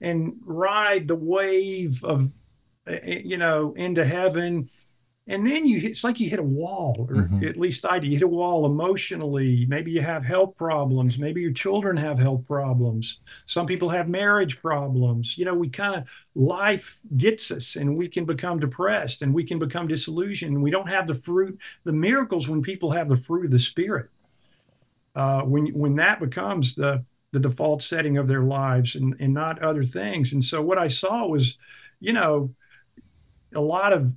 and 0.00 0.34
ride 0.44 1.06
the 1.08 1.14
wave 1.14 2.02
of 2.04 2.30
eh, 2.86 2.98
eh, 3.02 3.20
you 3.24 3.36
know 3.36 3.72
into 3.76 4.04
heaven 4.04 4.68
and 5.26 5.46
then 5.46 5.64
you 5.64 5.78
it's 5.88 6.04
like 6.04 6.20
you 6.20 6.28
hit 6.28 6.38
a 6.38 6.42
wall 6.42 7.06
or 7.08 7.16
mm-hmm. 7.16 7.44
at 7.44 7.56
least 7.56 7.86
i 7.86 7.98
do. 7.98 8.06
You 8.06 8.14
hit 8.14 8.22
a 8.22 8.28
wall 8.28 8.66
emotionally. 8.66 9.64
Maybe 9.66 9.90
you 9.90 10.02
have 10.02 10.22
health 10.22 10.54
problems. 10.56 11.18
Maybe 11.18 11.40
your 11.40 11.52
children 11.52 11.96
have 11.96 12.18
health 12.18 12.46
problems. 12.46 13.20
Some 13.46 13.66
people 13.66 13.88
have 13.88 14.08
marriage 14.08 14.60
problems. 14.60 15.38
You 15.38 15.46
know 15.46 15.54
we 15.54 15.70
kind 15.70 15.94
of 15.96 16.04
life 16.34 17.00
gets 17.16 17.50
us 17.50 17.76
and 17.76 17.96
we 17.96 18.06
can 18.06 18.26
become 18.26 18.60
depressed 18.60 19.22
and 19.22 19.32
we 19.32 19.44
can 19.44 19.58
become 19.58 19.88
disillusioned. 19.88 20.62
We 20.62 20.70
don't 20.70 20.88
have 20.88 21.06
the 21.06 21.14
fruit 21.14 21.58
the 21.84 21.92
miracles 21.92 22.46
when 22.46 22.60
people 22.60 22.90
have 22.90 23.08
the 23.08 23.16
fruit 23.16 23.46
of 23.46 23.50
the 23.50 23.58
spirit. 23.58 24.10
Uh, 25.16 25.42
when 25.42 25.68
when 25.68 25.96
that 25.96 26.20
becomes 26.20 26.74
the 26.74 27.02
the 27.32 27.40
default 27.40 27.82
setting 27.82 28.18
of 28.18 28.28
their 28.28 28.42
lives 28.42 28.94
and 28.94 29.16
and 29.20 29.32
not 29.32 29.62
other 29.62 29.84
things. 29.84 30.34
And 30.34 30.44
so 30.44 30.60
what 30.60 30.76
i 30.76 30.86
saw 30.86 31.26
was 31.26 31.56
you 31.98 32.12
know 32.12 32.54
a 33.54 33.60
lot 33.60 33.94
of 33.94 34.12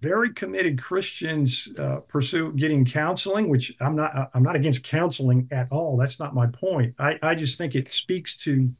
very 0.00 0.32
committed 0.32 0.80
Christians 0.80 1.68
uh, 1.78 1.96
pursue 2.08 2.52
getting 2.52 2.84
counseling, 2.84 3.48
which 3.48 3.74
I'm 3.80 3.96
not. 3.96 4.30
I'm 4.34 4.42
not 4.42 4.56
against 4.56 4.82
counseling 4.82 5.48
at 5.50 5.68
all. 5.70 5.96
That's 5.96 6.18
not 6.18 6.34
my 6.34 6.46
point. 6.46 6.94
I, 6.98 7.18
I 7.22 7.34
just 7.34 7.58
think 7.58 7.74
it 7.74 7.92
speaks 7.92 8.36
to 8.36 8.70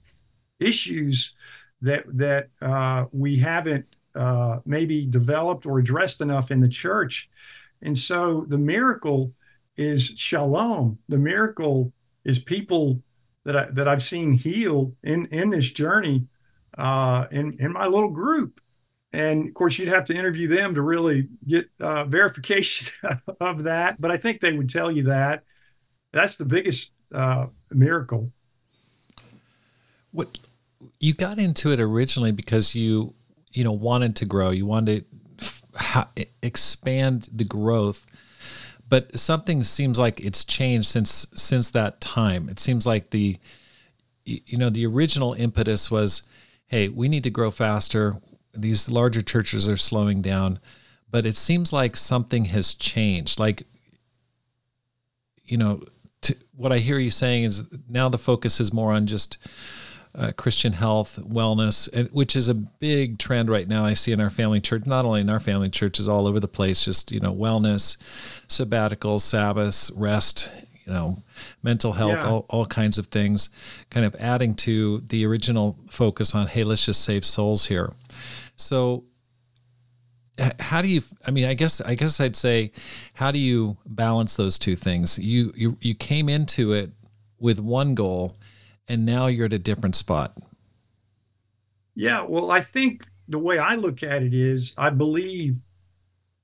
issues 0.59 1.35
that 1.83 2.05
that 2.17 2.49
uh, 2.61 3.07
we 3.13 3.37
haven't 3.37 3.87
uh, 4.15 4.61
maybe 4.65 5.07
developed 5.07 5.67
or 5.67 5.79
addressed 5.79 6.21
enough 6.21 6.51
in 6.51 6.61
the 6.61 6.69
church. 6.69 7.29
And 7.83 7.97
so 7.97 8.47
the 8.49 8.59
miracle 8.59 9.33
is 9.77 10.13
shalom. 10.17 10.99
The 11.09 11.19
miracle 11.19 11.93
is 12.25 12.39
people 12.39 13.03
that 13.45 13.57
I, 13.57 13.67
that 13.73 13.87
I've 13.87 14.03
seen 14.03 14.33
healed 14.33 14.95
in 15.03 15.27
in 15.27 15.51
this 15.51 15.71
journey 15.71 16.27
uh, 16.79 17.27
in 17.31 17.57
in 17.61 17.73
my 17.73 17.87
little 17.87 18.11
group 18.11 18.61
and 19.17 19.49
of 19.49 19.55
course, 19.55 19.79
you'd 19.79 19.89
have 19.89 20.05
to 20.05 20.15
interview 20.15 20.47
them 20.47 20.75
to 20.75 20.83
really 20.83 21.29
get 21.49 21.71
uh, 21.81 22.05
verification 22.05 22.89
of 23.41 23.63
that. 23.63 23.99
But 23.99 24.11
I 24.11 24.19
think 24.19 24.43
they 24.43 24.53
would 24.53 24.69
tell 24.69 24.91
you 24.91 25.05
that 25.05 25.43
that's 26.13 26.37
the 26.37 26.45
biggest 26.45 26.93
uh, 27.15 27.47
miracle. 27.71 28.31
What 30.11 30.39
you 31.01 31.15
got 31.15 31.39
into 31.39 31.73
it 31.73 31.81
originally 31.81 32.31
because 32.31 32.75
you 32.75 33.15
you 33.53 33.65
know 33.65 33.73
wanted 33.73 34.17
to 34.17 34.27
grow, 34.27 34.51
you 34.51 34.67
wanted 34.67 35.07
to 35.39 35.53
ha- 35.77 36.11
expand 36.43 37.31
the 37.33 37.45
growth, 37.45 38.05
but 38.87 39.19
something 39.19 39.63
seems 39.63 39.99
like 39.99 40.21
it's 40.21 40.45
changed 40.45 40.89
since 40.89 41.27
since 41.35 41.71
that 41.71 42.03
time. 42.03 42.51
It 42.51 42.61
seems 42.61 42.87
like 42.87 43.11
the 43.11 43.39
you 44.27 44.59
know 44.59 44.69
the 44.69 44.85
original 44.85 45.33
impetus 45.33 45.91
was, 45.91 46.23
hey, 46.67 46.89
we 46.89 47.09
need 47.09 47.25
to 47.25 47.31
grow 47.31 47.51
faster. 47.51 48.17
These 48.57 48.89
larger 48.89 49.23
churches 49.23 49.69
are 49.69 49.77
slowing 49.77 50.23
down, 50.23 50.59
but 51.11 51.27
it 51.27 51.35
seems 51.35 51.73
like 51.73 51.97
something 51.97 52.47
has 52.47 52.75
changed. 52.75 53.39
Like 53.39 53.65
you 55.45 55.57
know 55.57 55.83
to, 56.23 56.37
what 56.57 56.73
I 56.73 56.79
hear 56.79 56.99
you 56.99 57.11
saying 57.11 57.45
is 57.45 57.65
now 57.89 58.09
the 58.09 58.19
focus 58.19 58.61
is 58.61 58.73
more 58.73 58.93
on 58.93 59.07
just 59.07 59.39
uh, 60.17 60.33
Christian 60.33 60.73
health, 60.73 61.19
wellness, 61.23 61.93
and, 61.93 62.09
which 62.11 62.37
is 62.37 62.49
a 62.49 62.55
big 62.55 63.19
trend 63.19 63.51
right 63.51 63.69
now. 63.69 63.85
I 63.85 63.95
see 63.95 64.13
in 64.13 64.21
our 64.21 64.31
family 64.31 64.61
church, 64.61 64.87
not 64.87 65.05
only 65.05 65.21
in 65.21 65.29
our 65.29 65.41
family 65.41 65.69
churches, 65.69 66.09
all 66.09 66.27
over 66.27 66.41
the 66.41 66.49
place. 66.49 66.85
Just 66.85 67.13
you 67.13 67.21
know, 67.21 67.35
wellness, 67.35 67.97
sabbaticals, 68.49 69.21
Sabbaths, 69.21 69.91
rest. 69.95 70.51
You 70.87 70.93
know, 70.93 71.23
mental 71.65 71.95
health, 71.95 72.19
yeah. 72.19 72.29
all, 72.29 72.47
all 72.49 72.65
kinds 72.65 72.97
of 72.97 73.09
things, 73.09 73.51
kind 73.91 74.07
of 74.07 74.15
adding 74.21 74.55
to 74.55 75.01
the 75.09 75.27
original 75.27 75.77
focus 75.91 76.33
on, 76.33 76.47
hey, 76.47 76.63
let's 76.63 76.87
just 76.87 77.03
save 77.03 77.25
souls 77.25 77.67
here. 77.67 77.93
So 78.57 79.05
how 80.61 80.83
do 80.83 80.89
you 80.89 81.03
i 81.25 81.31
mean 81.31 81.47
i 81.47 81.55
guess 81.55 81.81
i 81.81 81.95
guess 81.95 82.21
i'd 82.21 82.37
say 82.37 82.71
how 83.15 83.31
do 83.31 83.39
you 83.39 83.77
balance 83.87 84.37
those 84.37 84.59
two 84.59 84.77
things? 84.77 85.19
You 85.19 85.53
you 85.57 85.79
you 85.81 85.95
came 85.95 86.29
into 86.29 86.73
it 86.73 86.91
with 87.39 87.59
one 87.59 87.95
goal 87.95 88.37
and 88.89 89.05
now 89.05 89.27
you're 89.27 89.47
at 89.47 89.53
a 89.53 89.59
different 89.59 89.97
spot. 89.97 90.37
Yeah 91.95 92.25
well 92.29 92.51
i 92.51 92.61
think 92.61 93.07
the 93.29 93.39
way 93.39 93.59
i 93.59 93.75
look 93.75 94.03
at 94.03 94.23
it 94.23 94.35
is 94.35 94.75
i 94.77 94.91
believe 94.91 95.57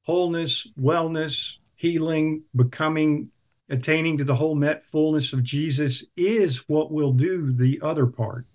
wholeness 0.02 0.66
wellness 0.80 1.56
healing 1.76 2.42
becoming 2.56 3.30
attaining 3.68 4.18
to 4.18 4.24
the 4.24 4.34
whole 4.34 4.54
met 4.54 4.84
fullness 4.84 5.32
of 5.32 5.42
jesus 5.42 6.04
is 6.16 6.68
what 6.68 6.90
will 6.90 7.12
do 7.12 7.52
the 7.52 7.78
other 7.82 8.06
part 8.06 8.46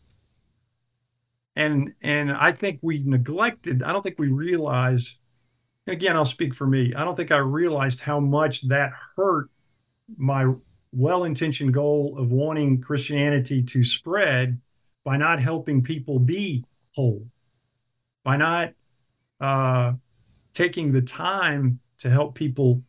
and 1.57 1.93
and 2.01 2.31
i 2.31 2.51
think 2.51 2.79
we 2.81 3.03
neglected 3.05 3.83
i 3.83 3.91
don't 3.91 4.03
think 4.03 4.17
we 4.17 4.29
realized 4.29 5.17
and 5.87 5.93
again, 5.93 6.17
I'll 6.17 6.25
speak 6.25 6.53
for 6.53 6.67
me. 6.67 6.93
I 6.93 7.05
don't 7.05 7.15
think 7.15 7.31
I 7.31 7.37
realized 7.37 8.01
how 8.01 8.19
much 8.19 8.67
that 8.67 8.91
hurt 9.15 9.49
my 10.17 10.53
well 10.91 11.23
intentioned 11.23 11.73
goal 11.73 12.17
of 12.19 12.29
wanting 12.29 12.81
Christianity 12.81 13.63
to 13.63 13.83
spread 13.83 14.59
by 15.05 15.15
not 15.15 15.41
helping 15.41 15.81
people 15.81 16.19
be 16.19 16.65
whole, 16.93 17.25
by 18.25 18.35
not 18.35 18.73
uh, 19.39 19.93
taking 20.53 20.91
the 20.91 21.01
time 21.01 21.79
to 21.99 22.09
help 22.09 22.35
people 22.35 22.83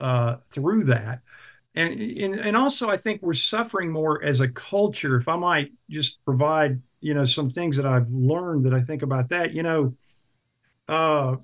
uh, 0.00 0.36
through 0.50 0.84
that. 0.84 1.20
And, 1.74 2.00
and, 2.00 2.34
and 2.40 2.56
also, 2.56 2.88
I 2.88 2.96
think 2.96 3.20
we're 3.20 3.34
suffering 3.34 3.92
more 3.92 4.24
as 4.24 4.40
a 4.40 4.48
culture. 4.48 5.16
If 5.16 5.28
I 5.28 5.36
might 5.36 5.72
just 5.90 6.24
provide, 6.24 6.80
you 7.00 7.14
know, 7.14 7.24
some 7.24 7.50
things 7.50 7.76
that 7.76 7.86
I've 7.86 8.10
learned 8.10 8.64
that 8.66 8.74
I 8.74 8.82
think 8.82 9.02
about 9.02 9.28
that, 9.30 9.52
you 9.52 9.62
know, 9.62 9.94
uh, 10.88 11.36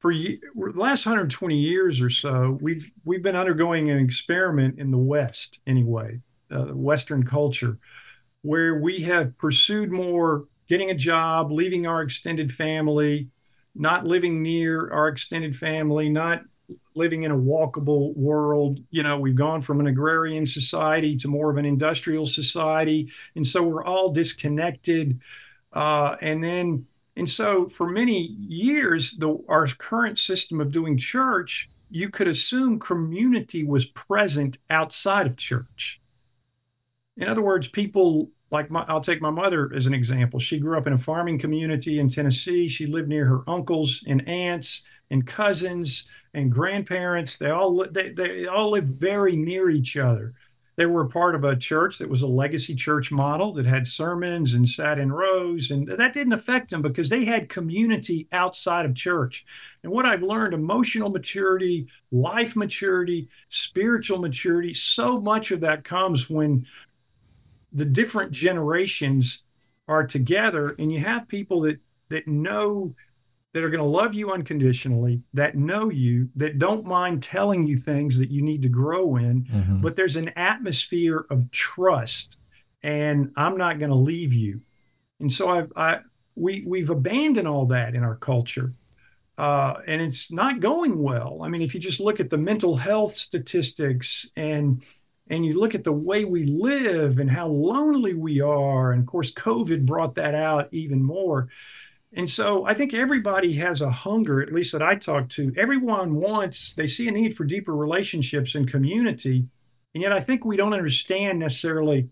for 0.00 0.12
the 0.12 0.40
last 0.74 1.06
120 1.06 1.56
years 1.56 2.00
or 2.00 2.10
so, 2.10 2.58
we've 2.60 2.90
we've 3.04 3.22
been 3.22 3.36
undergoing 3.36 3.88
an 3.90 3.98
experiment 3.98 4.78
in 4.78 4.90
the 4.90 4.98
West, 4.98 5.60
anyway, 5.66 6.20
uh, 6.50 6.66
Western 6.66 7.24
culture, 7.24 7.78
where 8.42 8.80
we 8.80 8.98
have 9.00 9.38
pursued 9.38 9.92
more 9.92 10.46
getting 10.68 10.90
a 10.90 10.94
job, 10.94 11.52
leaving 11.52 11.86
our 11.86 12.02
extended 12.02 12.52
family, 12.52 13.28
not 13.74 14.04
living 14.04 14.42
near 14.42 14.90
our 14.90 15.06
extended 15.06 15.56
family, 15.56 16.08
not 16.08 16.42
living 16.94 17.22
in 17.22 17.30
a 17.30 17.36
walkable 17.36 18.16
world. 18.16 18.80
You 18.90 19.02
know, 19.02 19.18
we've 19.18 19.34
gone 19.34 19.60
from 19.60 19.80
an 19.80 19.86
agrarian 19.86 20.46
society 20.46 21.16
to 21.16 21.28
more 21.28 21.50
of 21.50 21.56
an 21.56 21.64
industrial 21.64 22.26
society, 22.26 23.10
and 23.34 23.46
so 23.46 23.62
we're 23.62 23.84
all 23.84 24.10
disconnected. 24.10 25.20
Uh, 25.72 26.16
and 26.20 26.42
then 26.42 26.86
and 27.16 27.28
so 27.28 27.68
for 27.68 27.88
many 27.88 28.20
years, 28.48 29.12
the, 29.12 29.38
our 29.48 29.66
current 29.66 30.18
system 30.18 30.60
of 30.60 30.72
doing 30.72 30.96
church, 30.96 31.68
you 31.90 32.08
could 32.08 32.28
assume 32.28 32.78
community 32.78 33.64
was 33.64 33.84
present 33.84 34.58
outside 34.70 35.26
of 35.26 35.36
church. 35.36 36.00
In 37.18 37.28
other 37.28 37.42
words, 37.42 37.68
people 37.68 38.30
like 38.50 38.70
my, 38.70 38.84
I'll 38.88 39.00
take 39.00 39.20
my 39.20 39.30
mother 39.30 39.70
as 39.74 39.86
an 39.86 39.94
example. 39.94 40.38
She 40.38 40.58
grew 40.58 40.76
up 40.76 40.86
in 40.86 40.92
a 40.92 40.98
farming 40.98 41.38
community 41.38 41.98
in 41.98 42.08
Tennessee. 42.08 42.68
She 42.68 42.86
lived 42.86 43.08
near 43.08 43.26
her 43.26 43.42
uncles 43.46 44.02
and 44.06 44.26
aunts 44.28 44.82
and 45.12 45.26
cousins 45.26 46.04
and 46.34 46.50
grandparents. 46.50 47.36
They 47.36 47.50
all 47.50 47.86
they, 47.88 48.08
they 48.08 48.46
all 48.46 48.70
lived 48.70 48.88
very 48.88 49.36
near 49.36 49.70
each 49.70 49.96
other. 49.96 50.34
They 50.76 50.86
were 50.86 51.04
part 51.06 51.34
of 51.34 51.44
a 51.44 51.54
church 51.54 51.98
that 51.98 52.08
was 52.08 52.22
a 52.22 52.26
legacy 52.26 52.74
church 52.74 53.12
model 53.12 53.52
that 53.52 53.66
had 53.66 53.86
sermons 53.86 54.54
and 54.54 54.66
sat 54.66 54.98
in 54.98 55.12
rows. 55.12 55.70
And 55.70 55.86
that 55.86 56.14
didn't 56.14 56.32
affect 56.32 56.70
them 56.70 56.80
because 56.80 57.10
they 57.10 57.26
had 57.26 57.50
community 57.50 58.26
outside 58.32 58.86
of 58.86 58.94
church. 58.94 59.44
And 59.82 59.92
what 59.92 60.06
I've 60.06 60.22
learned 60.22 60.54
emotional 60.54 61.10
maturity, 61.10 61.88
life 62.10 62.56
maturity, 62.56 63.28
spiritual 63.50 64.18
maturity 64.18 64.72
so 64.72 65.20
much 65.20 65.50
of 65.50 65.60
that 65.60 65.84
comes 65.84 66.30
when 66.30 66.66
the 67.70 67.84
different 67.84 68.32
generations 68.32 69.42
are 69.88 70.06
together 70.06 70.74
and 70.78 70.90
you 70.90 71.00
have 71.00 71.28
people 71.28 71.60
that 71.62 71.80
that 72.08 72.26
know 72.26 72.94
that 73.52 73.62
are 73.62 73.70
going 73.70 73.82
to 73.82 73.84
love 73.84 74.14
you 74.14 74.32
unconditionally, 74.32 75.22
that 75.34 75.56
know 75.56 75.90
you, 75.90 76.28
that 76.36 76.58
don't 76.58 76.86
mind 76.86 77.22
telling 77.22 77.66
you 77.66 77.76
things 77.76 78.18
that 78.18 78.30
you 78.30 78.42
need 78.42 78.62
to 78.62 78.68
grow 78.68 79.16
in. 79.16 79.44
Mm-hmm. 79.44 79.80
But 79.80 79.94
there's 79.94 80.16
an 80.16 80.30
atmosphere 80.36 81.26
of 81.28 81.50
trust, 81.50 82.38
and 82.82 83.30
I'm 83.36 83.58
not 83.58 83.78
going 83.78 83.90
to 83.90 83.96
leave 83.96 84.32
you. 84.32 84.60
And 85.20 85.30
so 85.30 85.48
I've, 85.48 85.72
I, 85.76 86.00
we, 86.34 86.64
we've 86.66 86.90
abandoned 86.90 87.46
all 87.46 87.66
that 87.66 87.94
in 87.94 88.02
our 88.02 88.16
culture. 88.16 88.72
Uh, 89.36 89.80
and 89.86 90.00
it's 90.00 90.30
not 90.30 90.60
going 90.60 90.98
well. 90.98 91.40
I 91.42 91.48
mean, 91.48 91.62
if 91.62 91.74
you 91.74 91.80
just 91.80 92.00
look 92.00 92.20
at 92.20 92.30
the 92.30 92.38
mental 92.38 92.76
health 92.76 93.16
statistics 93.16 94.28
and 94.36 94.82
and 95.28 95.46
you 95.46 95.58
look 95.58 95.74
at 95.74 95.84
the 95.84 95.92
way 95.92 96.24
we 96.24 96.44
live 96.44 97.18
and 97.18 97.30
how 97.30 97.46
lonely 97.46 98.12
we 98.12 98.40
are, 98.40 98.92
and 98.92 99.00
of 99.00 99.06
course, 99.06 99.32
COVID 99.32 99.86
brought 99.86 100.16
that 100.16 100.34
out 100.34 100.68
even 100.72 101.02
more. 101.02 101.48
And 102.14 102.28
so 102.28 102.66
I 102.66 102.74
think 102.74 102.92
everybody 102.92 103.54
has 103.54 103.80
a 103.80 103.90
hunger, 103.90 104.42
at 104.42 104.52
least 104.52 104.72
that 104.72 104.82
I 104.82 104.96
talk 104.96 105.30
to. 105.30 105.52
Everyone 105.56 106.16
wants, 106.16 106.74
they 106.74 106.86
see 106.86 107.08
a 107.08 107.10
need 107.10 107.34
for 107.36 107.44
deeper 107.44 107.74
relationships 107.74 108.54
and 108.54 108.70
community. 108.70 109.46
And 109.94 110.02
yet 110.02 110.12
I 110.12 110.20
think 110.20 110.44
we 110.44 110.56
don't 110.56 110.74
understand 110.74 111.38
necessarily 111.38 112.08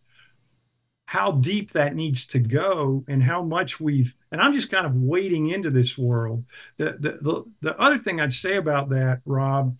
how 1.05 1.33
deep 1.33 1.73
that 1.73 1.95
needs 1.95 2.25
to 2.25 2.39
go 2.39 3.05
and 3.09 3.23
how 3.23 3.43
much 3.43 3.81
we've, 3.81 4.15
and 4.31 4.41
I'm 4.41 4.53
just 4.53 4.71
kind 4.71 4.87
of 4.87 4.95
wading 4.95 5.49
into 5.51 5.69
this 5.69 5.99
world. 5.99 6.45
The, 6.79 6.97
the, 6.99 7.19
the, 7.21 7.45
the 7.63 7.79
other 7.79 7.99
thing 7.99 8.21
I'd 8.21 8.33
say 8.33 8.57
about 8.57 8.91
that, 8.91 9.21
Rob, 9.27 9.77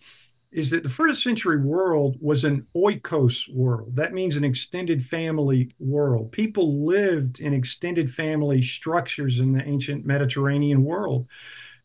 is 0.51 0.69
that 0.69 0.83
the 0.83 0.89
first 0.89 1.23
century 1.23 1.57
world 1.57 2.17
was 2.19 2.43
an 2.43 2.67
oikos 2.75 3.51
world. 3.53 3.95
That 3.95 4.13
means 4.13 4.35
an 4.35 4.43
extended 4.43 5.03
family 5.03 5.71
world. 5.79 6.31
People 6.31 6.85
lived 6.85 7.39
in 7.39 7.53
extended 7.53 8.13
family 8.13 8.61
structures 8.61 9.39
in 9.39 9.53
the 9.53 9.63
ancient 9.63 10.05
Mediterranean 10.05 10.83
world. 10.83 11.27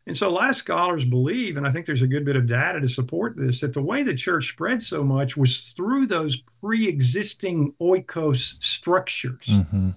And 0.06 0.16
so 0.16 0.28
a 0.28 0.30
lot 0.30 0.48
of 0.48 0.56
scholars 0.56 1.04
believe, 1.04 1.56
and 1.56 1.66
I 1.66 1.72
think 1.72 1.86
there's 1.86 2.02
a 2.02 2.08
good 2.08 2.24
bit 2.24 2.36
of 2.36 2.46
data 2.46 2.80
to 2.80 2.88
support 2.88 3.36
this, 3.36 3.60
that 3.60 3.72
the 3.72 3.82
way 3.82 4.02
the 4.02 4.14
church 4.14 4.48
spread 4.48 4.82
so 4.82 5.02
much 5.02 5.36
was 5.36 5.72
through 5.76 6.06
those 6.06 6.36
pre 6.60 6.88
existing 6.88 7.72
oikos 7.80 8.62
structures. 8.62 9.46
Mm-hmm. 9.46 9.90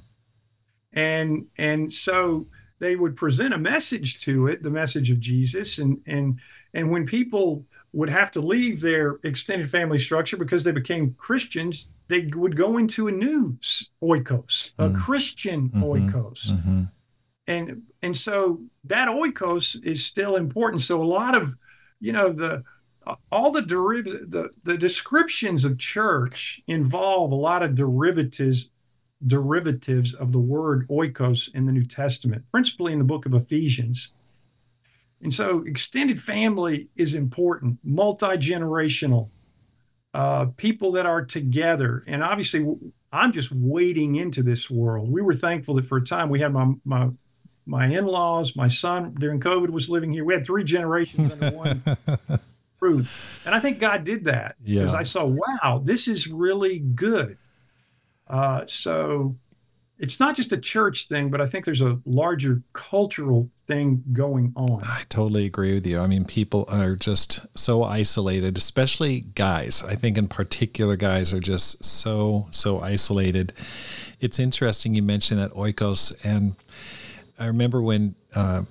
And, 0.94 1.46
and 1.58 1.94
so 1.94 2.48
they 2.80 2.96
would 2.96 3.16
present 3.16 3.54
a 3.54 3.60
message 3.60 4.20
to 4.20 4.48
it, 4.48 4.64
the 4.64 4.72
message 4.72 5.12
of 5.12 5.20
Jesus. 5.20 5.78
And, 5.78 6.02
and, 6.08 6.40
and 6.74 6.92
when 6.92 7.06
people 7.06 7.66
would 7.94 8.10
have 8.10 8.32
to 8.32 8.42
leave 8.42 8.82
their 8.82 9.20
extended 9.24 9.70
family 9.70 9.98
structure 9.98 10.38
because 10.38 10.64
they 10.64 10.72
became 10.72 11.16
Christians, 11.18 11.88
they 12.08 12.30
would 12.36 12.56
go 12.56 12.78
into 12.78 13.08
a 13.08 13.12
new 13.12 13.58
oikos, 14.04 14.72
a 14.78 14.90
mm. 14.90 14.98
Christian 14.98 15.70
mm-hmm. 15.70 15.84
oikos. 15.84 16.52
Mm-hmm. 16.52 16.84
And 17.48 17.82
and 18.04 18.16
so 18.16 18.62
that 18.84 19.08
oikos 19.08 19.84
is 19.84 20.06
still 20.06 20.36
important. 20.36 20.82
So 20.82 21.02
a 21.02 21.04
lot 21.04 21.36
of, 21.36 21.56
you 22.00 22.14
know, 22.14 22.32
the 22.32 22.64
all 23.32 23.52
the 23.52 23.62
deriv- 23.62 24.30
the, 24.30 24.50
the 24.64 24.78
descriptions 24.78 25.66
of 25.66 25.80
church 25.80 26.62
involve 26.68 27.32
a 27.32 27.36
lot 27.36 27.64
of 27.64 27.76
derivatives 27.76 28.70
derivatives 29.28 30.14
of 30.14 30.32
the 30.32 30.40
word 30.40 30.88
oikos 30.90 31.54
in 31.54 31.66
the 31.66 31.72
New 31.72 31.84
Testament, 31.84 32.44
principally 32.52 32.94
in 32.94 33.00
the 33.00 33.06
book 33.06 33.26
of 33.26 33.34
Ephesians. 33.34 34.12
And 35.22 35.34
so 35.34 35.64
extended 35.66 36.22
family 36.22 36.88
is 36.96 37.14
important, 37.14 37.80
multi 37.84 38.38
generational, 38.38 39.30
uh, 40.14 40.48
people 40.58 40.94
that 40.94 41.06
are 41.06 41.26
together. 41.26 42.04
And 42.08 42.24
obviously, 42.24 42.66
I'm 43.12 43.32
just 43.32 43.52
wading 43.52 44.16
into 44.16 44.44
this 44.44 44.70
world. 44.70 45.12
We 45.12 45.22
were 45.22 45.34
thankful 45.34 45.76
that 45.76 45.86
for 45.86 45.98
a 45.98 46.04
time 46.04 46.30
we 46.30 46.40
had 46.40 46.54
my, 46.54 46.72
my, 46.86 47.10
my 47.66 47.88
in-laws, 47.88 48.56
my 48.56 48.68
son 48.68 49.16
during 49.20 49.40
COVID 49.40 49.70
was 49.70 49.90
living 49.90 50.14
here. 50.14 50.24
We 50.24 50.34
had 50.34 50.46
three 50.46 50.64
generations 50.64 51.32
under 51.34 51.52
one 51.52 51.84
roof, 52.80 53.44
and 53.46 53.54
I 53.54 53.60
think 53.60 53.80
God 53.80 54.04
did 54.06 54.24
that 54.24 54.56
because 54.64 54.94
yeah. 54.94 55.00
I 55.00 55.04
saw, 55.04 55.26
wow, 55.26 55.82
this 55.84 56.08
is 56.08 56.28
really 56.28 56.80
good. 56.80 57.38
Uh, 58.28 58.64
so 58.68 59.36
it's 59.98 60.20
not 60.20 60.36
just 60.36 60.52
a 60.52 60.58
church 60.58 61.08
thing, 61.08 61.30
but 61.30 61.42
I 61.42 61.46
think 61.46 61.66
there's 61.66 61.82
a 61.82 62.00
larger 62.06 62.62
cultural 62.74 63.50
thing 63.70 64.04
going 64.12 64.52
on. 64.56 64.82
I 64.84 65.04
totally 65.10 65.46
agree 65.46 65.76
with 65.76 65.86
you. 65.86 66.00
I 66.00 66.08
mean, 66.08 66.26
people 66.26 66.66
are 66.68 66.96
just 66.96 67.46
so 67.56 67.84
isolated, 67.84 68.58
especially 68.58 69.22
guys. 69.22 69.84
I 69.84 69.96
think 69.96 70.18
in 70.18 70.28
particular, 70.28 70.96
guys 70.96 71.34
are 71.34 71.40
just 71.40 71.86
so, 71.86 72.48
so 72.50 72.82
isolated. 72.82 73.54
It's 74.20 74.40
interesting 74.40 74.96
you 74.96 75.04
mentioned 75.04 75.40
that 75.40 75.54
oikos. 75.54 76.16
And 76.24 76.56
I 77.38 77.46
remember 77.46 77.80
when, 77.82 78.16
uh, 78.34 78.64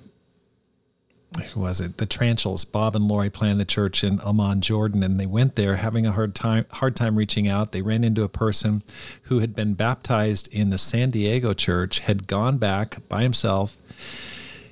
who 1.53 1.61
was 1.61 1.79
it? 1.79 1.97
The 1.97 2.07
Tranchels, 2.07 2.69
Bob 2.69 2.95
and 2.95 3.07
Lori 3.07 3.29
planned 3.29 3.59
the 3.59 3.65
church 3.65 4.03
in 4.03 4.19
Amman, 4.19 4.59
Jordan, 4.61 5.01
and 5.01 5.17
they 5.17 5.27
went 5.27 5.55
there 5.55 5.77
having 5.77 6.05
a 6.05 6.11
hard 6.11 6.35
time 6.35 6.65
hard 6.71 6.95
time 6.95 7.15
reaching 7.15 7.47
out. 7.47 7.71
They 7.71 7.83
ran 7.83 8.03
into 8.03 8.23
a 8.23 8.29
person 8.29 8.83
who 9.23 9.39
had 9.39 9.55
been 9.55 9.75
baptized 9.75 10.49
in 10.51 10.71
the 10.71 10.77
San 10.77 11.11
Diego 11.11 11.53
church, 11.53 11.99
had 11.99 12.27
gone 12.27 12.57
back 12.57 12.97
by 13.07 13.21
himself, 13.21 13.77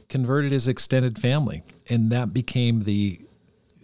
converted 0.09 0.51
his 0.51 0.67
extended 0.67 1.17
family, 1.17 1.63
and 1.89 2.11
that 2.11 2.33
became 2.33 2.83
the 2.83 3.21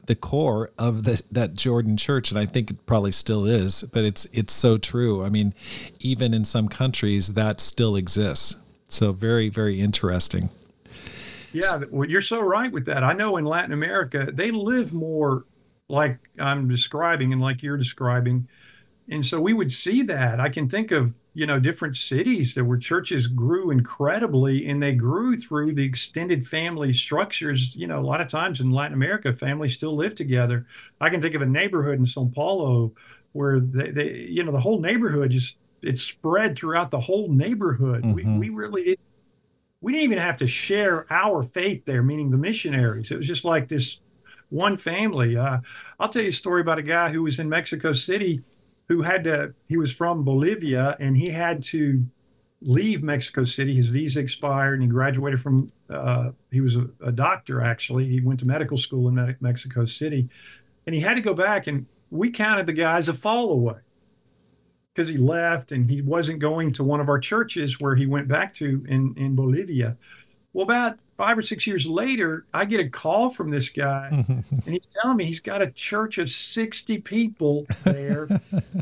the 0.05 0.15
core 0.15 0.69
of 0.77 1.05
the, 1.05 1.21
that 1.31 1.53
Jordan 1.53 1.95
church, 1.95 2.29
and 2.29 2.37
I 2.37 2.45
think 2.45 2.69
it 2.69 2.85
probably 2.85 3.13
still 3.13 3.45
is. 3.45 3.83
But 3.83 4.03
it's 4.03 4.25
it's 4.33 4.53
so 4.53 4.77
true. 4.77 5.23
I 5.23 5.29
mean, 5.29 5.53
even 5.99 6.33
in 6.33 6.43
some 6.43 6.67
countries, 6.67 7.35
that 7.35 7.59
still 7.59 7.95
exists. 7.95 8.55
So 8.87 9.11
very 9.11 9.49
very 9.49 9.79
interesting. 9.79 10.49
Yeah, 11.53 11.81
well, 11.91 12.09
you're 12.09 12.21
so 12.21 12.41
right 12.41 12.71
with 12.71 12.85
that. 12.85 13.03
I 13.03 13.13
know 13.13 13.37
in 13.37 13.45
Latin 13.45 13.73
America, 13.73 14.27
they 14.33 14.49
live 14.49 14.91
more 14.91 15.45
like 15.87 16.17
I'm 16.39 16.67
describing 16.67 17.31
and 17.31 17.41
like 17.41 17.61
you're 17.61 17.77
describing. 17.77 18.47
And 19.09 19.23
so 19.23 19.39
we 19.39 19.53
would 19.53 19.71
see 19.71 20.01
that. 20.03 20.39
I 20.39 20.49
can 20.49 20.67
think 20.67 20.91
of, 20.91 21.13
you 21.33 21.47
know, 21.47 21.59
different 21.59 21.95
cities 21.95 22.53
there 22.53 22.65
were 22.65 22.77
churches 22.77 23.27
grew 23.27 23.71
incredibly 23.71 24.67
and 24.67 24.81
they 24.81 24.93
grew 24.93 25.35
through 25.35 25.73
the 25.73 25.83
extended 25.83 26.45
family 26.45 26.93
structures. 26.93 27.75
You 27.75 27.87
know, 27.87 27.99
a 27.99 28.05
lot 28.05 28.21
of 28.21 28.27
times 28.27 28.59
in 28.59 28.71
Latin 28.71 28.93
America, 28.93 29.33
families 29.33 29.73
still 29.73 29.95
live 29.95 30.13
together. 30.13 30.67
I 31.01 31.09
can 31.09 31.21
think 31.21 31.33
of 31.35 31.41
a 31.41 31.47
neighborhood 31.47 31.97
in 31.97 32.05
Sao 32.05 32.29
Paulo 32.33 32.93
where 33.31 33.59
they, 33.59 33.89
they 33.89 34.13
you 34.29 34.43
know, 34.43 34.51
the 34.51 34.59
whole 34.59 34.79
neighborhood 34.79 35.31
just 35.31 35.57
it 35.81 35.99
spread 35.99 36.57
throughout 36.57 36.91
the 36.91 36.99
whole 36.99 37.29
neighborhood. 37.29 38.03
Mm-hmm. 38.03 38.37
We, 38.37 38.49
we 38.49 38.49
really 38.49 38.83
didn't 38.83 38.99
we 39.81 39.91
didn't 39.91 40.05
even 40.05 40.19
have 40.19 40.37
to 40.37 40.47
share 40.47 41.05
our 41.11 41.43
faith 41.43 41.83
there, 41.85 42.03
meaning 42.03 42.31
the 42.31 42.37
missionaries. 42.37 43.11
It 43.11 43.17
was 43.17 43.27
just 43.27 43.43
like 43.43 43.67
this 43.67 43.99
one 44.49 44.77
family. 44.77 45.35
Uh, 45.35 45.57
I'll 45.99 46.07
tell 46.07 46.21
you 46.21 46.29
a 46.29 46.31
story 46.31 46.61
about 46.61 46.77
a 46.77 46.83
guy 46.83 47.11
who 47.11 47.23
was 47.23 47.39
in 47.39 47.49
Mexico 47.49 47.91
City 47.91 48.41
who 48.87 49.01
had 49.01 49.23
to, 49.23 49.53
he 49.67 49.77
was 49.77 49.91
from 49.91 50.23
Bolivia 50.23 50.95
and 50.99 51.17
he 51.17 51.29
had 51.29 51.63
to 51.63 52.05
leave 52.61 53.03
Mexico 53.03 53.43
City. 53.43 53.75
His 53.75 53.89
visa 53.89 54.19
expired 54.19 54.75
and 54.75 54.83
he 54.83 54.89
graduated 54.89 55.41
from, 55.41 55.71
uh, 55.89 56.31
he 56.51 56.61
was 56.61 56.75
a, 56.75 56.87
a, 57.01 57.11
doctor 57.11 57.61
actually. 57.61 58.07
He 58.07 58.21
went 58.21 58.39
to 58.41 58.45
medical 58.45 58.77
school 58.77 59.07
in 59.07 59.35
Mexico 59.41 59.85
City 59.85 60.29
and 60.85 60.95
he 60.95 61.01
had 61.01 61.15
to 61.15 61.21
go 61.21 61.33
back 61.33 61.67
and 61.67 61.85
we 62.09 62.29
counted 62.29 62.65
the 62.65 62.73
guy 62.73 62.97
as 62.97 63.09
a 63.09 63.13
fall 63.13 63.51
away 63.51 63.79
because 64.93 65.09
he 65.09 65.17
left 65.17 65.71
and 65.71 65.89
he 65.89 66.01
wasn't 66.01 66.39
going 66.39 66.71
to 66.73 66.83
one 66.83 66.99
of 66.99 67.09
our 67.09 67.19
churches 67.19 67.79
where 67.79 67.95
he 67.95 68.05
went 68.05 68.27
back 68.27 68.53
to 68.53 68.85
in, 68.87 69.13
in 69.17 69.35
Bolivia. 69.35 69.97
Well, 70.53 70.63
about 70.63 70.99
five 71.23 71.37
or 71.37 71.41
six 71.41 71.65
years 71.65 71.87
later, 71.87 72.45
I 72.53 72.65
get 72.65 72.81
a 72.81 72.89
call 72.89 73.29
from 73.29 73.49
this 73.49 73.69
guy 73.69 74.09
and 74.27 74.43
he's 74.65 74.87
telling 75.01 75.15
me 75.15 75.23
he's 75.23 75.39
got 75.39 75.61
a 75.61 75.71
church 75.71 76.17
of 76.17 76.29
60 76.29 76.97
people 76.97 77.65
there 77.85 78.27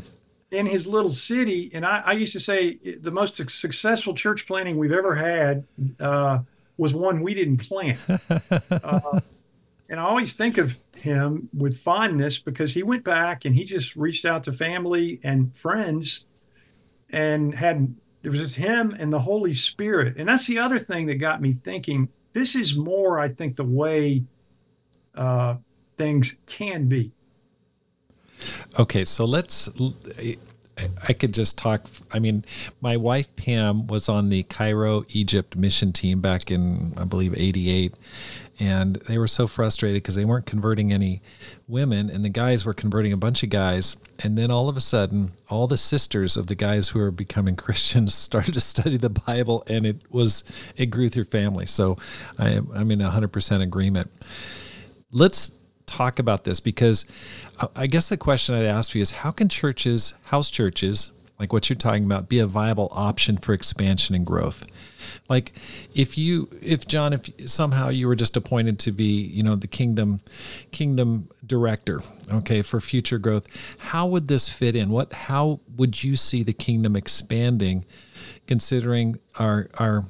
in 0.52 0.66
his 0.66 0.88
little 0.88 1.12
city. 1.12 1.70
And 1.72 1.86
I, 1.86 2.02
I, 2.04 2.14
used 2.14 2.34
to 2.34 2.40
say 2.40 2.80
the 3.00 3.12
most 3.12 3.38
successful 3.38 4.16
church 4.16 4.48
planting 4.48 4.78
we've 4.78 4.92
ever 4.92 5.14
had 5.14 5.66
uh, 6.00 6.40
was 6.78 6.96
one 6.96 7.22
we 7.22 7.36
didn't 7.36 7.58
plant. 7.58 8.00
Uh, 8.72 9.20
and 9.88 10.00
I 10.00 10.04
always 10.04 10.34
think 10.34 10.58
of 10.58 10.78
him 10.96 11.50
with 11.54 11.78
fondness 11.78 12.40
because 12.40 12.74
he 12.74 12.82
went 12.82 13.04
back 13.04 13.46
and 13.46 13.54
he 13.54 13.66
just 13.66 13.96
reached 13.96 14.26
out 14.26 14.46
to 14.46 14.54
family 14.54 15.20
and 15.24 15.56
friends 15.56 16.26
and 17.12 17.54
had 17.54 17.94
it 18.24 18.30
was 18.30 18.40
just 18.40 18.56
him 18.56 18.96
and 18.98 19.12
the 19.14 19.20
Holy 19.20 19.54
Spirit. 19.54 20.16
And 20.18 20.30
that's 20.30 20.48
the 20.48 20.60
other 20.60 20.80
thing 20.80 21.06
that 21.08 21.16
got 21.16 21.42
me 21.42 21.54
thinking 21.54 22.10
this 22.34 22.56
is 22.56 22.76
more, 22.76 23.20
I 23.20 23.30
think, 23.30 23.56
the 23.56 23.64
way 23.64 24.24
uh, 25.16 25.56
things 25.98 26.38
can 26.46 26.88
be. 26.88 27.12
Okay, 28.80 29.06
so 29.06 29.26
let's. 29.26 29.70
I 31.08 31.14
could 31.14 31.34
just 31.34 31.58
talk. 31.58 31.88
I 32.12 32.20
mean, 32.20 32.44
my 32.80 32.98
wife 32.98 33.36
Pam 33.36 33.88
was 33.88 34.10
on 34.10 34.30
the 34.30 34.44
Cairo, 34.44 35.04
Egypt 35.10 35.56
mission 35.56 35.94
team 35.94 36.22
back 36.22 36.50
in, 36.50 36.94
I 36.98 37.04
believe, 37.04 37.36
88 37.38 37.94
and 38.62 38.98
they 39.08 39.18
were 39.18 39.28
so 39.28 39.48
frustrated 39.48 40.04
because 40.04 40.14
they 40.14 40.24
weren't 40.24 40.46
converting 40.46 40.94
any 40.94 41.20
women 41.68 42.12
and 42.12 42.24
the 42.24 42.30
guys 42.30 42.64
were 42.64 42.76
converting 42.76 43.12
a 43.12 43.18
bunch 43.18 43.42
of 43.42 43.50
guys 43.50 43.98
and 44.20 44.38
then 44.38 44.52
all 44.52 44.70
of 44.70 44.78
a 44.78 44.82
sudden 44.82 45.32
all 45.50 45.66
the 45.66 45.78
sisters 45.78 46.38
of 46.38 46.46
the 46.46 46.54
guys 46.54 46.90
who 46.90 47.00
were 47.00 47.10
becoming 47.10 47.56
christians 47.66 48.14
started 48.14 48.54
to 48.54 48.62
study 48.62 48.98
the 48.98 49.10
bible 49.10 49.64
and 49.66 49.88
it 49.88 50.04
was 50.12 50.44
it 50.78 50.86
grew 50.88 51.10
through 51.10 51.24
family. 51.24 51.66
So 51.66 51.98
I 52.38 52.52
am, 52.52 52.70
i'm 52.76 52.92
in 52.92 53.00
100% 53.00 53.62
agreement. 53.64 54.12
Let's 55.12 55.54
talk 55.88 56.20
about 56.20 56.46
this 56.46 56.62
because 56.62 57.06
uh, 57.60 57.68
i 57.76 57.86
guess 57.86 58.08
the 58.08 58.16
question 58.16 58.56
i'd 58.56 58.64
ask 58.64 58.96
you 58.96 59.02
is 59.02 59.12
how 59.12 59.30
can 59.30 59.50
churches 59.50 60.14
house 60.28 60.50
churches 60.50 61.12
like 61.42 61.52
what 61.52 61.70
you're 61.70 61.76
talking 61.76 62.06
about 62.06 62.30
be 62.30 62.40
a 62.40 62.48
viable 62.48 62.88
option 62.94 63.36
for 63.36 63.52
expansion 63.52 64.16
and 64.16 64.26
growth. 64.26 64.66
Like 65.28 65.52
if 65.94 66.18
you 66.18 66.48
if 66.62 66.88
john 66.88 67.12
if 67.12 67.30
somehow 67.50 67.90
you 67.90 68.08
were 68.08 68.16
just 68.16 68.38
appointed 68.38 68.80
to 68.80 68.92
be 68.92 69.22
you 69.22 69.44
know 69.44 69.56
the 69.56 69.68
kingdom 69.68 70.22
kingdom 70.72 71.28
director 71.46 72.02
okay 72.32 72.62
for 72.62 72.80
future 72.80 73.18
growth 73.18 73.48
how 73.92 74.08
would 74.08 74.28
this 74.28 74.48
fit 74.48 74.76
in? 74.76 74.90
What 74.90 75.12
how 75.12 75.60
would 75.76 76.04
you 76.04 76.16
see 76.16 76.44
the 76.44 76.54
kingdom 76.54 76.96
expanding 76.96 77.86
considering 78.48 79.20
our 79.38 79.70
our 79.80 80.06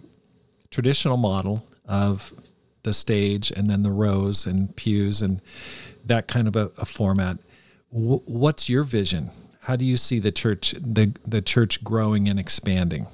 traditional 0.69 1.17
model 1.17 1.65
of 1.85 2.33
the 2.83 2.93
stage 2.93 3.51
and 3.51 3.67
then 3.67 3.81
the 3.81 3.91
rows 3.91 4.45
and 4.45 4.75
pews 4.75 5.21
and 5.21 5.41
that 6.05 6.27
kind 6.27 6.47
of 6.47 6.55
a, 6.55 6.71
a 6.77 6.85
format? 6.85 7.39
W- 7.91 8.21
what's 8.25 8.69
your 8.69 8.83
vision 8.83 9.31
how 9.61 9.75
do 9.75 9.85
you 9.85 9.97
see 9.97 10.19
the 10.19 10.31
church 10.31 10.75
the 10.79 11.13
the 11.25 11.41
church 11.41 11.83
growing 11.83 12.27
and 12.27 12.39
expanding 12.39 13.07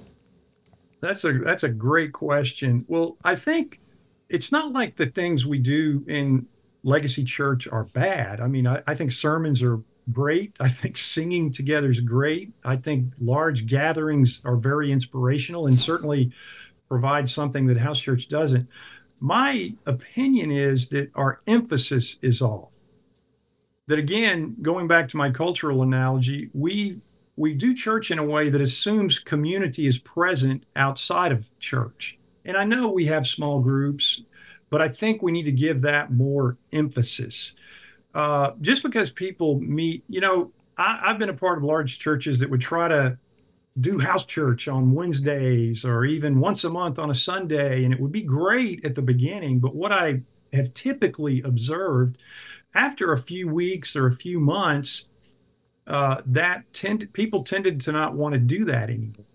that's 1.02 1.24
a 1.24 1.34
that's 1.34 1.64
a 1.64 1.70
great 1.70 2.14
question. 2.14 2.86
Well, 2.88 3.18
I 3.24 3.36
think 3.36 3.80
it's 4.30 4.52
not 4.52 4.74
like 4.74 4.96
the 4.96 5.08
things 5.08 5.46
we 5.46 5.60
do 5.60 6.04
in 6.08 6.48
Legacy 6.84 7.24
Church 7.24 7.68
are 7.68 7.86
bad. 7.86 8.42
I 8.42 8.48
mean, 8.48 8.68
I, 8.68 8.82
I 8.88 8.96
think 8.96 9.12
sermons 9.12 9.62
are 9.62 9.82
great. 10.12 10.56
I 10.60 10.70
think 10.70 10.98
singing 10.98 11.52
together 11.52 11.90
is 11.90 12.00
great. 12.00 12.52
I 12.64 12.78
think 12.78 13.14
large 13.20 13.68
gatherings 13.68 14.42
are 14.44 14.56
very 14.56 14.92
inspirational 14.92 15.68
and 15.68 15.80
certainly 15.80 16.32
provide 16.90 17.30
something 17.30 17.68
that 17.68 17.78
House 17.78 18.00
Church 18.00 18.28
doesn't. 18.30 18.68
My 19.20 19.74
opinion 19.86 20.52
is 20.52 20.88
that 20.90 21.12
our 21.16 21.42
emphasis 21.48 22.18
is 22.22 22.42
off. 22.42 22.70
That 23.88 24.00
again, 24.00 24.56
going 24.62 24.88
back 24.88 25.08
to 25.10 25.18
my 25.18 25.32
cultural 25.32 25.82
analogy, 25.82 26.50
we 26.54 27.00
we 27.38 27.54
do 27.54 27.74
church 27.74 28.12
in 28.12 28.20
a 28.20 28.26
way 28.26 28.50
that 28.50 28.62
assumes 28.62 29.20
community 29.20 29.88
is 29.88 30.00
present 30.00 30.66
outside 30.76 31.32
of 31.32 31.48
church. 31.60 32.18
And 32.44 32.58
I 32.58 32.64
know 32.64 32.90
we 32.90 33.06
have 33.06 33.28
small 33.28 33.60
groups, 33.60 34.22
but 34.70 34.82
I 34.82 34.90
think 34.90 35.22
we 35.22 35.32
need 35.32 35.44
to 35.44 35.52
give 35.52 35.82
that 35.82 36.12
more 36.12 36.58
emphasis. 36.74 37.54
Uh, 38.14 38.54
just 38.62 38.82
because 38.82 39.12
people 39.12 39.60
meet, 39.60 40.04
you 40.10 40.20
know, 40.20 40.52
I, 40.78 41.00
I've 41.04 41.20
been 41.20 41.30
a 41.30 41.34
part 41.34 41.60
of 41.60 41.64
large 41.64 42.00
churches 42.00 42.40
that 42.40 42.50
would 42.50 42.62
try 42.62 42.88
to 42.88 43.18
do 43.80 44.00
house 44.00 44.26
church 44.26 44.68
on 44.68 44.94
Wednesdays 44.94 45.86
or 45.86 46.04
even 46.04 46.40
once 46.40 46.64
a 46.64 46.70
month 46.70 46.98
on 46.98 47.12
a 47.12 47.16
Sunday. 47.16 47.84
And 47.84 47.94
it 47.94 48.00
would 48.00 48.12
be 48.12 48.24
great 48.24 48.84
at 48.84 48.96
the 48.96 49.04
beginning. 49.04 49.60
But 49.60 49.76
what 49.76 49.92
I 49.92 50.22
have 50.54 50.74
typically 50.74 51.42
observed 51.42 52.18
after 52.78 53.14
a 53.14 53.18
few 53.18 53.48
weeks 53.50 53.96
or 53.96 54.08
a 54.08 54.14
few 54.14 54.40
months, 54.40 55.06
uh, 55.88 56.22
that 56.26 56.64
tend 56.74 57.08
people 57.14 57.44
tended 57.44 57.82
to 57.82 57.92
not 57.92 58.16
want 58.16 58.34
to 58.34 58.40
do 58.40 58.66
that 58.66 58.90
anymore. 58.90 59.26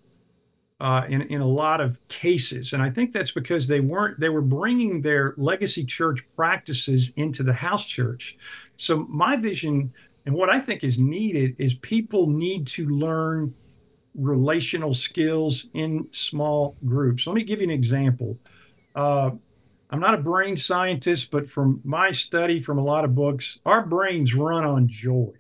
uh, 0.80 1.06
in 1.08 1.22
in 1.22 1.40
a 1.40 1.46
lot 1.46 1.80
of 1.80 2.00
cases, 2.08 2.72
and 2.72 2.82
I 2.82 2.90
think 2.90 3.12
that's 3.12 3.30
because 3.30 3.68
they 3.68 3.78
weren't 3.80 4.18
they 4.18 4.28
were 4.30 4.42
bringing 4.42 5.00
their 5.00 5.34
legacy 5.36 5.84
church 5.84 6.20
practices 6.36 7.12
into 7.16 7.44
the 7.44 7.52
house 7.52 7.86
church. 7.86 8.36
So 8.76 9.06
my 9.08 9.36
vision 9.36 9.92
and 10.26 10.34
what 10.34 10.50
I 10.50 10.58
think 10.60 10.82
is 10.82 10.98
needed 10.98 11.54
is 11.58 11.74
people 11.74 12.26
need 12.28 12.66
to 12.68 12.86
learn 12.88 13.54
relational 14.14 14.94
skills 14.94 15.66
in 15.74 16.08
small 16.12 16.76
groups. 16.84 17.26
Let 17.26 17.34
me 17.36 17.44
give 17.44 17.60
you 17.60 17.66
an 17.66 17.70
example. 17.70 18.38
Uh, 18.94 19.32
I'm 19.92 20.00
not 20.00 20.14
a 20.14 20.18
brain 20.18 20.56
scientist, 20.56 21.30
but 21.30 21.48
from 21.48 21.82
my 21.84 22.12
study, 22.12 22.58
from 22.58 22.78
a 22.78 22.84
lot 22.84 23.04
of 23.04 23.14
books, 23.14 23.58
our 23.66 23.84
brains 23.84 24.34
run 24.34 24.64
on 24.64 24.88
joy. 24.88 25.32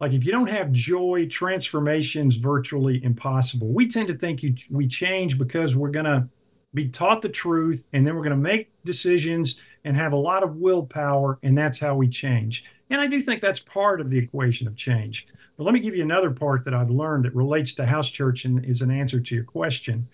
Like 0.00 0.12
if 0.12 0.26
you 0.26 0.32
don't 0.32 0.50
have 0.50 0.72
joy, 0.72 1.28
transformation 1.30 2.26
is 2.26 2.34
virtually 2.34 3.02
impossible. 3.04 3.68
We 3.68 3.86
tend 3.86 4.08
to 4.08 4.18
think 4.18 4.42
you, 4.42 4.56
we 4.68 4.88
change 4.88 5.38
because 5.38 5.76
we're 5.76 5.90
going 5.90 6.06
to 6.06 6.28
be 6.74 6.88
taught 6.88 7.22
the 7.22 7.28
truth 7.28 7.84
and 7.92 8.04
then 8.04 8.16
we're 8.16 8.24
going 8.24 8.30
to 8.30 8.36
make 8.36 8.72
decisions 8.84 9.60
and 9.84 9.96
have 9.96 10.12
a 10.12 10.16
lot 10.16 10.42
of 10.42 10.56
willpower, 10.56 11.38
and 11.42 11.56
that's 11.56 11.78
how 11.78 11.94
we 11.94 12.08
change. 12.08 12.64
And 12.90 13.00
I 13.00 13.06
do 13.06 13.20
think 13.20 13.40
that's 13.40 13.60
part 13.60 14.00
of 14.00 14.10
the 14.10 14.18
equation 14.18 14.66
of 14.66 14.76
change. 14.76 15.26
But 15.56 15.64
let 15.64 15.74
me 15.74 15.80
give 15.80 15.94
you 15.94 16.02
another 16.02 16.30
part 16.30 16.64
that 16.64 16.74
I've 16.74 16.90
learned 16.90 17.24
that 17.24 17.34
relates 17.34 17.72
to 17.74 17.86
house 17.86 18.10
church 18.10 18.44
and 18.44 18.64
is 18.64 18.82
an 18.82 18.90
answer 18.90 19.20
to 19.20 19.34
your 19.34 19.44
question. 19.44 20.08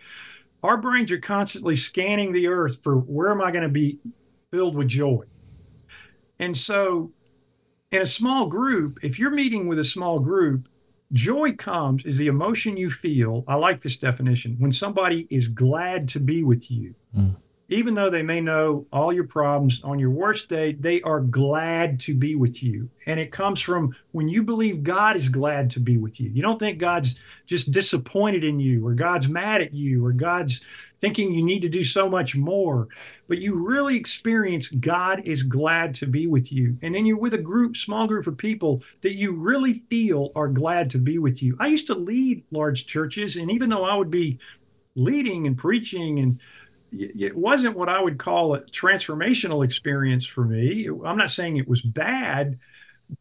Our 0.63 0.77
brains 0.77 1.13
are 1.13 1.21
constantly 1.21 1.77
scanning 1.77 2.33
the 2.33 2.49
earth 2.49 2.79
for 2.83 2.97
where 2.97 3.31
am 3.31 3.41
I 3.41 3.51
going 3.51 3.63
to 3.63 3.69
be 3.69 3.99
filled 4.51 4.75
with 4.75 4.89
joy? 4.89 5.25
And 6.39 6.57
so 6.57 7.13
in 7.91 8.03
a 8.03 8.07
small 8.07 8.47
group, 8.47 8.99
if 9.03 9.19
you're 9.19 9.31
meeting 9.31 9.69
with 9.69 9.79
a 9.79 9.85
small 9.85 10.19
group, 10.19 10.69
joy 11.13 11.55
comes 11.55 12.05
is 12.05 12.19
the 12.19 12.27
emotion 12.27 12.77
you 12.77 12.91
feel. 12.91 13.45
I 13.47 13.55
like 13.55 13.81
this 13.81 13.97
definition 13.97 14.57
when 14.59 14.73
somebody 14.73 15.27
is 15.31 15.49
glad 15.49 16.09
to 16.11 16.21
be 16.21 16.43
with 16.43 16.71
you. 16.71 16.95
Mm 17.17 17.37
even 17.69 17.95
though 17.95 18.09
they 18.09 18.23
may 18.23 18.41
know 18.41 18.87
all 18.93 19.13
your 19.13 19.27
problems 19.27 19.83
on 19.85 19.99
your 19.99 20.11
worst 20.11 20.49
day, 20.49 20.73
they 20.73 21.03
are 21.03 21.21
glad 21.21 22.01
to 22.01 22.15
be 22.15 22.35
with 22.35 22.63
you. 22.63 22.89
And 23.07 23.21
it 23.21 23.31
comes 23.31 23.61
from 23.61 23.95
when 24.13 24.27
you 24.27 24.43
believe 24.43 24.83
God 24.83 25.17
is 25.17 25.29
glad 25.29 25.69
to 25.71 25.81
be 25.81 25.99
with 25.99 26.19
you. 26.19 26.31
You 26.31 26.41
don't 26.41 26.59
think 26.59 26.79
God's 26.79 27.17
just 27.47 27.71
disappointed 27.71 28.43
in 28.43 28.59
you 28.59 28.87
or 28.87 28.95
God's 28.95 29.29
mad 29.29 29.61
at 29.61 29.75
you 29.75 30.05
or 30.05 30.13
God's 30.13 30.63
thinking 31.01 31.33
you 31.33 31.43
need 31.45 31.63
to 31.63 31.69
do 31.69 31.85
so 31.85 32.09
much 32.09 32.35
more, 32.35 32.89
but 33.29 33.39
you 33.39 33.55
really 33.55 33.97
experience 33.97 34.69
God 34.69 35.23
is 35.27 35.43
glad 35.43 35.95
to 35.97 36.07
be 36.07 36.27
with 36.27 36.51
you. 36.51 36.77
And 36.83 36.95
then 36.95 37.07
you're 37.07 37.19
with 37.19 37.35
a 37.35 37.39
group, 37.39 37.77
small 37.77 38.07
group 38.07 38.27
of 38.27 38.37
people 38.37 38.83
that 39.03 39.15
you 39.15 39.33
really 39.33 39.75
feel 39.91 40.33
are 40.35 40.49
glad 40.49 40.91
to 40.91 40.99
be 40.99 41.19
with 41.19 41.43
you. 41.43 41.57
I 41.61 41.69
used 41.69 41.87
to 41.89 41.95
lead 41.95 42.45
large 42.51 42.87
churches, 42.87 43.37
and 43.37 43.51
even 43.51 43.69
though 43.69 43.85
I 43.85 43.95
would 43.95 44.11
be 44.11 44.39
leading 44.97 45.47
and 45.47 45.57
preaching 45.57 46.19
and 46.19 46.41
it 46.93 47.37
wasn't 47.37 47.77
what 47.77 47.89
I 47.89 48.01
would 48.01 48.19
call 48.19 48.55
a 48.55 48.63
transformational 48.63 49.65
experience 49.65 50.27
for 50.27 50.45
me. 50.45 50.89
I'm 51.05 51.17
not 51.17 51.31
saying 51.31 51.57
it 51.57 51.69
was 51.69 51.83
bad, 51.83 52.59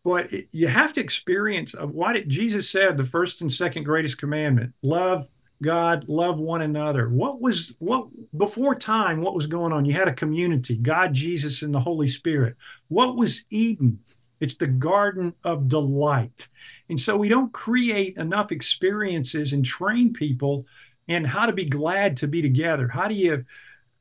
but 0.03 0.31
it, 0.31 0.47
you 0.51 0.67
have 0.67 0.93
to 0.93 1.01
experience 1.01 1.73
of 1.73 1.91
what 1.91 2.15
it, 2.15 2.27
Jesus 2.27 2.69
said 2.69 2.97
the 2.97 3.05
first 3.05 3.41
and 3.41 3.51
second 3.51 3.83
greatest 3.83 4.17
commandment 4.17 4.73
love 4.81 5.27
God, 5.61 6.05
love 6.07 6.37
one 6.37 6.61
another. 6.61 7.09
What 7.09 7.41
was 7.41 7.73
what 7.79 8.07
before 8.37 8.75
time? 8.75 9.21
What 9.21 9.33
was 9.33 9.47
going 9.47 9.73
on? 9.73 9.85
You 9.85 9.93
had 9.93 10.07
a 10.07 10.13
community, 10.13 10.77
God, 10.77 11.13
Jesus, 11.13 11.63
and 11.63 11.73
the 11.73 11.79
Holy 11.79 12.07
Spirit. 12.07 12.55
What 12.89 13.15
was 13.15 13.43
Eden? 13.49 13.99
It's 14.39 14.53
the 14.53 14.67
garden 14.67 15.33
of 15.43 15.67
delight. 15.67 16.47
And 16.89 16.99
so 16.99 17.17
we 17.17 17.27
don't 17.27 17.51
create 17.51 18.17
enough 18.17 18.51
experiences 18.51 19.51
and 19.51 19.65
train 19.65 20.13
people 20.13 20.65
and 21.07 21.25
how 21.25 21.45
to 21.45 21.53
be 21.53 21.65
glad 21.65 22.17
to 22.17 22.27
be 22.27 22.41
together. 22.41 22.87
How 22.87 23.07
do 23.07 23.13
you 23.13 23.45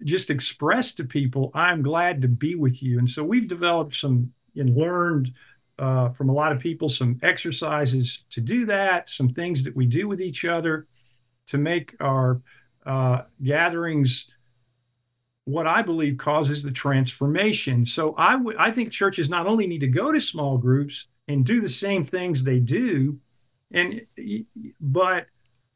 just 0.05 0.31
express 0.31 0.93
to 0.93 1.05
people, 1.05 1.51
I'm 1.55 1.83
glad 1.83 2.23
to 2.23 2.29
be 2.29 2.55
with 2.55 2.83
you? 2.83 2.99
And 2.99 3.09
so 3.09 3.25
we've 3.25 3.49
developed 3.49 3.95
some 3.95 4.33
and 4.57 4.77
learned 4.77 5.33
uh, 5.79 6.11
from 6.11 6.29
a 6.29 6.33
lot 6.33 6.53
of 6.53 6.59
people 6.59 6.89
some 6.89 7.19
exercises 7.23 8.25
to 8.31 8.41
do 8.41 8.65
that, 8.67 9.11
some 9.11 9.29
things 9.29 9.63
that 9.65 9.77
we 9.77 9.87
do 9.87 10.09
with 10.09 10.21
each 10.21 10.45
other 10.45 10.87
to 11.49 11.59
make 11.59 11.95
our 12.01 12.41
uh, 12.85 13.23
gatherings 13.43 14.27
what 15.45 15.67
I 15.67 15.83
believe 15.83 16.19
causes 16.19 16.63
the 16.63 16.73
transformation. 16.73 17.85
So 17.85 18.15
I 18.19 18.39
I 18.59 18.71
think 18.73 18.91
churches 18.91 19.29
not 19.29 19.47
only 19.47 19.67
need 19.67 19.81
to 19.81 19.89
go 19.89 20.11
to 20.13 20.21
small 20.21 20.59
groups 20.59 21.07
and 21.29 21.45
do 21.45 21.61
the 21.61 21.69
same 21.69 22.05
things 22.05 22.43
they 22.43 22.59
do, 22.59 23.19
and 23.71 24.01
but 24.81 25.27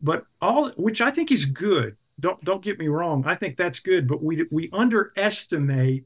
but 0.03 0.24
all 0.40 0.70
which 0.72 1.01
I 1.01 1.11
think 1.11 1.30
is 1.30 1.44
good. 1.44 1.96
Don't 2.18 2.42
don't 2.44 2.62
get 2.62 2.78
me 2.78 2.88
wrong. 2.88 3.24
I 3.26 3.34
think 3.34 3.57
that's 3.57 3.80
good, 3.80 4.07
but 4.09 4.22
we 4.22 4.46
we 4.51 4.68
underestimate 4.72 6.05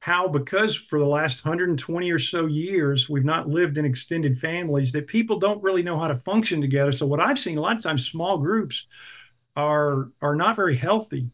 how 0.00 0.28
because 0.28 0.76
for 0.76 0.98
the 0.98 1.06
last 1.06 1.44
120 1.44 2.10
or 2.10 2.18
so 2.18 2.46
years 2.46 3.08
we've 3.08 3.24
not 3.24 3.48
lived 3.48 3.78
in 3.78 3.84
extended 3.84 4.38
families 4.38 4.92
that 4.92 5.08
people 5.08 5.38
don't 5.38 5.62
really 5.62 5.82
know 5.82 5.98
how 5.98 6.06
to 6.06 6.14
function 6.14 6.60
together. 6.60 6.92
So 6.92 7.06
what 7.06 7.20
I've 7.20 7.38
seen 7.38 7.58
a 7.58 7.60
lot 7.60 7.76
of 7.76 7.82
times 7.82 8.06
small 8.06 8.38
groups 8.38 8.86
are 9.56 10.10
are 10.22 10.36
not 10.36 10.56
very 10.56 10.76
healthy 10.76 11.30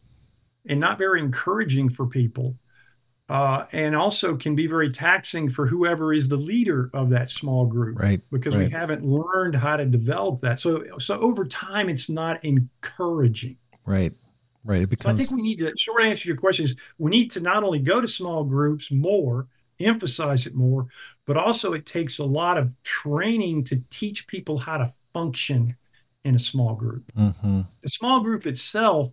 and 0.67 0.79
not 0.79 0.97
very 0.97 1.19
encouraging 1.19 1.89
for 1.89 2.07
people 2.07 2.55
uh, 3.27 3.65
and 3.71 3.95
also 3.95 4.35
can 4.35 4.55
be 4.55 4.67
very 4.67 4.91
taxing 4.91 5.49
for 5.49 5.65
whoever 5.65 6.13
is 6.13 6.27
the 6.27 6.37
leader 6.37 6.91
of 6.93 7.09
that 7.09 7.29
small 7.29 7.65
group, 7.65 7.99
right? 7.99 8.21
Because 8.31 8.55
right. 8.55 8.65
we 8.65 8.71
haven't 8.71 9.03
learned 9.03 9.55
how 9.55 9.77
to 9.77 9.85
develop 9.85 10.41
that. 10.41 10.59
So, 10.59 10.83
so 10.99 11.19
over 11.19 11.43
time, 11.45 11.89
it's 11.89 12.07
not 12.07 12.43
encouraging. 12.45 13.57
Right, 13.85 14.13
right. 14.63 14.83
It 14.83 14.89
becomes. 14.89 15.19
So 15.19 15.23
I 15.23 15.27
think 15.27 15.37
we 15.37 15.41
need 15.41 15.59
to. 15.59 15.73
Short 15.75 16.03
answer 16.03 16.23
to 16.23 16.27
your 16.27 16.37
question 16.37 16.65
is: 16.65 16.75
we 16.99 17.09
need 17.09 17.31
to 17.31 17.39
not 17.39 17.63
only 17.63 17.79
go 17.79 17.99
to 17.99 18.07
small 18.07 18.43
groups 18.43 18.91
more, 18.91 19.47
emphasize 19.79 20.45
it 20.45 20.53
more, 20.53 20.87
but 21.25 21.35
also 21.35 21.73
it 21.73 21.87
takes 21.87 22.19
a 22.19 22.25
lot 22.25 22.59
of 22.59 22.75
training 22.83 23.63
to 23.65 23.81
teach 23.89 24.27
people 24.27 24.59
how 24.59 24.77
to 24.77 24.93
function 25.13 25.75
in 26.23 26.35
a 26.35 26.39
small 26.39 26.75
group. 26.75 27.11
Mm-hmm. 27.17 27.61
The 27.81 27.89
small 27.89 28.19
group 28.19 28.45
itself, 28.45 29.09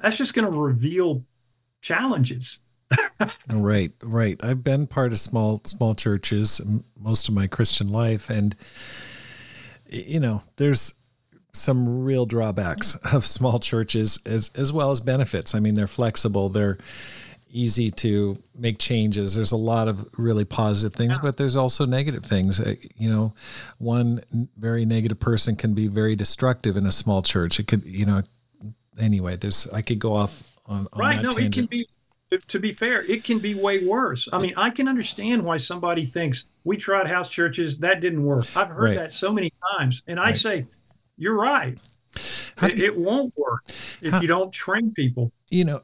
that's 0.00 0.16
just 0.16 0.32
going 0.32 0.50
to 0.50 0.58
reveal 0.58 1.24
challenges 1.82 2.58
right, 3.50 3.92
right. 4.02 4.42
I've 4.42 4.64
been 4.64 4.86
part 4.86 5.12
of 5.12 5.20
small 5.20 5.60
small 5.64 5.94
churches 5.94 6.60
most 6.98 7.28
of 7.28 7.34
my 7.34 7.46
Christian 7.46 7.88
life, 7.88 8.30
and 8.30 8.54
you 9.88 10.20
know, 10.20 10.42
there's 10.56 10.94
some 11.52 12.02
real 12.02 12.24
drawbacks 12.24 12.94
of 13.12 13.24
small 13.24 13.58
churches 13.58 14.18
as 14.26 14.50
as 14.54 14.72
well 14.72 14.90
as 14.90 15.00
benefits. 15.00 15.54
I 15.54 15.60
mean, 15.60 15.74
they're 15.74 15.86
flexible. 15.86 16.48
They're 16.48 16.78
easy 17.52 17.90
to 17.90 18.42
make 18.56 18.78
changes. 18.78 19.34
There's 19.34 19.52
a 19.52 19.56
lot 19.56 19.86
of 19.86 20.08
really 20.16 20.44
positive 20.44 20.94
things, 20.94 21.18
but 21.18 21.36
there's 21.36 21.54
also 21.54 21.84
negative 21.84 22.24
things. 22.24 22.58
Uh, 22.58 22.76
you 22.96 23.10
know, 23.10 23.34
one 23.76 24.48
very 24.56 24.86
negative 24.86 25.20
person 25.20 25.54
can 25.54 25.74
be 25.74 25.86
very 25.86 26.16
destructive 26.16 26.78
in 26.78 26.86
a 26.86 26.92
small 26.92 27.20
church. 27.20 27.60
It 27.60 27.68
could, 27.68 27.84
you 27.84 28.06
know, 28.06 28.22
anyway. 28.98 29.36
There's 29.36 29.68
I 29.68 29.82
could 29.82 29.98
go 29.98 30.14
off 30.14 30.56
on, 30.66 30.88
on 30.94 31.00
right. 31.00 31.22
no, 31.22 31.30
tangent. 31.30 31.56
it 31.56 31.60
can 31.60 31.66
be 31.66 31.86
to, 32.38 32.58
be 32.58 32.72
fair, 32.72 33.02
it 33.02 33.24
can 33.24 33.38
be 33.38 33.54
way 33.54 33.84
worse. 33.84 34.28
I 34.32 34.38
mean, 34.38 34.54
I 34.56 34.70
can 34.70 34.88
understand 34.88 35.42
why 35.42 35.56
somebody 35.56 36.04
thinks 36.04 36.44
we 36.64 36.76
tried 36.76 37.06
house 37.06 37.28
churches, 37.28 37.78
that 37.78 38.00
didn't 38.00 38.24
work. 38.24 38.44
I've 38.56 38.68
heard 38.68 38.82
right. 38.82 38.96
that 38.96 39.12
so 39.12 39.32
many 39.32 39.52
times. 39.76 40.02
And 40.06 40.18
I 40.18 40.32
say, 40.32 40.66
you're 41.16 41.36
right. 41.36 41.78
It, 42.62 42.78
it, 42.78 42.96
won't 42.96 43.32
work 43.36 43.62
if 44.00 44.12
how, 44.12 44.20
you 44.20 44.28
don't 44.28 44.52
train 44.52 44.92
people. 44.92 45.32
You 45.50 45.64
know, 45.64 45.82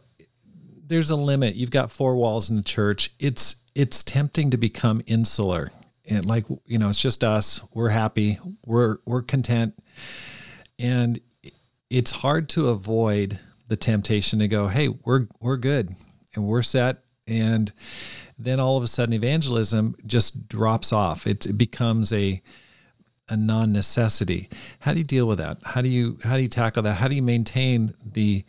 there's 0.87 1.11
a 1.11 1.17
limit. 1.17 1.55
You've 1.55 1.71
got 1.71 1.91
four 1.91 2.17
walls 2.17 2.51
in 2.51 2.57
the 2.57 2.63
church. 2.63 3.13
It's 3.19 3.57
it's 3.75 4.03
tempting 4.03 4.51
to 4.51 4.57
become 4.57 5.03
insular. 5.07 5.71
And 6.05 6.27
like, 6.27 6.45
you 6.67 6.79
know, 6.79 6.91
it's 6.91 7.01
just 7.01 7.25
us. 7.25 7.63
We're 7.73 7.89
happy. 7.89 8.39
We're 8.65 8.99
we're 9.07 9.23
content. 9.23 9.83
And 10.79 11.21
it's 11.89 12.11
hard 12.11 12.49
to 12.51 12.69
avoid 12.69 13.39
the 13.67 13.77
temptation 13.77 14.39
to 14.41 14.49
go, 14.49 14.69
"Hey, 14.69 14.89
we're 14.89 15.29
we're 15.41 15.57
good 15.57 15.97
and 16.39 16.47
we're 16.47 16.63
set 16.63 17.03
and 17.27 17.73
then 18.39 18.61
all 18.61 18.77
of 18.77 18.83
a 18.83 18.87
sudden 18.87 19.13
evangelism 19.13 19.97
just 20.07 20.49
drops 20.49 20.93
off. 20.93 21.27
It, 21.27 21.47
it 21.47 21.59
becomes 21.59 22.13
a 22.13 22.41
a 23.31 23.37
non-necessity. 23.37 24.49
How 24.81 24.95
do 24.95 25.01
you 25.01 25.05
deal 25.05 25.27
with 25.27 25.37
that? 25.37 25.59
How 25.63 25.83
do 25.83 25.91
you 25.91 26.19
how 26.25 26.37
do 26.37 26.43
you 26.43 26.49
tackle 26.49 26.83
that? 26.85 26.95
How 26.95 27.09
do 27.09 27.15
you 27.15 27.23
maintain 27.23 27.93
the 28.03 28.45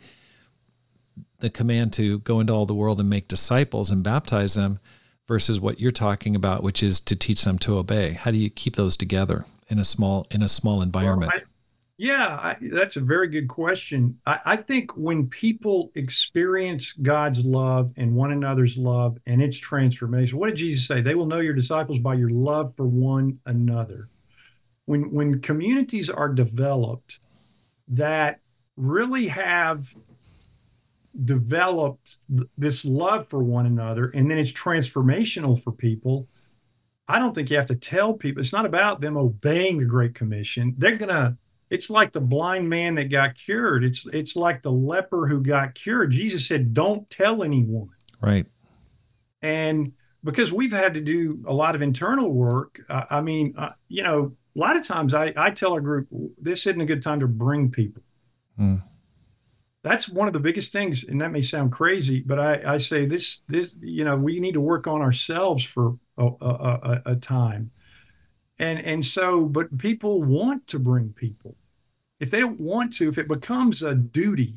the 1.40 1.50
command 1.50 1.92
to 1.94 2.20
go 2.20 2.40
into 2.40 2.52
all 2.52 2.64
the 2.64 2.74
world 2.74 2.98
and 2.98 3.10
make 3.10 3.28
disciples 3.28 3.90
and 3.90 4.02
baptize 4.02 4.54
them 4.54 4.78
versus 5.28 5.60
what 5.60 5.80
you're 5.80 5.90
talking 5.90 6.34
about 6.34 6.62
which 6.62 6.82
is 6.82 6.98
to 7.00 7.16
teach 7.16 7.44
them 7.44 7.58
to 7.58 7.76
obey? 7.76 8.12
How 8.12 8.30
do 8.30 8.38
you 8.38 8.48
keep 8.48 8.76
those 8.76 8.96
together 8.96 9.44
in 9.68 9.78
a 9.78 9.84
small 9.84 10.26
in 10.30 10.42
a 10.42 10.48
small 10.48 10.80
environment? 10.80 11.32
well, 11.34 11.42
yeah, 12.00 12.38
I, 12.40 12.56
that's 12.72 12.96
a 12.96 13.00
very 13.02 13.28
good 13.28 13.46
question. 13.46 14.18
I, 14.24 14.38
I, 14.46 14.56
think 14.56 14.96
when 14.96 15.26
people 15.26 15.92
experience 15.94 16.94
God's 16.94 17.44
love 17.44 17.92
and 17.98 18.14
one 18.14 18.32
another's 18.32 18.78
love 18.78 19.18
and 19.26 19.42
its 19.42 19.58
transformation, 19.58 20.38
what 20.38 20.46
did 20.48 20.56
Jesus 20.56 20.86
say? 20.86 21.02
They 21.02 21.14
will 21.14 21.26
know 21.26 21.40
your 21.40 21.52
disciples 21.52 21.98
by 21.98 22.14
your 22.14 22.30
love 22.30 22.74
for 22.74 22.86
one 22.86 23.38
another. 23.44 24.08
When 24.86 25.12
when 25.12 25.42
communities 25.42 26.08
are 26.08 26.30
developed 26.30 27.20
that 27.88 28.40
really 28.78 29.26
have 29.26 29.94
developed 31.22 32.16
this 32.56 32.82
love 32.86 33.28
for 33.28 33.42
one 33.42 33.66
another 33.66 34.06
and 34.14 34.30
then 34.30 34.38
it's 34.38 34.52
transformational 34.52 35.60
for 35.60 35.72
people 35.72 36.28
i 37.08 37.18
don't 37.18 37.34
think 37.34 37.50
you 37.50 37.56
have 37.56 37.66
to 37.66 37.74
tell 37.74 38.14
people 38.14 38.40
it's 38.40 38.52
not 38.52 38.64
about 38.64 39.00
them 39.00 39.16
obeying 39.16 39.78
the 39.78 39.84
great 39.84 40.14
commission 40.14 40.72
they're 40.78 40.94
gonna 40.94 41.36
it's 41.70 41.88
like 41.88 42.12
the 42.12 42.20
blind 42.20 42.68
man 42.68 42.96
that 42.96 43.04
got 43.04 43.36
cured. 43.36 43.84
It's 43.84 44.06
it's 44.12 44.36
like 44.36 44.62
the 44.62 44.72
leper 44.72 45.26
who 45.26 45.42
got 45.42 45.74
cured. 45.74 46.10
Jesus 46.10 46.46
said 46.46 46.74
don't 46.74 47.08
tell 47.10 47.42
anyone. 47.42 47.90
Right. 48.20 48.46
And 49.40 49.92
because 50.22 50.52
we've 50.52 50.72
had 50.72 50.94
to 50.94 51.00
do 51.00 51.42
a 51.46 51.54
lot 51.54 51.74
of 51.74 51.80
internal 51.80 52.30
work 52.30 52.78
uh, 52.90 53.04
i 53.08 53.22
mean 53.22 53.54
uh, 53.56 53.70
you 53.88 54.02
know 54.02 54.36
a 54.54 54.58
lot 54.58 54.76
of 54.76 54.86
times 54.86 55.14
I, 55.14 55.32
I 55.34 55.50
tell 55.50 55.76
a 55.76 55.80
group 55.80 56.08
this 56.38 56.66
isn't 56.66 56.80
a 56.80 56.84
good 56.84 57.02
time 57.02 57.20
to 57.20 57.28
bring 57.28 57.70
people. 57.70 58.02
Mm 58.58 58.82
that's 59.82 60.10
one 60.10 60.26
of 60.26 60.34
the 60.34 60.40
biggest 60.40 60.74
things 60.74 61.04
and 61.04 61.22
that 61.22 61.32
may 61.32 61.40
sound 61.40 61.72
crazy 61.72 62.20
but 62.20 62.38
i, 62.38 62.74
I 62.74 62.76
say 62.76 63.06
this 63.06 63.40
this 63.48 63.74
you 63.80 64.04
know 64.04 64.14
we 64.14 64.38
need 64.38 64.52
to 64.52 64.60
work 64.60 64.86
on 64.86 65.00
ourselves 65.00 65.64
for 65.64 65.96
a, 66.20 66.26
a, 66.40 67.02
a, 67.06 67.16
time. 67.16 67.70
And 68.58 68.78
and 68.80 69.04
so 69.04 69.44
but 69.44 69.76
people 69.78 70.22
want 70.22 70.66
to 70.68 70.78
bring 70.78 71.12
people 71.14 71.56
if 72.20 72.30
they 72.30 72.40
don't 72.40 72.60
want 72.60 72.92
to 72.92 73.08
if 73.08 73.18
it 73.18 73.28
becomes 73.28 73.82
a 73.82 73.94
duty 73.94 74.56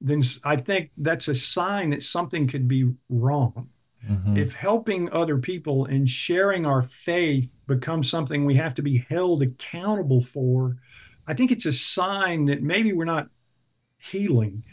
then 0.00 0.22
i 0.44 0.56
think 0.56 0.90
that's 0.98 1.28
a 1.28 1.34
sign 1.34 1.90
that 1.90 2.02
something 2.02 2.46
could 2.46 2.66
be 2.68 2.90
wrong 3.08 3.68
mm-hmm. 4.08 4.36
if 4.36 4.54
helping 4.54 5.10
other 5.12 5.38
people 5.38 5.84
and 5.86 6.08
sharing 6.08 6.64
our 6.64 6.82
faith 6.82 7.54
becomes 7.66 8.08
something 8.08 8.44
we 8.44 8.54
have 8.54 8.74
to 8.74 8.82
be 8.82 9.04
held 9.08 9.42
accountable 9.42 10.22
for 10.22 10.76
i 11.26 11.34
think 11.34 11.50
it's 11.50 11.66
a 11.66 11.72
sign 11.72 12.44
that 12.44 12.62
maybe 12.62 12.92
we're 12.92 13.04
not 13.04 13.28
healing. 13.98 14.64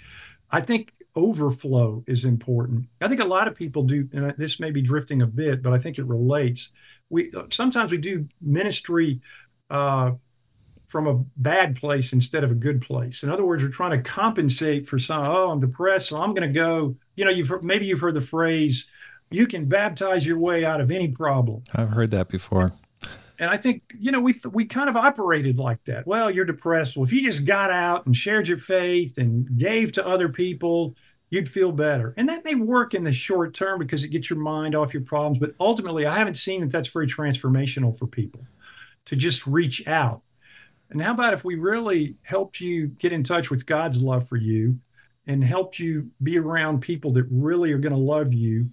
I 0.52 0.62
think 0.62 0.94
overflow 1.16 2.04
is 2.08 2.26
important. 2.26 2.88
I 3.02 3.08
think 3.08 3.22
a 3.22 3.26
lot 3.26 3.48
of 3.48 3.56
people 3.56 3.84
do, 3.84 4.08
and 4.14 4.34
this 4.38 4.60
may 4.60 4.72
be 4.72 4.82
drifting 4.82 5.22
a 5.22 5.28
bit, 5.28 5.62
but 5.62 5.74
I 5.74 5.80
think 5.80 5.98
it 5.98 6.06
relates. 6.06 6.72
We 7.10 7.32
sometimes 7.50 7.92
we 7.92 7.98
do 7.98 8.28
ministry 8.42 9.22
uh, 9.70 10.12
from 10.94 11.08
a 11.08 11.16
bad 11.38 11.76
place 11.76 12.14
instead 12.14 12.44
of 12.44 12.52
a 12.52 12.54
good 12.54 12.80
place. 12.80 13.24
In 13.24 13.32
other 13.32 13.44
words, 13.44 13.64
we're 13.64 13.70
trying 13.70 13.98
to 13.98 14.02
compensate 14.08 14.88
for 14.88 15.00
some. 15.00 15.26
Oh, 15.26 15.50
I'm 15.50 15.60
depressed, 15.60 16.10
so 16.10 16.22
I'm 16.22 16.36
going 16.36 16.48
to 16.48 16.54
go. 16.54 16.96
You 17.16 17.26
know, 17.26 17.32
you've 17.32 17.48
heard, 17.48 17.64
maybe 17.64 17.88
you've 17.88 18.00
heard 18.00 18.14
the 18.14 18.22
phrase, 18.22 18.86
"You 19.32 19.48
can 19.48 19.66
baptize 19.66 20.24
your 20.24 20.38
way 20.38 20.64
out 20.64 20.82
of 20.82 20.92
any 20.92 21.08
problem." 21.08 21.64
I've 21.74 21.90
heard 21.90 22.12
that 22.12 22.30
before 22.30 22.74
and 23.40 23.50
I 23.50 23.58
think 23.58 23.82
you 24.00 24.12
know 24.12 24.20
we 24.20 24.36
we 24.52 24.66
kind 24.66 24.88
of 24.88 24.96
operated 24.96 25.58
like 25.58 25.84
that. 25.86 26.06
Well, 26.06 26.30
you're 26.30 26.46
depressed. 26.46 26.96
Well, 26.96 27.06
if 27.06 27.12
you 27.12 27.24
just 27.24 27.44
got 27.44 27.72
out 27.72 28.06
and 28.06 28.16
shared 28.16 28.48
your 28.48 28.60
faith 28.60 29.18
and 29.18 29.58
gave 29.58 29.94
to 29.94 30.08
other 30.08 30.30
people, 30.30 30.96
you'd 31.32 31.50
feel 31.50 31.72
better. 31.72 32.14
And 32.18 32.30
that 32.30 32.46
may 32.46 32.54
work 32.54 32.94
in 32.94 33.04
the 33.04 33.12
short 33.12 33.56
term 33.56 33.80
because 33.80 34.04
it 34.04 34.10
gets 34.10 34.30
your 34.30 34.38
mind 34.38 34.76
off 34.76 34.94
your 34.94 35.02
problems. 35.02 35.40
But 35.40 35.56
ultimately, 35.60 36.06
I 36.06 36.20
haven't 36.20 36.38
seen 36.38 36.62
that 36.62 36.70
that's 36.70 36.90
very 36.90 37.08
transformational 37.08 37.98
for 37.98 38.06
people 38.06 38.46
to 39.06 39.16
just 39.16 39.48
reach 39.48 39.86
out. 39.88 40.22
And 40.94 41.02
how 41.02 41.14
about 41.14 41.34
if 41.34 41.44
we 41.44 41.56
really 41.56 42.16
helped 42.22 42.62
you 42.62 42.88
get 42.88 43.12
in 43.12 43.24
touch 43.24 43.50
with 43.50 43.66
God's 43.66 44.02
love 44.02 44.28
for 44.28 44.38
you 44.38 44.80
and 45.28 45.44
helped 45.44 45.80
you 45.80 46.12
be 46.22 46.38
around 46.38 46.82
people 46.82 47.12
that 47.14 47.26
really 47.30 47.72
are 47.72 47.78
going 47.78 47.94
to 47.94 48.00
love 48.00 48.34
you 48.34 48.70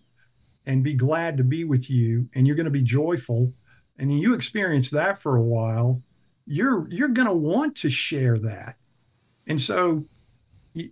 and 0.66 0.84
be 0.84 0.94
glad 0.94 1.38
to 1.38 1.44
be 1.44 1.64
with 1.64 1.90
you 1.90 2.28
and 2.34 2.46
you're 2.46 2.56
going 2.56 2.64
to 2.64 2.70
be 2.70 2.82
joyful 2.82 3.52
and 3.98 4.18
you 4.18 4.34
experience 4.34 4.90
that 4.90 5.18
for 5.18 5.36
a 5.36 5.42
while, 5.42 6.02
you're 6.46 6.88
you're 6.90 7.08
going 7.08 7.28
to 7.28 7.34
want 7.34 7.76
to 7.76 7.90
share 7.90 8.38
that. 8.38 8.76
And 9.46 9.60
so 9.60 10.06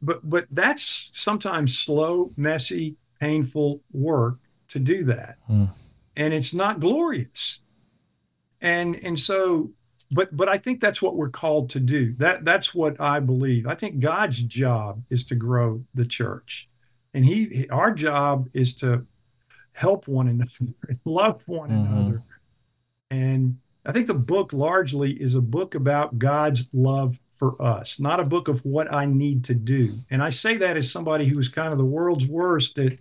but 0.02 0.28
but 0.28 0.46
that's 0.50 1.10
sometimes 1.12 1.78
slow, 1.78 2.32
messy, 2.36 2.96
painful 3.20 3.82
work 3.92 4.38
to 4.68 4.78
do 4.78 5.04
that. 5.04 5.38
Mm. 5.48 5.70
And 6.16 6.34
it's 6.34 6.52
not 6.52 6.80
glorious. 6.80 7.60
And 8.60 8.96
and 9.02 9.18
so 9.18 9.70
but 10.10 10.34
but 10.36 10.48
I 10.48 10.58
think 10.58 10.80
that's 10.80 11.02
what 11.02 11.16
we're 11.16 11.30
called 11.30 11.70
to 11.70 11.80
do. 11.80 12.14
That 12.18 12.44
that's 12.44 12.74
what 12.74 13.00
I 13.00 13.20
believe. 13.20 13.66
I 13.66 13.74
think 13.74 14.00
God's 14.00 14.42
job 14.42 15.02
is 15.10 15.24
to 15.24 15.34
grow 15.34 15.84
the 15.94 16.06
church. 16.06 16.68
And 17.14 17.24
he 17.24 17.68
our 17.70 17.92
job 17.92 18.48
is 18.54 18.74
to 18.74 19.06
help 19.72 20.08
one 20.08 20.28
another, 20.28 20.74
love 21.04 21.42
one 21.46 21.70
mm-hmm. 21.70 21.92
another, 21.92 22.22
and 23.10 23.58
I 23.84 23.92
think 23.92 24.06
the 24.06 24.14
book 24.14 24.52
largely 24.52 25.12
is 25.12 25.34
a 25.34 25.40
book 25.40 25.74
about 25.74 26.18
God's 26.18 26.66
love 26.72 27.18
for 27.38 27.60
us, 27.62 28.00
not 28.00 28.20
a 28.20 28.24
book 28.24 28.48
of 28.48 28.64
what 28.64 28.92
I 28.92 29.06
need 29.06 29.44
to 29.44 29.54
do. 29.54 29.94
And 30.10 30.22
I 30.22 30.28
say 30.28 30.56
that 30.56 30.76
as 30.76 30.90
somebody 30.90 31.28
who's 31.28 31.48
kind 31.48 31.72
of 31.72 31.78
the 31.78 31.84
world's 31.84 32.26
worst 32.26 32.74
that 32.74 32.98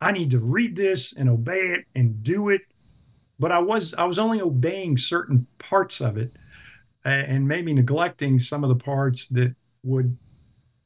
I 0.00 0.12
need 0.12 0.30
to 0.30 0.38
read 0.38 0.76
this 0.76 1.12
and 1.12 1.28
obey 1.28 1.72
it 1.72 1.84
and 1.94 2.22
do 2.22 2.48
it. 2.48 2.62
But 3.38 3.52
I 3.52 3.58
was 3.58 3.92
I 3.94 4.04
was 4.04 4.18
only 4.18 4.40
obeying 4.40 4.96
certain 4.96 5.46
parts 5.58 6.00
of 6.00 6.16
it 6.16 6.32
and 7.04 7.46
maybe 7.46 7.72
neglecting 7.72 8.38
some 8.38 8.62
of 8.64 8.68
the 8.68 8.76
parts 8.76 9.26
that 9.28 9.54
would 9.82 10.16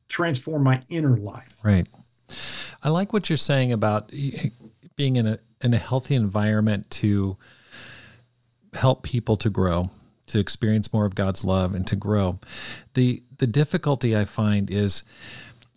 transform 0.09 0.63
my 0.63 0.83
inner 0.89 1.17
life. 1.17 1.59
Right. 1.63 1.87
I 2.83 2.89
like 2.89 3.13
what 3.13 3.29
you're 3.29 3.37
saying 3.37 3.73
about 3.73 4.11
eh, 4.13 4.51
being 4.97 5.17
in 5.17 5.27
a 5.27 5.39
in 5.63 5.75
a 5.75 5.79
healthy 5.79 6.15
environment 6.15 6.91
to 6.91 7.37
help 8.75 9.03
people 9.03 9.37
to 9.39 9.51
grow, 9.51 9.91
to 10.27 10.39
experience 10.39 10.93
more 10.93 11.07
of 11.07 11.15
God's 11.15 11.45
love 11.45 11.75
and 11.75 11.87
to 11.87 11.97
grow. 11.97 12.39
The 12.95 13.23
the 13.39 13.47
difficulty 13.47 14.17
I 14.17 14.25
find 14.25 14.71
is 14.71 15.03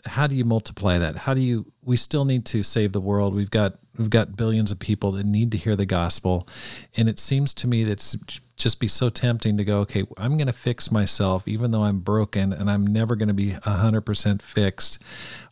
how 0.06 0.28
do 0.28 0.36
you 0.36 0.44
multiply 0.44 0.98
that? 0.98 1.18
How 1.18 1.34
do 1.34 1.42
you 1.42 1.72
we 1.84 1.98
still 1.98 2.26
need 2.26 2.46
to 2.46 2.64
save 2.64 2.94
the 2.94 3.02
world. 3.02 3.34
We've 3.34 3.52
got 3.52 3.76
we've 4.00 4.10
got 4.10 4.38
billions 4.38 4.72
of 4.72 4.80
people 4.80 5.12
that 5.12 5.26
need 5.26 5.52
to 5.52 5.58
hear 5.58 5.76
the 5.76 5.86
gospel. 5.86 6.47
And 6.95 7.10
it 7.10 7.20
seems 7.20 7.54
to 7.56 7.68
me 7.68 7.84
that's 7.84 8.18
just 8.56 8.80
be 8.80 8.88
so 8.88 9.10
tempting 9.10 9.58
to 9.58 9.64
go, 9.64 9.80
okay, 9.80 10.06
I'm 10.18 10.38
going 10.38 10.47
to 10.47 10.54
fix 10.54 10.91
myself 10.91 11.47
even 11.47 11.72
though 11.72 11.84
I'm 11.84 12.00
broken 12.00 12.54
and 12.54 12.72
I'm 12.72 12.88
never 12.88 13.16
going 13.16 13.28
to 13.28 13.34
be 13.34 13.52
100% 13.52 14.41
fixed 14.41 15.00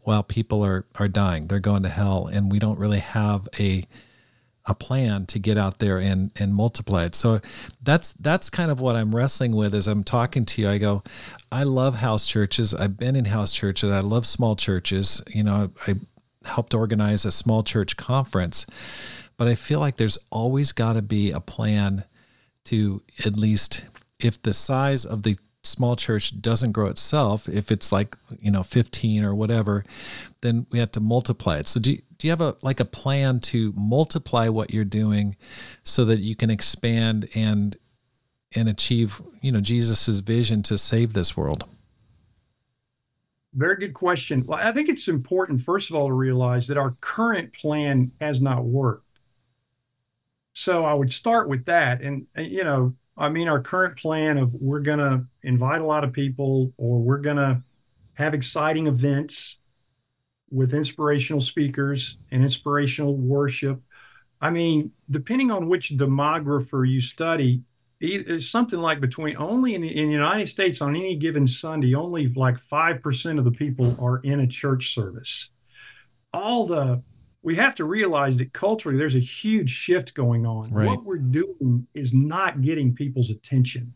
while 0.02 0.24
people 0.24 0.64
are 0.64 0.86
are 0.96 1.10
dying. 1.10 1.48
They're 1.48 1.60
going 1.60 1.84
to 1.84 1.90
hell 1.90 2.28
and 2.28 2.52
we 2.52 2.58
don't 2.58 2.80
really 2.80 3.00
have 3.00 3.48
a 3.60 3.86
a 4.70 4.76
plan 4.76 5.26
to 5.26 5.40
get 5.40 5.58
out 5.58 5.80
there 5.80 5.98
and 5.98 6.32
and 6.36 6.54
multiply 6.54 7.06
it. 7.06 7.16
So 7.16 7.40
that's 7.82 8.14
that's 8.14 8.50
kind 8.50 8.72
of 8.72 8.80
what 8.82 8.96
I'm 8.96 9.16
wrestling 9.16 9.56
with 9.56 9.74
as 9.74 9.88
I'm 9.88 10.04
talking 10.04 10.46
to 10.46 10.62
you. 10.62 10.70
I 10.70 10.78
go, 10.78 11.04
I 11.52 11.64
love 11.64 11.96
house 11.96 12.28
churches. 12.28 12.74
I've 12.74 12.98
been 12.98 13.16
in 13.16 13.26
house 13.26 13.54
churches. 13.54 13.92
I 13.92 14.02
love 14.02 14.26
small 14.26 14.56
churches. 14.58 15.22
You 15.28 15.44
know, 15.44 15.72
I 15.86 15.96
helped 16.48 16.74
organize 16.74 17.26
a 17.26 17.32
small 17.32 17.64
church 17.64 17.98
conference, 17.98 18.66
but 19.38 19.48
I 19.48 19.56
feel 19.56 19.80
like 19.80 19.98
there's 19.98 20.18
always 20.32 20.72
got 20.72 20.94
to 20.94 21.02
be 21.02 21.32
a 21.32 21.40
plan 21.40 22.04
to 22.66 23.02
at 23.26 23.38
least 23.38 23.86
if 24.20 24.42
the 24.42 24.54
size 24.54 25.06
of 25.06 25.24
the 25.24 25.38
small 25.64 25.96
church 25.96 26.42
doesn't 26.42 26.72
grow 26.72 26.88
itself, 26.88 27.48
if 27.48 27.72
it's 27.72 27.92
like, 27.92 28.16
you 28.40 28.50
know, 28.50 28.64
15 28.64 29.24
or 29.24 29.36
whatever, 29.36 29.84
then 30.42 30.66
we 30.72 30.80
have 30.80 30.92
to 30.94 31.00
multiply 31.00 31.58
it. 31.58 31.68
So 31.68 31.80
do 31.80 31.94
you, 31.94 32.02
do 32.18 32.28
you 32.28 32.32
have 32.32 32.42
a 32.42 32.56
like 32.62 32.80
a 32.80 32.86
plan 32.86 33.40
to 33.42 33.74
multiply 33.76 34.48
what 34.48 34.72
you're 34.72 34.86
doing 34.86 35.36
so 35.84 36.04
that 36.06 36.20
you 36.20 36.36
can 36.36 36.50
expand 36.50 37.30
and 37.36 37.78
and 38.54 38.70
achieve, 38.70 39.22
you 39.42 39.52
know, 39.52 39.62
Jesus's 39.62 40.20
vision 40.20 40.64
to 40.64 40.78
save 40.78 41.14
this 41.14 41.38
world? 41.38 41.66
Very 43.54 43.78
good 43.78 43.94
question. 43.94 44.44
Well, 44.46 44.60
I 44.62 44.72
think 44.72 44.90
it's 44.90 45.08
important, 45.08 45.62
first 45.62 45.90
of 45.90 45.96
all, 45.96 46.08
to 46.08 46.14
realize 46.14 46.68
that 46.68 46.78
our 46.78 46.92
current 47.02 47.54
plan 47.54 48.12
has 48.22 48.42
not 48.42 48.66
worked. 48.66 49.04
So 50.54 50.86
I 50.86 50.94
would 50.94 51.12
start 51.12 51.48
with 51.48 51.66
that. 51.66 52.02
And, 52.02 52.28
uh, 52.38 52.42
you 52.42 52.64
know, 52.64 52.96
I 53.18 53.30
mean, 53.30 53.48
our 53.48 53.62
current 53.62 53.98
plan 53.98 54.38
of 54.38 54.54
we're 54.54 54.80
going 54.80 55.00
to 55.00 55.26
invite 55.44 55.82
a 55.82 55.86
lot 55.86 56.04
of 56.04 56.14
people 56.14 56.74
or 56.78 57.00
we're 57.00 57.18
going 57.20 57.38
to 57.38 57.64
have 58.14 58.34
exciting 58.34 58.88
events 58.88 59.60
with 60.50 60.74
inspirational 60.74 61.42
speakers 61.42 62.18
and 62.32 62.44
inspirational 62.44 63.16
worship. 63.16 63.82
I 64.40 64.50
mean, 64.50 64.92
depending 65.10 65.52
on 65.52 65.68
which 65.68 65.92
demographer 65.92 66.88
you 66.88 67.02
study, 67.02 67.64
Uh, 68.04 68.40
something 68.40 68.80
like 68.80 69.02
between 69.02 69.36
only 69.38 69.74
in 69.74 69.82
the, 69.82 69.88
in 69.88 70.08
the 70.08 70.14
United 70.14 70.48
States 70.48 70.82
on 70.82 70.96
any 70.96 71.16
given 71.16 71.48
Sunday, 71.48 71.96
only 71.96 72.28
like 72.34 72.58
5% 72.60 73.40
of 73.40 73.44
the 73.44 73.52
people 73.52 73.96
are 74.00 74.20
in 74.20 74.42
a 74.42 74.48
church 74.48 74.94
service. 74.94 75.50
All 76.32 76.68
the 76.68 77.02
we 77.42 77.56
have 77.56 77.76
to 77.76 77.86
realize 77.86 78.38
that 78.38 78.52
culturally 78.52 78.98
there's 78.98 79.16
a 79.16 79.20
huge 79.20 79.70
shift 79.70 80.14
going 80.14 80.46
on. 80.46 80.70
Right. 80.70 80.86
What 80.86 81.06
we're 81.06 81.18
doing 81.18 81.88
is 81.94 82.14
not 82.14 82.62
getting 82.62 82.94
people's 82.94 83.30
attention. 83.30 83.94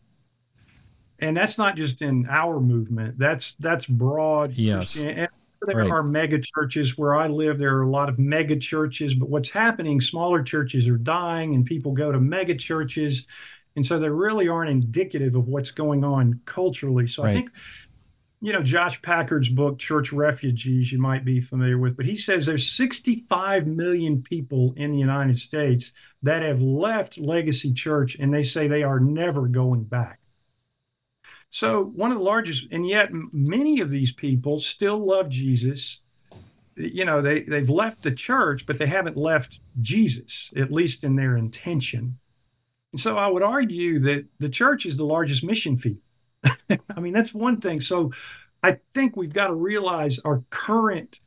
And 1.18 1.36
that's 1.36 1.58
not 1.58 1.76
just 1.76 2.02
in 2.02 2.26
our 2.30 2.60
movement. 2.60 3.18
That's 3.18 3.54
that's 3.60 3.86
broad. 3.86 4.54
Yes. 4.54 4.98
And 4.98 5.28
there 5.66 5.76
right. 5.76 5.90
are 5.90 6.02
mega 6.02 6.40
churches 6.40 6.98
where 6.98 7.14
I 7.14 7.28
live. 7.28 7.58
There 7.58 7.76
are 7.76 7.82
a 7.82 7.90
lot 7.90 8.08
of 8.08 8.18
mega 8.18 8.56
churches, 8.56 9.14
but 9.14 9.28
what's 9.28 9.50
happening? 9.50 10.00
Smaller 10.00 10.42
churches 10.42 10.88
are 10.88 10.96
dying, 10.96 11.54
and 11.54 11.64
people 11.64 11.92
go 11.92 12.10
to 12.10 12.18
mega 12.18 12.54
churches, 12.54 13.26
and 13.76 13.84
so 13.84 13.98
they 13.98 14.08
really 14.08 14.48
aren't 14.48 14.70
indicative 14.70 15.34
of 15.34 15.48
what's 15.48 15.70
going 15.70 16.04
on 16.04 16.40
culturally. 16.44 17.06
So 17.06 17.22
right. 17.22 17.30
I 17.30 17.32
think 17.32 17.50
you 18.42 18.52
know, 18.52 18.62
Josh 18.62 19.00
Packard's 19.02 19.48
book, 19.48 19.78
Church 19.78 20.12
Refugees, 20.12 20.90
you 20.90 20.98
might 20.98 21.24
be 21.24 21.38
familiar 21.40 21.78
with, 21.78 21.96
but 21.96 22.04
he 22.04 22.16
says 22.16 22.44
there's 22.44 22.68
65 22.72 23.68
million 23.68 24.20
people 24.20 24.74
in 24.76 24.90
the 24.90 24.98
United 24.98 25.38
States 25.38 25.92
that 26.24 26.42
have 26.42 26.60
left 26.60 27.18
Legacy 27.18 27.72
Church 27.72 28.16
and 28.16 28.34
they 28.34 28.42
say 28.42 28.66
they 28.66 28.82
are 28.82 28.98
never 28.98 29.46
going 29.46 29.84
back. 29.84 30.18
So, 31.50 31.84
one 31.84 32.10
of 32.10 32.18
the 32.18 32.24
largest, 32.24 32.66
and 32.72 32.84
yet 32.84 33.10
many 33.12 33.80
of 33.80 33.90
these 33.90 34.10
people 34.10 34.58
still 34.58 34.98
love 34.98 35.28
Jesus. 35.28 36.00
You 36.74 37.04
know, 37.04 37.22
they, 37.22 37.42
they've 37.42 37.70
left 37.70 38.02
the 38.02 38.10
church, 38.10 38.66
but 38.66 38.76
they 38.76 38.86
haven't 38.86 39.16
left 39.16 39.60
Jesus, 39.80 40.50
at 40.56 40.72
least 40.72 41.04
in 41.04 41.14
their 41.14 41.36
intention. 41.36 42.18
And 42.92 43.00
so 43.00 43.16
I 43.16 43.26
would 43.26 43.42
argue 43.42 43.98
that 44.00 44.26
the 44.38 44.48
church 44.48 44.86
is 44.86 44.96
the 44.96 45.04
largest 45.04 45.42
mission 45.42 45.76
field 45.76 45.98
I 46.70 47.00
mean, 47.00 47.12
that's 47.12 47.34
one 47.34 47.60
thing. 47.60 47.80
So 47.80 48.12
I 48.62 48.78
think 48.94 49.16
we've 49.16 49.32
got 49.32 49.48
to 49.48 49.54
realize 49.54 50.18
our 50.20 50.42
current 50.50 51.20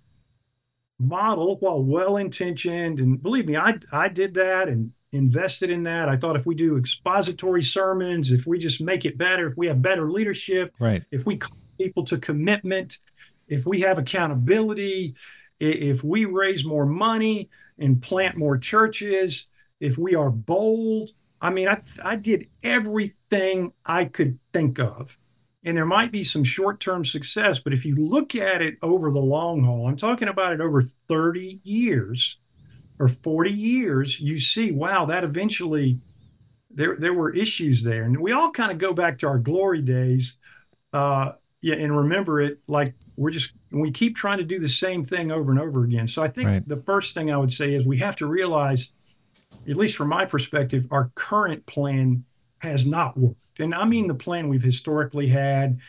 model, 1.00 1.58
while 1.60 1.84
well 1.84 2.18
intentioned, 2.18 3.00
and 3.00 3.22
believe 3.22 3.48
me, 3.48 3.58
I, 3.58 3.76
I 3.92 4.08
did 4.08 4.34
that 4.36 4.68
and 4.68 4.92
invested 5.12 5.70
in 5.70 5.84
that. 5.84 6.10
I 6.10 6.18
thought 6.18 6.36
if 6.36 6.46
we 6.46 6.56
do 6.56 6.78
expository 6.78 7.64
sermons, 7.64 8.32
if 8.32 8.46
we 8.46 8.58
just 8.58 8.82
make 8.82 9.06
it 9.06 9.18
better, 9.18 9.48
if 9.48 9.58
we 9.58 9.68
have 9.68 9.82
better 9.82 10.10
leadership, 10.10 10.74
right. 10.80 11.04
if 11.12 11.26
we 11.26 11.38
call 11.38 11.58
people 11.78 12.06
to 12.06 12.18
commitment, 12.18 13.00
if 13.48 13.66
we 13.66 13.82
have 13.82 13.98
accountability, 13.98 15.16
if 15.60 16.04
we 16.04 16.26
raise 16.26 16.66
more 16.66 16.86
money 16.86 17.50
and 17.78 18.02
plant 18.02 18.38
more 18.38 18.58
churches, 18.58 19.48
if 19.80 19.98
we 19.98 20.16
are 20.16 20.30
bold, 20.30 21.12
I 21.46 21.52
mean, 21.52 21.68
I, 21.68 21.80
I 22.04 22.16
did 22.16 22.48
everything 22.64 23.72
I 23.86 24.06
could 24.06 24.40
think 24.52 24.80
of. 24.80 25.20
And 25.64 25.78
there 25.78 25.86
might 25.86 26.12
be 26.12 26.24
some 26.24 26.44
short 26.44 26.80
term 26.80 27.06
success, 27.06 27.60
but 27.60 27.72
if 27.72 27.86
you 27.86 27.96
look 27.96 28.34
at 28.34 28.64
it 28.64 28.78
over 28.82 29.12
the 29.12 29.20
long 29.20 29.64
haul, 29.64 29.88
I'm 29.88 29.96
talking 29.96 30.28
about 30.28 30.54
it 30.54 30.62
over 30.62 30.82
30 30.82 31.60
years 31.64 32.38
or 32.98 33.08
40 33.08 33.52
years, 33.52 34.20
you 34.20 34.40
see, 34.40 34.72
wow, 34.72 35.06
that 35.06 35.24
eventually 35.24 36.00
there, 36.72 36.96
there 36.98 37.14
were 37.14 37.32
issues 37.32 37.84
there. 37.84 38.06
And 38.06 38.20
we 38.20 38.32
all 38.32 38.50
kind 38.50 38.72
of 38.72 38.80
go 38.80 38.94
back 38.94 39.20
to 39.20 39.28
our 39.28 39.38
glory 39.38 39.84
days. 39.84 40.40
Uh, 40.94 41.34
yeah, 41.62 41.76
and 41.76 41.96
remember 41.96 42.42
it 42.42 42.60
like 42.68 42.96
we're 43.18 43.32
just 43.32 43.52
we 43.72 43.92
keep 43.92 44.16
trying 44.16 44.40
to 44.40 44.44
do 44.44 44.58
the 44.58 44.70
same 44.70 45.04
thing 45.04 45.32
over 45.32 45.52
and 45.52 45.60
over 45.60 45.84
again. 45.84 46.08
So 46.08 46.24
I 46.24 46.28
think 46.28 46.48
right. 46.48 46.68
the 46.68 46.78
first 46.78 47.14
thing 47.14 47.32
I 47.32 47.38
would 47.38 47.54
say 47.54 47.76
is 47.76 47.86
we 47.86 47.98
have 47.98 48.16
to 48.18 48.26
realize 48.26 48.90
at 49.68 49.78
least 49.78 49.96
from 49.96 50.10
my 50.10 50.26
perspective, 50.26 50.88
our 50.92 51.12
current 51.16 51.66
plan 51.66 52.24
has 52.60 52.86
not 52.86 53.18
worked. 53.18 53.60
And 53.60 53.74
I 53.74 53.86
mean 53.86 54.08
the 54.08 54.16
plan 54.16 54.50
we've 54.50 54.62
historically 54.62 55.28
had. 55.28 55.80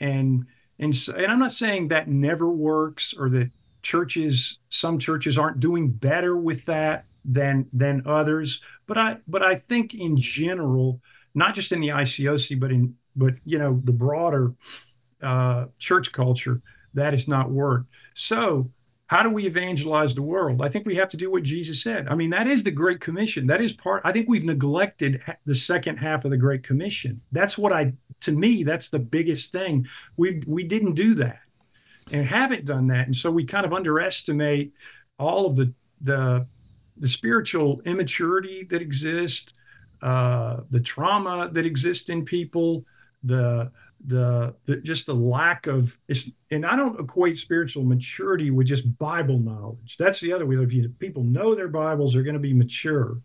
And 0.00 0.46
and, 0.78 0.94
so, 0.94 1.14
and 1.14 1.32
I'm 1.32 1.38
not 1.38 1.52
saying 1.52 1.88
that 1.88 2.08
never 2.08 2.50
works 2.50 3.14
or 3.18 3.30
that 3.30 3.50
churches, 3.80 4.58
some 4.68 4.98
churches 4.98 5.38
aren't 5.38 5.60
doing 5.60 5.90
better 5.90 6.36
with 6.36 6.64
that 6.66 7.06
than 7.24 7.66
than 7.72 8.02
others. 8.06 8.60
But 8.86 8.98
I 8.98 9.18
but 9.26 9.42
I 9.42 9.56
think 9.56 9.94
in 9.94 10.16
general, 10.16 11.00
not 11.34 11.54
just 11.54 11.72
in 11.72 11.80
the 11.80 11.88
ICOC, 11.88 12.60
but 12.60 12.70
in 12.70 12.94
but 13.14 13.34
you 13.44 13.58
know 13.58 13.80
the 13.84 13.92
broader 13.92 14.54
uh, 15.22 15.66
church 15.78 16.12
culture, 16.12 16.60
that 16.94 17.12
has 17.12 17.26
not 17.26 17.50
worked. 17.50 17.88
So 18.14 18.70
how 19.08 19.22
do 19.22 19.30
we 19.30 19.46
evangelize 19.46 20.14
the 20.14 20.22
world? 20.22 20.62
I 20.62 20.68
think 20.68 20.84
we 20.84 20.96
have 20.96 21.08
to 21.10 21.16
do 21.16 21.30
what 21.30 21.44
Jesus 21.44 21.82
said. 21.82 22.08
I 22.08 22.16
mean, 22.16 22.30
that 22.30 22.48
is 22.48 22.64
the 22.64 22.72
Great 22.72 23.00
Commission. 23.00 23.46
That 23.46 23.60
is 23.60 23.72
part, 23.72 24.02
I 24.04 24.12
think 24.12 24.28
we've 24.28 24.44
neglected 24.44 25.22
the 25.44 25.54
second 25.54 25.98
half 25.98 26.24
of 26.24 26.32
the 26.32 26.36
Great 26.36 26.64
Commission. 26.64 27.20
That's 27.30 27.56
what 27.56 27.72
I, 27.72 27.92
to 28.22 28.32
me, 28.32 28.64
that's 28.64 28.88
the 28.88 28.98
biggest 28.98 29.52
thing. 29.52 29.86
We, 30.16 30.42
we 30.46 30.64
didn't 30.64 30.94
do 30.94 31.14
that 31.16 31.38
and 32.10 32.26
haven't 32.26 32.64
done 32.64 32.88
that. 32.88 33.06
And 33.06 33.14
so 33.14 33.30
we 33.30 33.44
kind 33.44 33.64
of 33.64 33.72
underestimate 33.72 34.72
all 35.18 35.46
of 35.46 35.56
the, 35.56 35.72
the, 36.00 36.46
the 36.96 37.08
spiritual 37.08 37.80
immaturity 37.84 38.64
that 38.64 38.82
exists, 38.82 39.52
uh, 40.02 40.62
the 40.70 40.80
trauma 40.80 41.48
that 41.52 41.64
exists 41.64 42.08
in 42.08 42.24
people, 42.24 42.84
the, 43.22 43.70
the, 44.06 44.54
the 44.66 44.76
just 44.76 45.06
the 45.06 45.14
lack 45.14 45.66
of 45.66 45.98
it's 46.08 46.30
and 46.50 46.64
I 46.64 46.76
don't 46.76 46.98
equate 46.98 47.36
spiritual 47.38 47.84
maturity 47.84 48.50
with 48.50 48.68
just 48.68 48.98
Bible 48.98 49.38
knowledge. 49.38 49.96
That's 49.98 50.20
the 50.20 50.32
other 50.32 50.46
way. 50.46 50.56
If 50.56 50.72
you, 50.72 50.88
people 51.00 51.24
know 51.24 51.54
their 51.54 51.68
Bibles, 51.68 52.12
they're 52.12 52.22
going 52.22 52.34
to 52.34 52.40
be 52.40 52.54
mature. 52.54 53.20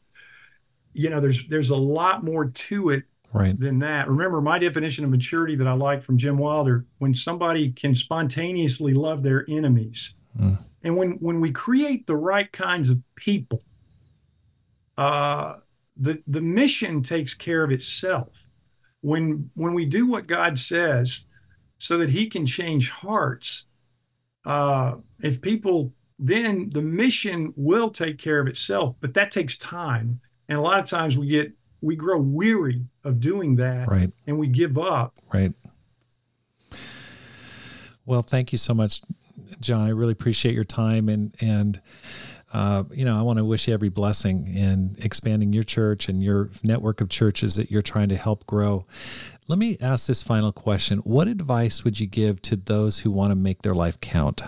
You 0.94 1.10
know, 1.10 1.20
there's 1.20 1.48
there's 1.48 1.70
a 1.70 1.76
lot 1.76 2.24
more 2.24 2.46
to 2.46 2.90
it 2.90 3.04
right. 3.32 3.58
than 3.58 3.80
that. 3.80 4.10
Remember 4.10 4.42
my 4.42 4.58
definition 4.58 5.06
of 5.06 5.12
maturity 5.12 5.56
that 5.56 5.68
I 5.68 5.74
like 5.74 6.02
from 6.02 6.18
Jim 6.18 6.38
Wilder: 6.38 6.86
when 6.98 7.14
somebody 7.14 7.72
can 7.72 7.94
spontaneously 7.94 8.94
love 8.94 9.22
their 9.22 9.46
enemies, 9.48 10.16
mm. 10.40 10.58
and 10.84 10.98
when 10.98 11.12
when 11.14 11.40
we 11.40 11.52
create 11.52 12.08
the 12.08 12.18
right 12.18 12.52
kinds 12.52 12.90
of 12.90 13.00
people, 13.16 13.62
uh, 14.98 15.58
the 15.96 16.22
the 16.26 16.42
mission 16.42 17.04
takes 17.04 17.36
care 17.36 17.64
of 17.64 17.72
itself 17.72 18.41
when 19.02 19.50
when 19.56 19.74
we 19.74 19.86
do 19.86 20.08
what 20.08 20.28
God 20.28 20.58
says, 20.58 21.26
so 21.78 21.98
that 21.98 22.10
He 22.10 22.28
can 22.28 22.46
change 22.46 22.90
hearts. 22.90 23.66
Uh, 24.46 24.96
if 25.22 25.42
people 25.42 25.94
then 26.18 26.70
the 26.72 26.82
mission 26.82 27.52
will 27.56 27.90
take 27.90 28.20
care 28.20 28.40
of 28.40 28.48
itself, 28.48 28.96
but 29.02 29.16
that 29.16 29.32
takes 29.32 29.58
time, 29.58 30.22
and 30.48 30.58
a 30.58 30.62
lot 30.62 30.80
of 30.80 30.86
times 30.86 31.18
we 31.18 31.28
get 31.28 31.52
we 31.82 31.96
grow 31.96 32.20
weary 32.20 32.86
of 33.04 33.20
doing 33.20 33.56
that, 33.56 33.88
right? 33.88 34.12
And 34.28 34.38
we 34.38 34.48
give 34.48 34.78
up, 34.78 35.16
right? 35.34 35.54
Well, 38.06 38.22
thank 38.22 38.52
you 38.52 38.58
so 38.58 38.74
much, 38.74 39.02
John. 39.60 39.88
I 39.88 39.90
really 39.90 40.12
appreciate 40.12 40.54
your 40.54 40.64
time 40.64 41.10
and 41.10 41.36
and 41.40 41.82
uh, 42.54 42.84
you 42.92 43.06
know, 43.06 43.18
I 43.18 43.22
want 43.22 43.38
to 43.38 43.46
wish 43.46 43.68
you 43.68 43.74
every 43.74 43.90
blessing 43.90 44.54
in 44.54 44.96
expanding 45.00 45.54
your 45.54 45.64
church 45.64 46.10
and 46.10 46.22
your 46.22 46.50
network 46.64 47.00
of 47.00 47.10
churches 47.10 47.56
that 47.56 47.72
you're 47.72 47.82
trying 47.82 48.10
to 48.10 48.18
help 48.18 48.46
grow. 48.46 48.86
Let 49.48 49.58
me 49.58 49.78
ask 49.80 50.08
this 50.08 50.22
final 50.22 50.52
question. 50.52 51.00
What 51.00 51.28
advice 51.28 51.84
would 51.84 52.00
you 52.00 52.08
give 52.08 52.42
to 52.44 52.56
those 52.56 53.00
who 53.00 53.12
want 53.12 53.32
to 53.32 53.36
make 53.36 53.62
their 53.62 53.74
life 53.74 54.00
count? 54.02 54.42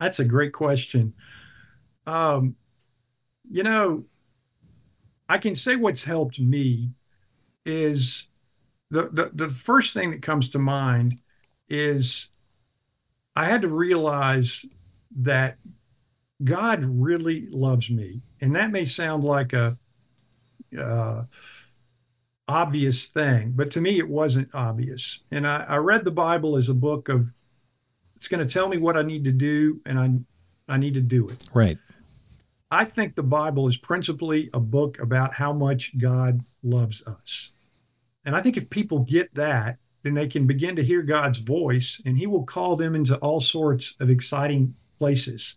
That's 0.00 0.18
a 0.18 0.24
great 0.24 0.52
question. 0.52 1.14
Um, 2.06 2.56
you 3.50 3.62
know, 3.62 4.04
I 5.28 5.38
can 5.38 5.54
say 5.54 5.76
what's 5.76 6.04
helped 6.04 6.40
me 6.40 6.90
is 7.64 8.28
the, 8.90 9.08
the 9.10 9.30
the 9.34 9.48
first 9.48 9.94
thing 9.94 10.10
that 10.10 10.22
comes 10.22 10.48
to 10.50 10.58
mind 10.58 11.18
is 11.68 12.28
I 13.34 13.46
had 13.46 13.62
to 13.62 13.68
realize 13.68 14.64
that 15.16 15.56
God 16.42 16.84
really 16.84 17.46
loves 17.50 17.90
me. 17.90 18.22
And 18.40 18.56
that 18.56 18.72
may 18.72 18.84
sound 18.84 19.24
like 19.24 19.52
a 19.52 19.78
uh, 20.78 21.24
obvious 22.48 23.06
thing, 23.06 23.52
but 23.54 23.70
to 23.72 23.80
me, 23.80 23.98
it 23.98 24.08
wasn't 24.08 24.48
obvious. 24.52 25.20
And 25.30 25.46
I, 25.46 25.64
I 25.68 25.76
read 25.76 26.04
the 26.04 26.10
Bible 26.10 26.56
as 26.56 26.68
a 26.68 26.74
book 26.74 27.08
of, 27.08 27.32
it's 28.16 28.28
going 28.28 28.46
to 28.46 28.52
tell 28.52 28.68
me 28.68 28.78
what 28.78 28.96
I 28.96 29.02
need 29.02 29.24
to 29.24 29.32
do, 29.32 29.80
and 29.86 29.98
I, 29.98 30.74
I 30.74 30.78
need 30.78 30.94
to 30.94 31.00
do 31.00 31.28
it. 31.28 31.44
Right. 31.52 31.78
I 32.70 32.84
think 32.84 33.14
the 33.14 33.22
Bible 33.22 33.68
is 33.68 33.76
principally 33.76 34.50
a 34.52 34.60
book 34.60 34.98
about 34.98 35.34
how 35.34 35.52
much 35.52 35.96
God 35.96 36.40
loves 36.62 37.02
us. 37.06 37.52
And 38.24 38.34
I 38.34 38.40
think 38.40 38.56
if 38.56 38.68
people 38.68 39.00
get 39.00 39.32
that, 39.34 39.78
then 40.02 40.14
they 40.14 40.26
can 40.26 40.46
begin 40.46 40.76
to 40.76 40.84
hear 40.84 41.02
God's 41.02 41.38
voice, 41.38 42.00
and 42.04 42.18
He 42.18 42.26
will 42.26 42.44
call 42.44 42.76
them 42.76 42.94
into 42.94 43.16
all 43.16 43.40
sorts 43.40 43.94
of 44.00 44.10
exciting 44.10 44.74
places 44.98 45.56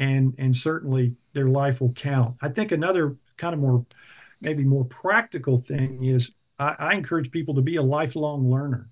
and 0.00 0.34
and 0.38 0.56
certainly 0.56 1.14
their 1.34 1.46
life 1.46 1.80
will 1.80 1.92
count 1.92 2.34
i 2.42 2.48
think 2.48 2.72
another 2.72 3.16
kind 3.36 3.54
of 3.54 3.60
more 3.60 3.86
maybe 4.40 4.64
more 4.64 4.84
practical 4.86 5.58
thing 5.58 6.02
is 6.02 6.32
I, 6.58 6.74
I 6.78 6.94
encourage 6.94 7.30
people 7.30 7.54
to 7.54 7.62
be 7.62 7.76
a 7.76 7.82
lifelong 7.82 8.50
learner 8.50 8.88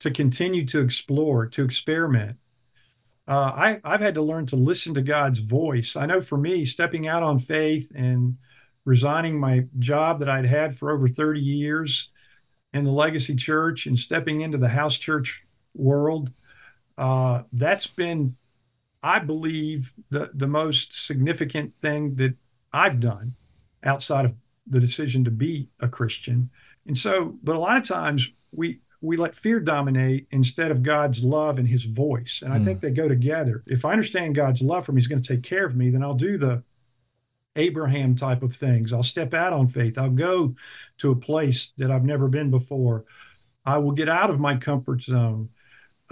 to 0.00 0.10
continue 0.10 0.66
to 0.66 0.80
explore 0.80 1.46
to 1.46 1.64
experiment 1.64 2.36
uh, 3.26 3.52
I, 3.56 3.80
I've 3.84 4.02
had 4.02 4.14
to 4.16 4.22
learn 4.22 4.46
to 4.46 4.56
listen 4.56 4.92
to 4.94 5.02
God's 5.02 5.38
voice. 5.38 5.96
I 5.96 6.04
know 6.04 6.20
for 6.20 6.36
me, 6.36 6.64
stepping 6.66 7.08
out 7.08 7.22
on 7.22 7.38
faith 7.38 7.90
and 7.94 8.36
resigning 8.84 9.40
my 9.40 9.64
job 9.78 10.18
that 10.18 10.28
I'd 10.28 10.44
had 10.44 10.76
for 10.76 10.90
over 10.90 11.08
30 11.08 11.40
years 11.40 12.10
in 12.74 12.84
the 12.84 12.90
Legacy 12.90 13.34
Church 13.34 13.86
and 13.86 13.98
stepping 13.98 14.42
into 14.42 14.58
the 14.58 14.68
house 14.68 14.98
church 14.98 15.42
world, 15.74 16.32
uh, 16.98 17.44
that's 17.52 17.86
been 17.86 18.36
I 19.04 19.18
believe 19.18 19.92
the 20.08 20.30
the 20.32 20.46
most 20.46 21.06
significant 21.06 21.74
thing 21.82 22.14
that 22.14 22.34
I've 22.72 23.00
done 23.00 23.34
outside 23.84 24.24
of 24.24 24.34
the 24.66 24.80
decision 24.80 25.24
to 25.24 25.30
be 25.30 25.68
a 25.78 25.88
Christian. 25.88 26.48
And 26.86 26.96
so, 26.96 27.36
but 27.42 27.54
a 27.54 27.58
lot 27.58 27.76
of 27.76 27.84
times 27.84 28.30
we 28.50 28.80
we 29.02 29.18
let 29.18 29.36
fear 29.36 29.60
dominate 29.60 30.26
instead 30.30 30.70
of 30.70 30.82
God's 30.82 31.22
love 31.22 31.58
and 31.58 31.68
his 31.68 31.84
voice. 31.84 32.40
And 32.42 32.54
I 32.54 32.58
mm. 32.58 32.64
think 32.64 32.80
they 32.80 32.90
go 32.90 33.06
together. 33.06 33.62
If 33.66 33.84
I 33.84 33.92
understand 33.92 34.34
God's 34.34 34.62
love 34.62 34.86
for 34.86 34.92
me, 34.92 35.02
he's 35.02 35.06
going 35.06 35.20
to 35.20 35.34
take 35.34 35.42
care 35.42 35.66
of 35.66 35.76
me, 35.76 35.90
then 35.90 36.02
I'll 36.02 36.14
do 36.14 36.38
the 36.38 36.62
Abraham 37.56 38.16
type 38.16 38.42
of 38.42 38.56
things. 38.56 38.94
I'll 38.94 39.02
step 39.02 39.34
out 39.34 39.52
on 39.52 39.68
faith. 39.68 39.98
I'll 39.98 40.08
go 40.08 40.54
to 40.98 41.10
a 41.10 41.16
place 41.16 41.72
that 41.76 41.90
I've 41.90 42.06
never 42.06 42.28
been 42.28 42.50
before. 42.50 43.04
I 43.66 43.76
will 43.78 43.92
get 43.92 44.08
out 44.08 44.30
of 44.30 44.40
my 44.40 44.56
comfort 44.56 45.02
zone, 45.02 45.50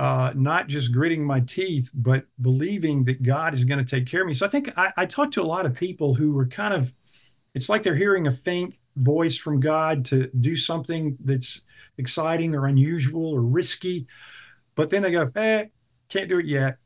uh, 0.02 0.32
not 0.34 0.66
just 0.66 0.90
gritting 0.90 1.24
my 1.24 1.38
teeth, 1.38 1.88
but 1.94 2.24
believing 2.40 3.04
that 3.04 3.22
God 3.22 3.54
is 3.54 3.64
going 3.64 3.78
to 3.78 3.88
take 3.88 4.04
care 4.04 4.22
of 4.22 4.26
me. 4.26 4.34
So 4.34 4.44
I 4.44 4.48
think 4.48 4.76
I, 4.76 4.92
I 4.96 5.06
talked 5.06 5.32
to 5.34 5.42
a 5.42 5.44
lot 5.44 5.64
of 5.64 5.76
people 5.76 6.12
who 6.12 6.32
were 6.32 6.46
kind 6.46 6.74
of, 6.74 6.92
it's 7.54 7.68
like 7.68 7.84
they're 7.84 7.94
hearing 7.94 8.26
a 8.26 8.32
faint 8.32 8.74
voice 8.96 9.36
from 9.38 9.60
God 9.60 10.04
to 10.06 10.28
do 10.40 10.56
something 10.56 11.16
that's 11.22 11.60
exciting 11.98 12.52
or 12.52 12.66
unusual 12.66 13.32
or 13.32 13.42
risky, 13.42 14.08
but 14.74 14.90
then 14.90 15.02
they 15.02 15.12
go, 15.12 15.30
eh, 15.36 15.66
can't 16.08 16.28
do 16.28 16.40
it 16.40 16.46
yet. 16.46 16.78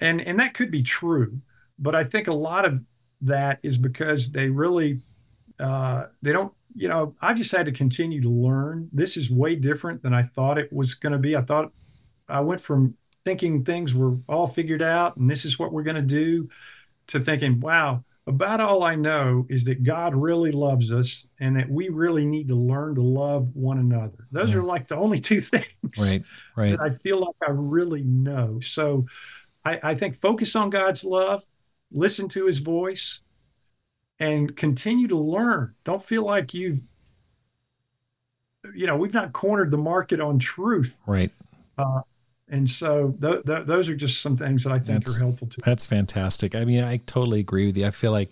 And, 0.00 0.20
and 0.20 0.40
that 0.40 0.54
could 0.54 0.72
be 0.72 0.82
true, 0.82 1.38
but 1.78 1.94
I 1.94 2.02
think 2.02 2.26
a 2.26 2.34
lot 2.34 2.64
of 2.64 2.80
that 3.20 3.60
is 3.62 3.78
because 3.78 4.32
they 4.32 4.48
really, 4.48 5.02
uh, 5.60 6.06
they 6.20 6.32
don't 6.32 6.52
you 6.76 6.88
know, 6.88 7.14
I 7.22 7.34
just 7.34 7.52
had 7.52 7.66
to 7.66 7.72
continue 7.72 8.20
to 8.20 8.28
learn. 8.28 8.88
This 8.92 9.16
is 9.16 9.30
way 9.30 9.54
different 9.54 10.02
than 10.02 10.12
I 10.12 10.24
thought 10.24 10.58
it 10.58 10.72
was 10.72 10.94
going 10.94 11.12
to 11.12 11.20
be. 11.20 11.36
I 11.36 11.40
thought 11.40 11.70
I 12.28 12.40
went 12.40 12.60
from 12.60 12.96
thinking 13.24 13.64
things 13.64 13.94
were 13.94 14.16
all 14.28 14.46
figured 14.46 14.82
out 14.82 15.16
and 15.16 15.30
this 15.30 15.44
is 15.44 15.58
what 15.58 15.72
we're 15.72 15.82
going 15.82 15.96
to 15.96 16.02
do 16.02 16.48
to 17.08 17.20
thinking, 17.20 17.60
wow, 17.60 18.04
about 18.26 18.60
all 18.60 18.82
I 18.82 18.94
know 18.94 19.46
is 19.50 19.64
that 19.64 19.82
God 19.82 20.14
really 20.14 20.52
loves 20.52 20.90
us 20.90 21.26
and 21.40 21.56
that 21.56 21.68
we 21.68 21.90
really 21.90 22.24
need 22.24 22.48
to 22.48 22.54
learn 22.54 22.94
to 22.94 23.02
love 23.02 23.54
one 23.54 23.78
another. 23.78 24.26
Those 24.32 24.52
yeah. 24.52 24.58
are 24.58 24.62
like 24.62 24.88
the 24.88 24.96
only 24.96 25.20
two 25.20 25.40
things 25.40 25.66
right, 25.98 26.22
right. 26.56 26.70
that 26.70 26.80
I 26.80 26.90
feel 26.90 27.20
like 27.20 27.36
I 27.46 27.50
really 27.50 28.02
know. 28.02 28.60
So 28.60 29.06
I, 29.64 29.80
I 29.82 29.94
think 29.94 30.16
focus 30.16 30.56
on 30.56 30.70
God's 30.70 31.04
love, 31.04 31.44
listen 31.92 32.28
to 32.30 32.46
his 32.46 32.58
voice, 32.58 33.20
and 34.18 34.56
continue 34.56 35.08
to 35.08 35.18
learn. 35.18 35.74
Don't 35.84 36.02
feel 36.02 36.24
like 36.24 36.54
you've, 36.54 36.80
you 38.74 38.86
know, 38.86 38.96
we've 38.96 39.12
not 39.12 39.32
cornered 39.32 39.70
the 39.70 39.76
market 39.76 40.20
on 40.20 40.38
truth. 40.38 40.98
Right. 41.06 41.30
Uh, 41.76 42.00
and 42.48 42.68
so 42.68 43.16
th- 43.20 43.44
th- 43.44 43.66
those 43.66 43.88
are 43.88 43.96
just 43.96 44.20
some 44.20 44.36
things 44.36 44.64
that 44.64 44.72
I 44.72 44.78
think 44.78 45.04
that's, 45.04 45.20
are 45.20 45.24
helpful 45.24 45.48
to. 45.48 45.60
That's 45.64 45.86
fantastic. 45.86 46.54
I 46.54 46.64
mean, 46.64 46.84
I 46.84 46.98
totally 46.98 47.40
agree 47.40 47.66
with 47.66 47.76
you. 47.76 47.86
I 47.86 47.90
feel 47.90 48.12
like 48.12 48.30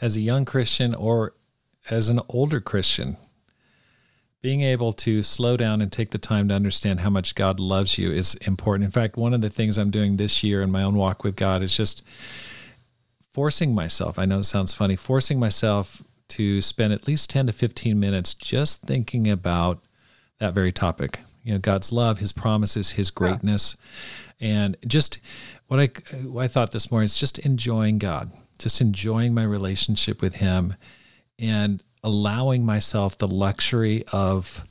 as 0.00 0.16
a 0.16 0.20
young 0.20 0.44
Christian 0.44 0.94
or 0.94 1.34
as 1.90 2.08
an 2.08 2.20
older 2.28 2.60
Christian, 2.60 3.16
being 4.40 4.62
able 4.62 4.92
to 4.92 5.22
slow 5.22 5.56
down 5.56 5.82
and 5.82 5.90
take 5.90 6.10
the 6.10 6.18
time 6.18 6.48
to 6.48 6.54
understand 6.54 7.00
how 7.00 7.10
much 7.10 7.34
God 7.34 7.58
loves 7.58 7.98
you 7.98 8.12
is 8.12 8.34
important. 8.36 8.84
In 8.84 8.90
fact, 8.92 9.16
one 9.16 9.34
of 9.34 9.40
the 9.40 9.50
things 9.50 9.76
I'm 9.76 9.90
doing 9.90 10.16
this 10.16 10.44
year 10.44 10.62
in 10.62 10.70
my 10.70 10.84
own 10.84 10.94
walk 10.94 11.24
with 11.24 11.34
God 11.34 11.62
is 11.62 11.76
just 11.76 12.02
forcing 13.32 13.74
myself, 13.74 14.18
I 14.18 14.24
know 14.24 14.40
it 14.40 14.44
sounds 14.44 14.74
funny, 14.74 14.96
forcing 14.96 15.40
myself 15.40 16.02
to 16.28 16.60
spend 16.60 16.92
at 16.92 17.06
least 17.06 17.30
10 17.30 17.46
to 17.46 17.52
15 17.52 17.98
minutes 17.98 18.34
just 18.34 18.82
thinking 18.82 19.28
about 19.30 19.82
that 20.38 20.54
very 20.54 20.72
topic. 20.72 21.20
You 21.48 21.54
know, 21.54 21.60
God's 21.60 21.92
love, 21.92 22.18
his 22.18 22.34
promises, 22.34 22.90
his 22.90 23.10
greatness. 23.10 23.74
Yeah. 24.38 24.48
And 24.48 24.76
just 24.86 25.18
what 25.68 25.80
I 25.80 25.86
what 26.24 26.44
I 26.44 26.48
thought 26.48 26.72
this 26.72 26.90
morning 26.90 27.06
is 27.06 27.16
just 27.16 27.38
enjoying 27.38 27.96
God, 27.96 28.30
just 28.58 28.82
enjoying 28.82 29.32
my 29.32 29.44
relationship 29.44 30.20
with 30.20 30.34
him 30.34 30.74
and 31.38 31.82
allowing 32.04 32.66
myself 32.66 33.16
the 33.16 33.26
luxury 33.26 34.04
of 34.12 34.66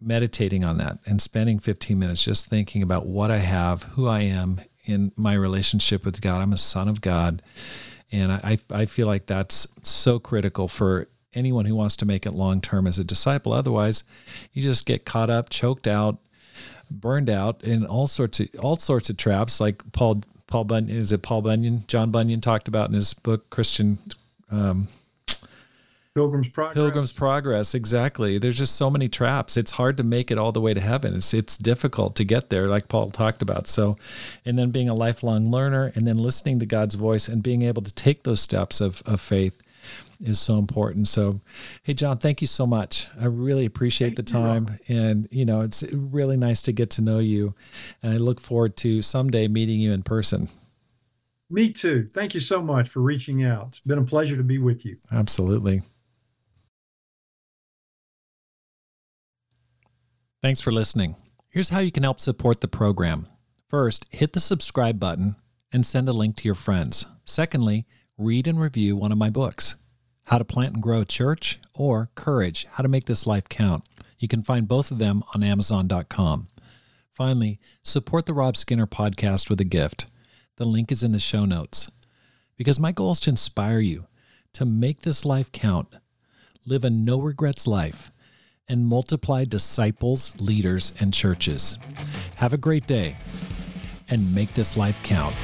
meditating 0.00 0.64
on 0.64 0.78
that 0.78 0.98
and 1.06 1.22
spending 1.22 1.60
15 1.60 1.96
minutes 1.96 2.24
just 2.24 2.46
thinking 2.46 2.82
about 2.82 3.06
what 3.06 3.30
I 3.30 3.38
have, 3.38 3.84
who 3.84 4.08
I 4.08 4.22
am, 4.22 4.60
in 4.84 5.12
my 5.14 5.34
relationship 5.34 6.04
with 6.04 6.20
God. 6.20 6.42
I'm 6.42 6.52
a 6.52 6.58
son 6.58 6.88
of 6.88 7.00
God. 7.00 7.42
And 8.10 8.32
I, 8.32 8.58
I 8.72 8.86
feel 8.86 9.06
like 9.06 9.26
that's 9.26 9.68
so 9.82 10.18
critical 10.18 10.66
for 10.66 11.06
anyone 11.34 11.64
who 11.64 11.74
wants 11.74 11.96
to 11.96 12.06
make 12.06 12.26
it 12.26 12.32
long 12.32 12.60
term 12.60 12.86
as 12.86 12.98
a 12.98 13.04
disciple. 13.04 13.52
Otherwise, 13.52 14.04
you 14.52 14.62
just 14.62 14.86
get 14.86 15.04
caught 15.04 15.30
up, 15.30 15.50
choked 15.50 15.86
out, 15.86 16.18
burned 16.90 17.30
out 17.30 17.62
in 17.62 17.86
all 17.86 18.06
sorts 18.06 18.40
of 18.40 18.48
all 18.60 18.76
sorts 18.76 19.10
of 19.10 19.16
traps, 19.16 19.60
like 19.60 19.82
Paul 19.92 20.22
Paul 20.46 20.64
Bunyan 20.64 20.96
is 20.96 21.12
it 21.12 21.22
Paul 21.22 21.42
Bunyan 21.42 21.84
John 21.86 22.10
Bunyan 22.10 22.40
talked 22.40 22.68
about 22.68 22.88
in 22.88 22.94
his 22.94 23.14
book 23.14 23.48
Christian 23.50 23.98
um, 24.50 24.88
Pilgrim's 26.14 26.48
Progress. 26.48 26.74
Pilgrim's 26.74 27.12
Progress, 27.12 27.74
exactly. 27.74 28.38
There's 28.38 28.58
just 28.58 28.74
so 28.74 28.90
many 28.90 29.08
traps. 29.08 29.56
It's 29.56 29.70
hard 29.70 29.96
to 29.98 30.02
make 30.02 30.32
it 30.32 30.38
all 30.38 30.50
the 30.50 30.60
way 30.60 30.74
to 30.74 30.80
heaven. 30.80 31.14
It's 31.14 31.32
it's 31.32 31.56
difficult 31.56 32.16
to 32.16 32.24
get 32.24 32.50
there, 32.50 32.66
like 32.66 32.88
Paul 32.88 33.10
talked 33.10 33.42
about. 33.42 33.68
So, 33.68 33.96
and 34.44 34.58
then 34.58 34.70
being 34.70 34.88
a 34.88 34.94
lifelong 34.94 35.52
learner, 35.52 35.92
and 35.94 36.06
then 36.06 36.18
listening 36.18 36.58
to 36.58 36.66
God's 36.66 36.96
voice, 36.96 37.28
and 37.28 37.44
being 37.44 37.62
able 37.62 37.82
to 37.82 37.94
take 37.94 38.24
those 38.24 38.40
steps 38.40 38.80
of 38.80 39.02
of 39.06 39.20
faith 39.20 39.62
is 40.22 40.38
so 40.38 40.58
important. 40.58 41.08
So, 41.08 41.40
hey 41.82 41.94
John, 41.94 42.18
thank 42.18 42.40
you 42.40 42.46
so 42.46 42.66
much. 42.66 43.08
I 43.18 43.26
really 43.26 43.64
appreciate 43.64 44.16
thank 44.16 44.16
the 44.16 44.22
time, 44.22 44.78
you. 44.86 44.96
and 44.96 45.28
you 45.30 45.44
know, 45.44 45.62
it's 45.62 45.82
really 45.92 46.36
nice 46.36 46.62
to 46.62 46.72
get 46.72 46.90
to 46.90 47.02
know 47.02 47.18
you, 47.18 47.54
and 48.02 48.14
I 48.14 48.16
look 48.16 48.40
forward 48.40 48.76
to 48.78 49.02
someday 49.02 49.48
meeting 49.48 49.80
you 49.80 49.92
in 49.92 50.02
person. 50.02 50.48
Me 51.48 51.72
too. 51.72 52.08
Thank 52.12 52.34
you 52.34 52.40
so 52.40 52.62
much 52.62 52.88
for 52.88 53.00
reaching 53.00 53.44
out. 53.44 53.68
It's 53.70 53.80
been 53.80 53.98
a 53.98 54.04
pleasure 54.04 54.36
to 54.36 54.44
be 54.44 54.58
with 54.58 54.84
you. 54.84 54.98
Absolutely. 55.10 55.82
Thanks 60.42 60.60
for 60.60 60.70
listening. 60.70 61.16
Here's 61.52 61.68
how 61.70 61.80
you 61.80 61.90
can 61.90 62.04
help 62.04 62.20
support 62.20 62.60
the 62.60 62.68
program. 62.68 63.26
First, 63.68 64.06
hit 64.10 64.32
the 64.32 64.40
subscribe 64.40 64.98
button 65.00 65.36
and 65.72 65.84
send 65.84 66.08
a 66.08 66.12
link 66.12 66.36
to 66.36 66.44
your 66.48 66.54
friends. 66.54 67.06
Secondly, 67.24 67.86
read 68.16 68.46
and 68.46 68.60
review 68.60 68.96
one 68.96 69.12
of 69.12 69.18
my 69.18 69.28
books 69.28 69.76
How 70.30 70.38
to 70.38 70.44
Plant 70.44 70.74
and 70.74 70.82
Grow 70.82 71.00
a 71.00 71.04
Church 71.04 71.58
or 71.74 72.08
Courage 72.14 72.68
How 72.74 72.84
to 72.84 72.88
Make 72.88 73.06
This 73.06 73.26
Life 73.26 73.48
Count. 73.48 73.82
You 74.20 74.28
can 74.28 74.44
find 74.44 74.68
both 74.68 74.92
of 74.92 74.98
them 74.98 75.24
on 75.34 75.42
Amazon.com. 75.42 76.46
Finally, 77.12 77.58
support 77.82 78.26
the 78.26 78.32
Rob 78.32 78.56
Skinner 78.56 78.86
podcast 78.86 79.50
with 79.50 79.60
a 79.60 79.64
gift. 79.64 80.06
The 80.54 80.66
link 80.66 80.92
is 80.92 81.02
in 81.02 81.10
the 81.10 81.18
show 81.18 81.46
notes. 81.46 81.90
Because 82.56 82.78
my 82.78 82.92
goal 82.92 83.10
is 83.10 83.18
to 83.20 83.30
inspire 83.30 83.80
you 83.80 84.06
to 84.52 84.64
make 84.64 85.02
this 85.02 85.24
life 85.24 85.50
count, 85.50 85.88
live 86.64 86.84
a 86.84 86.90
no 86.90 87.20
regrets 87.20 87.66
life 87.66 88.12
and 88.68 88.86
multiply 88.86 89.42
disciples, 89.42 90.32
leaders, 90.38 90.92
and 91.00 91.12
churches. 91.12 91.76
Have 92.36 92.52
a 92.52 92.56
great 92.56 92.86
day 92.86 93.16
and 94.08 94.32
make 94.32 94.54
this 94.54 94.76
life 94.76 95.02
count. 95.02 95.34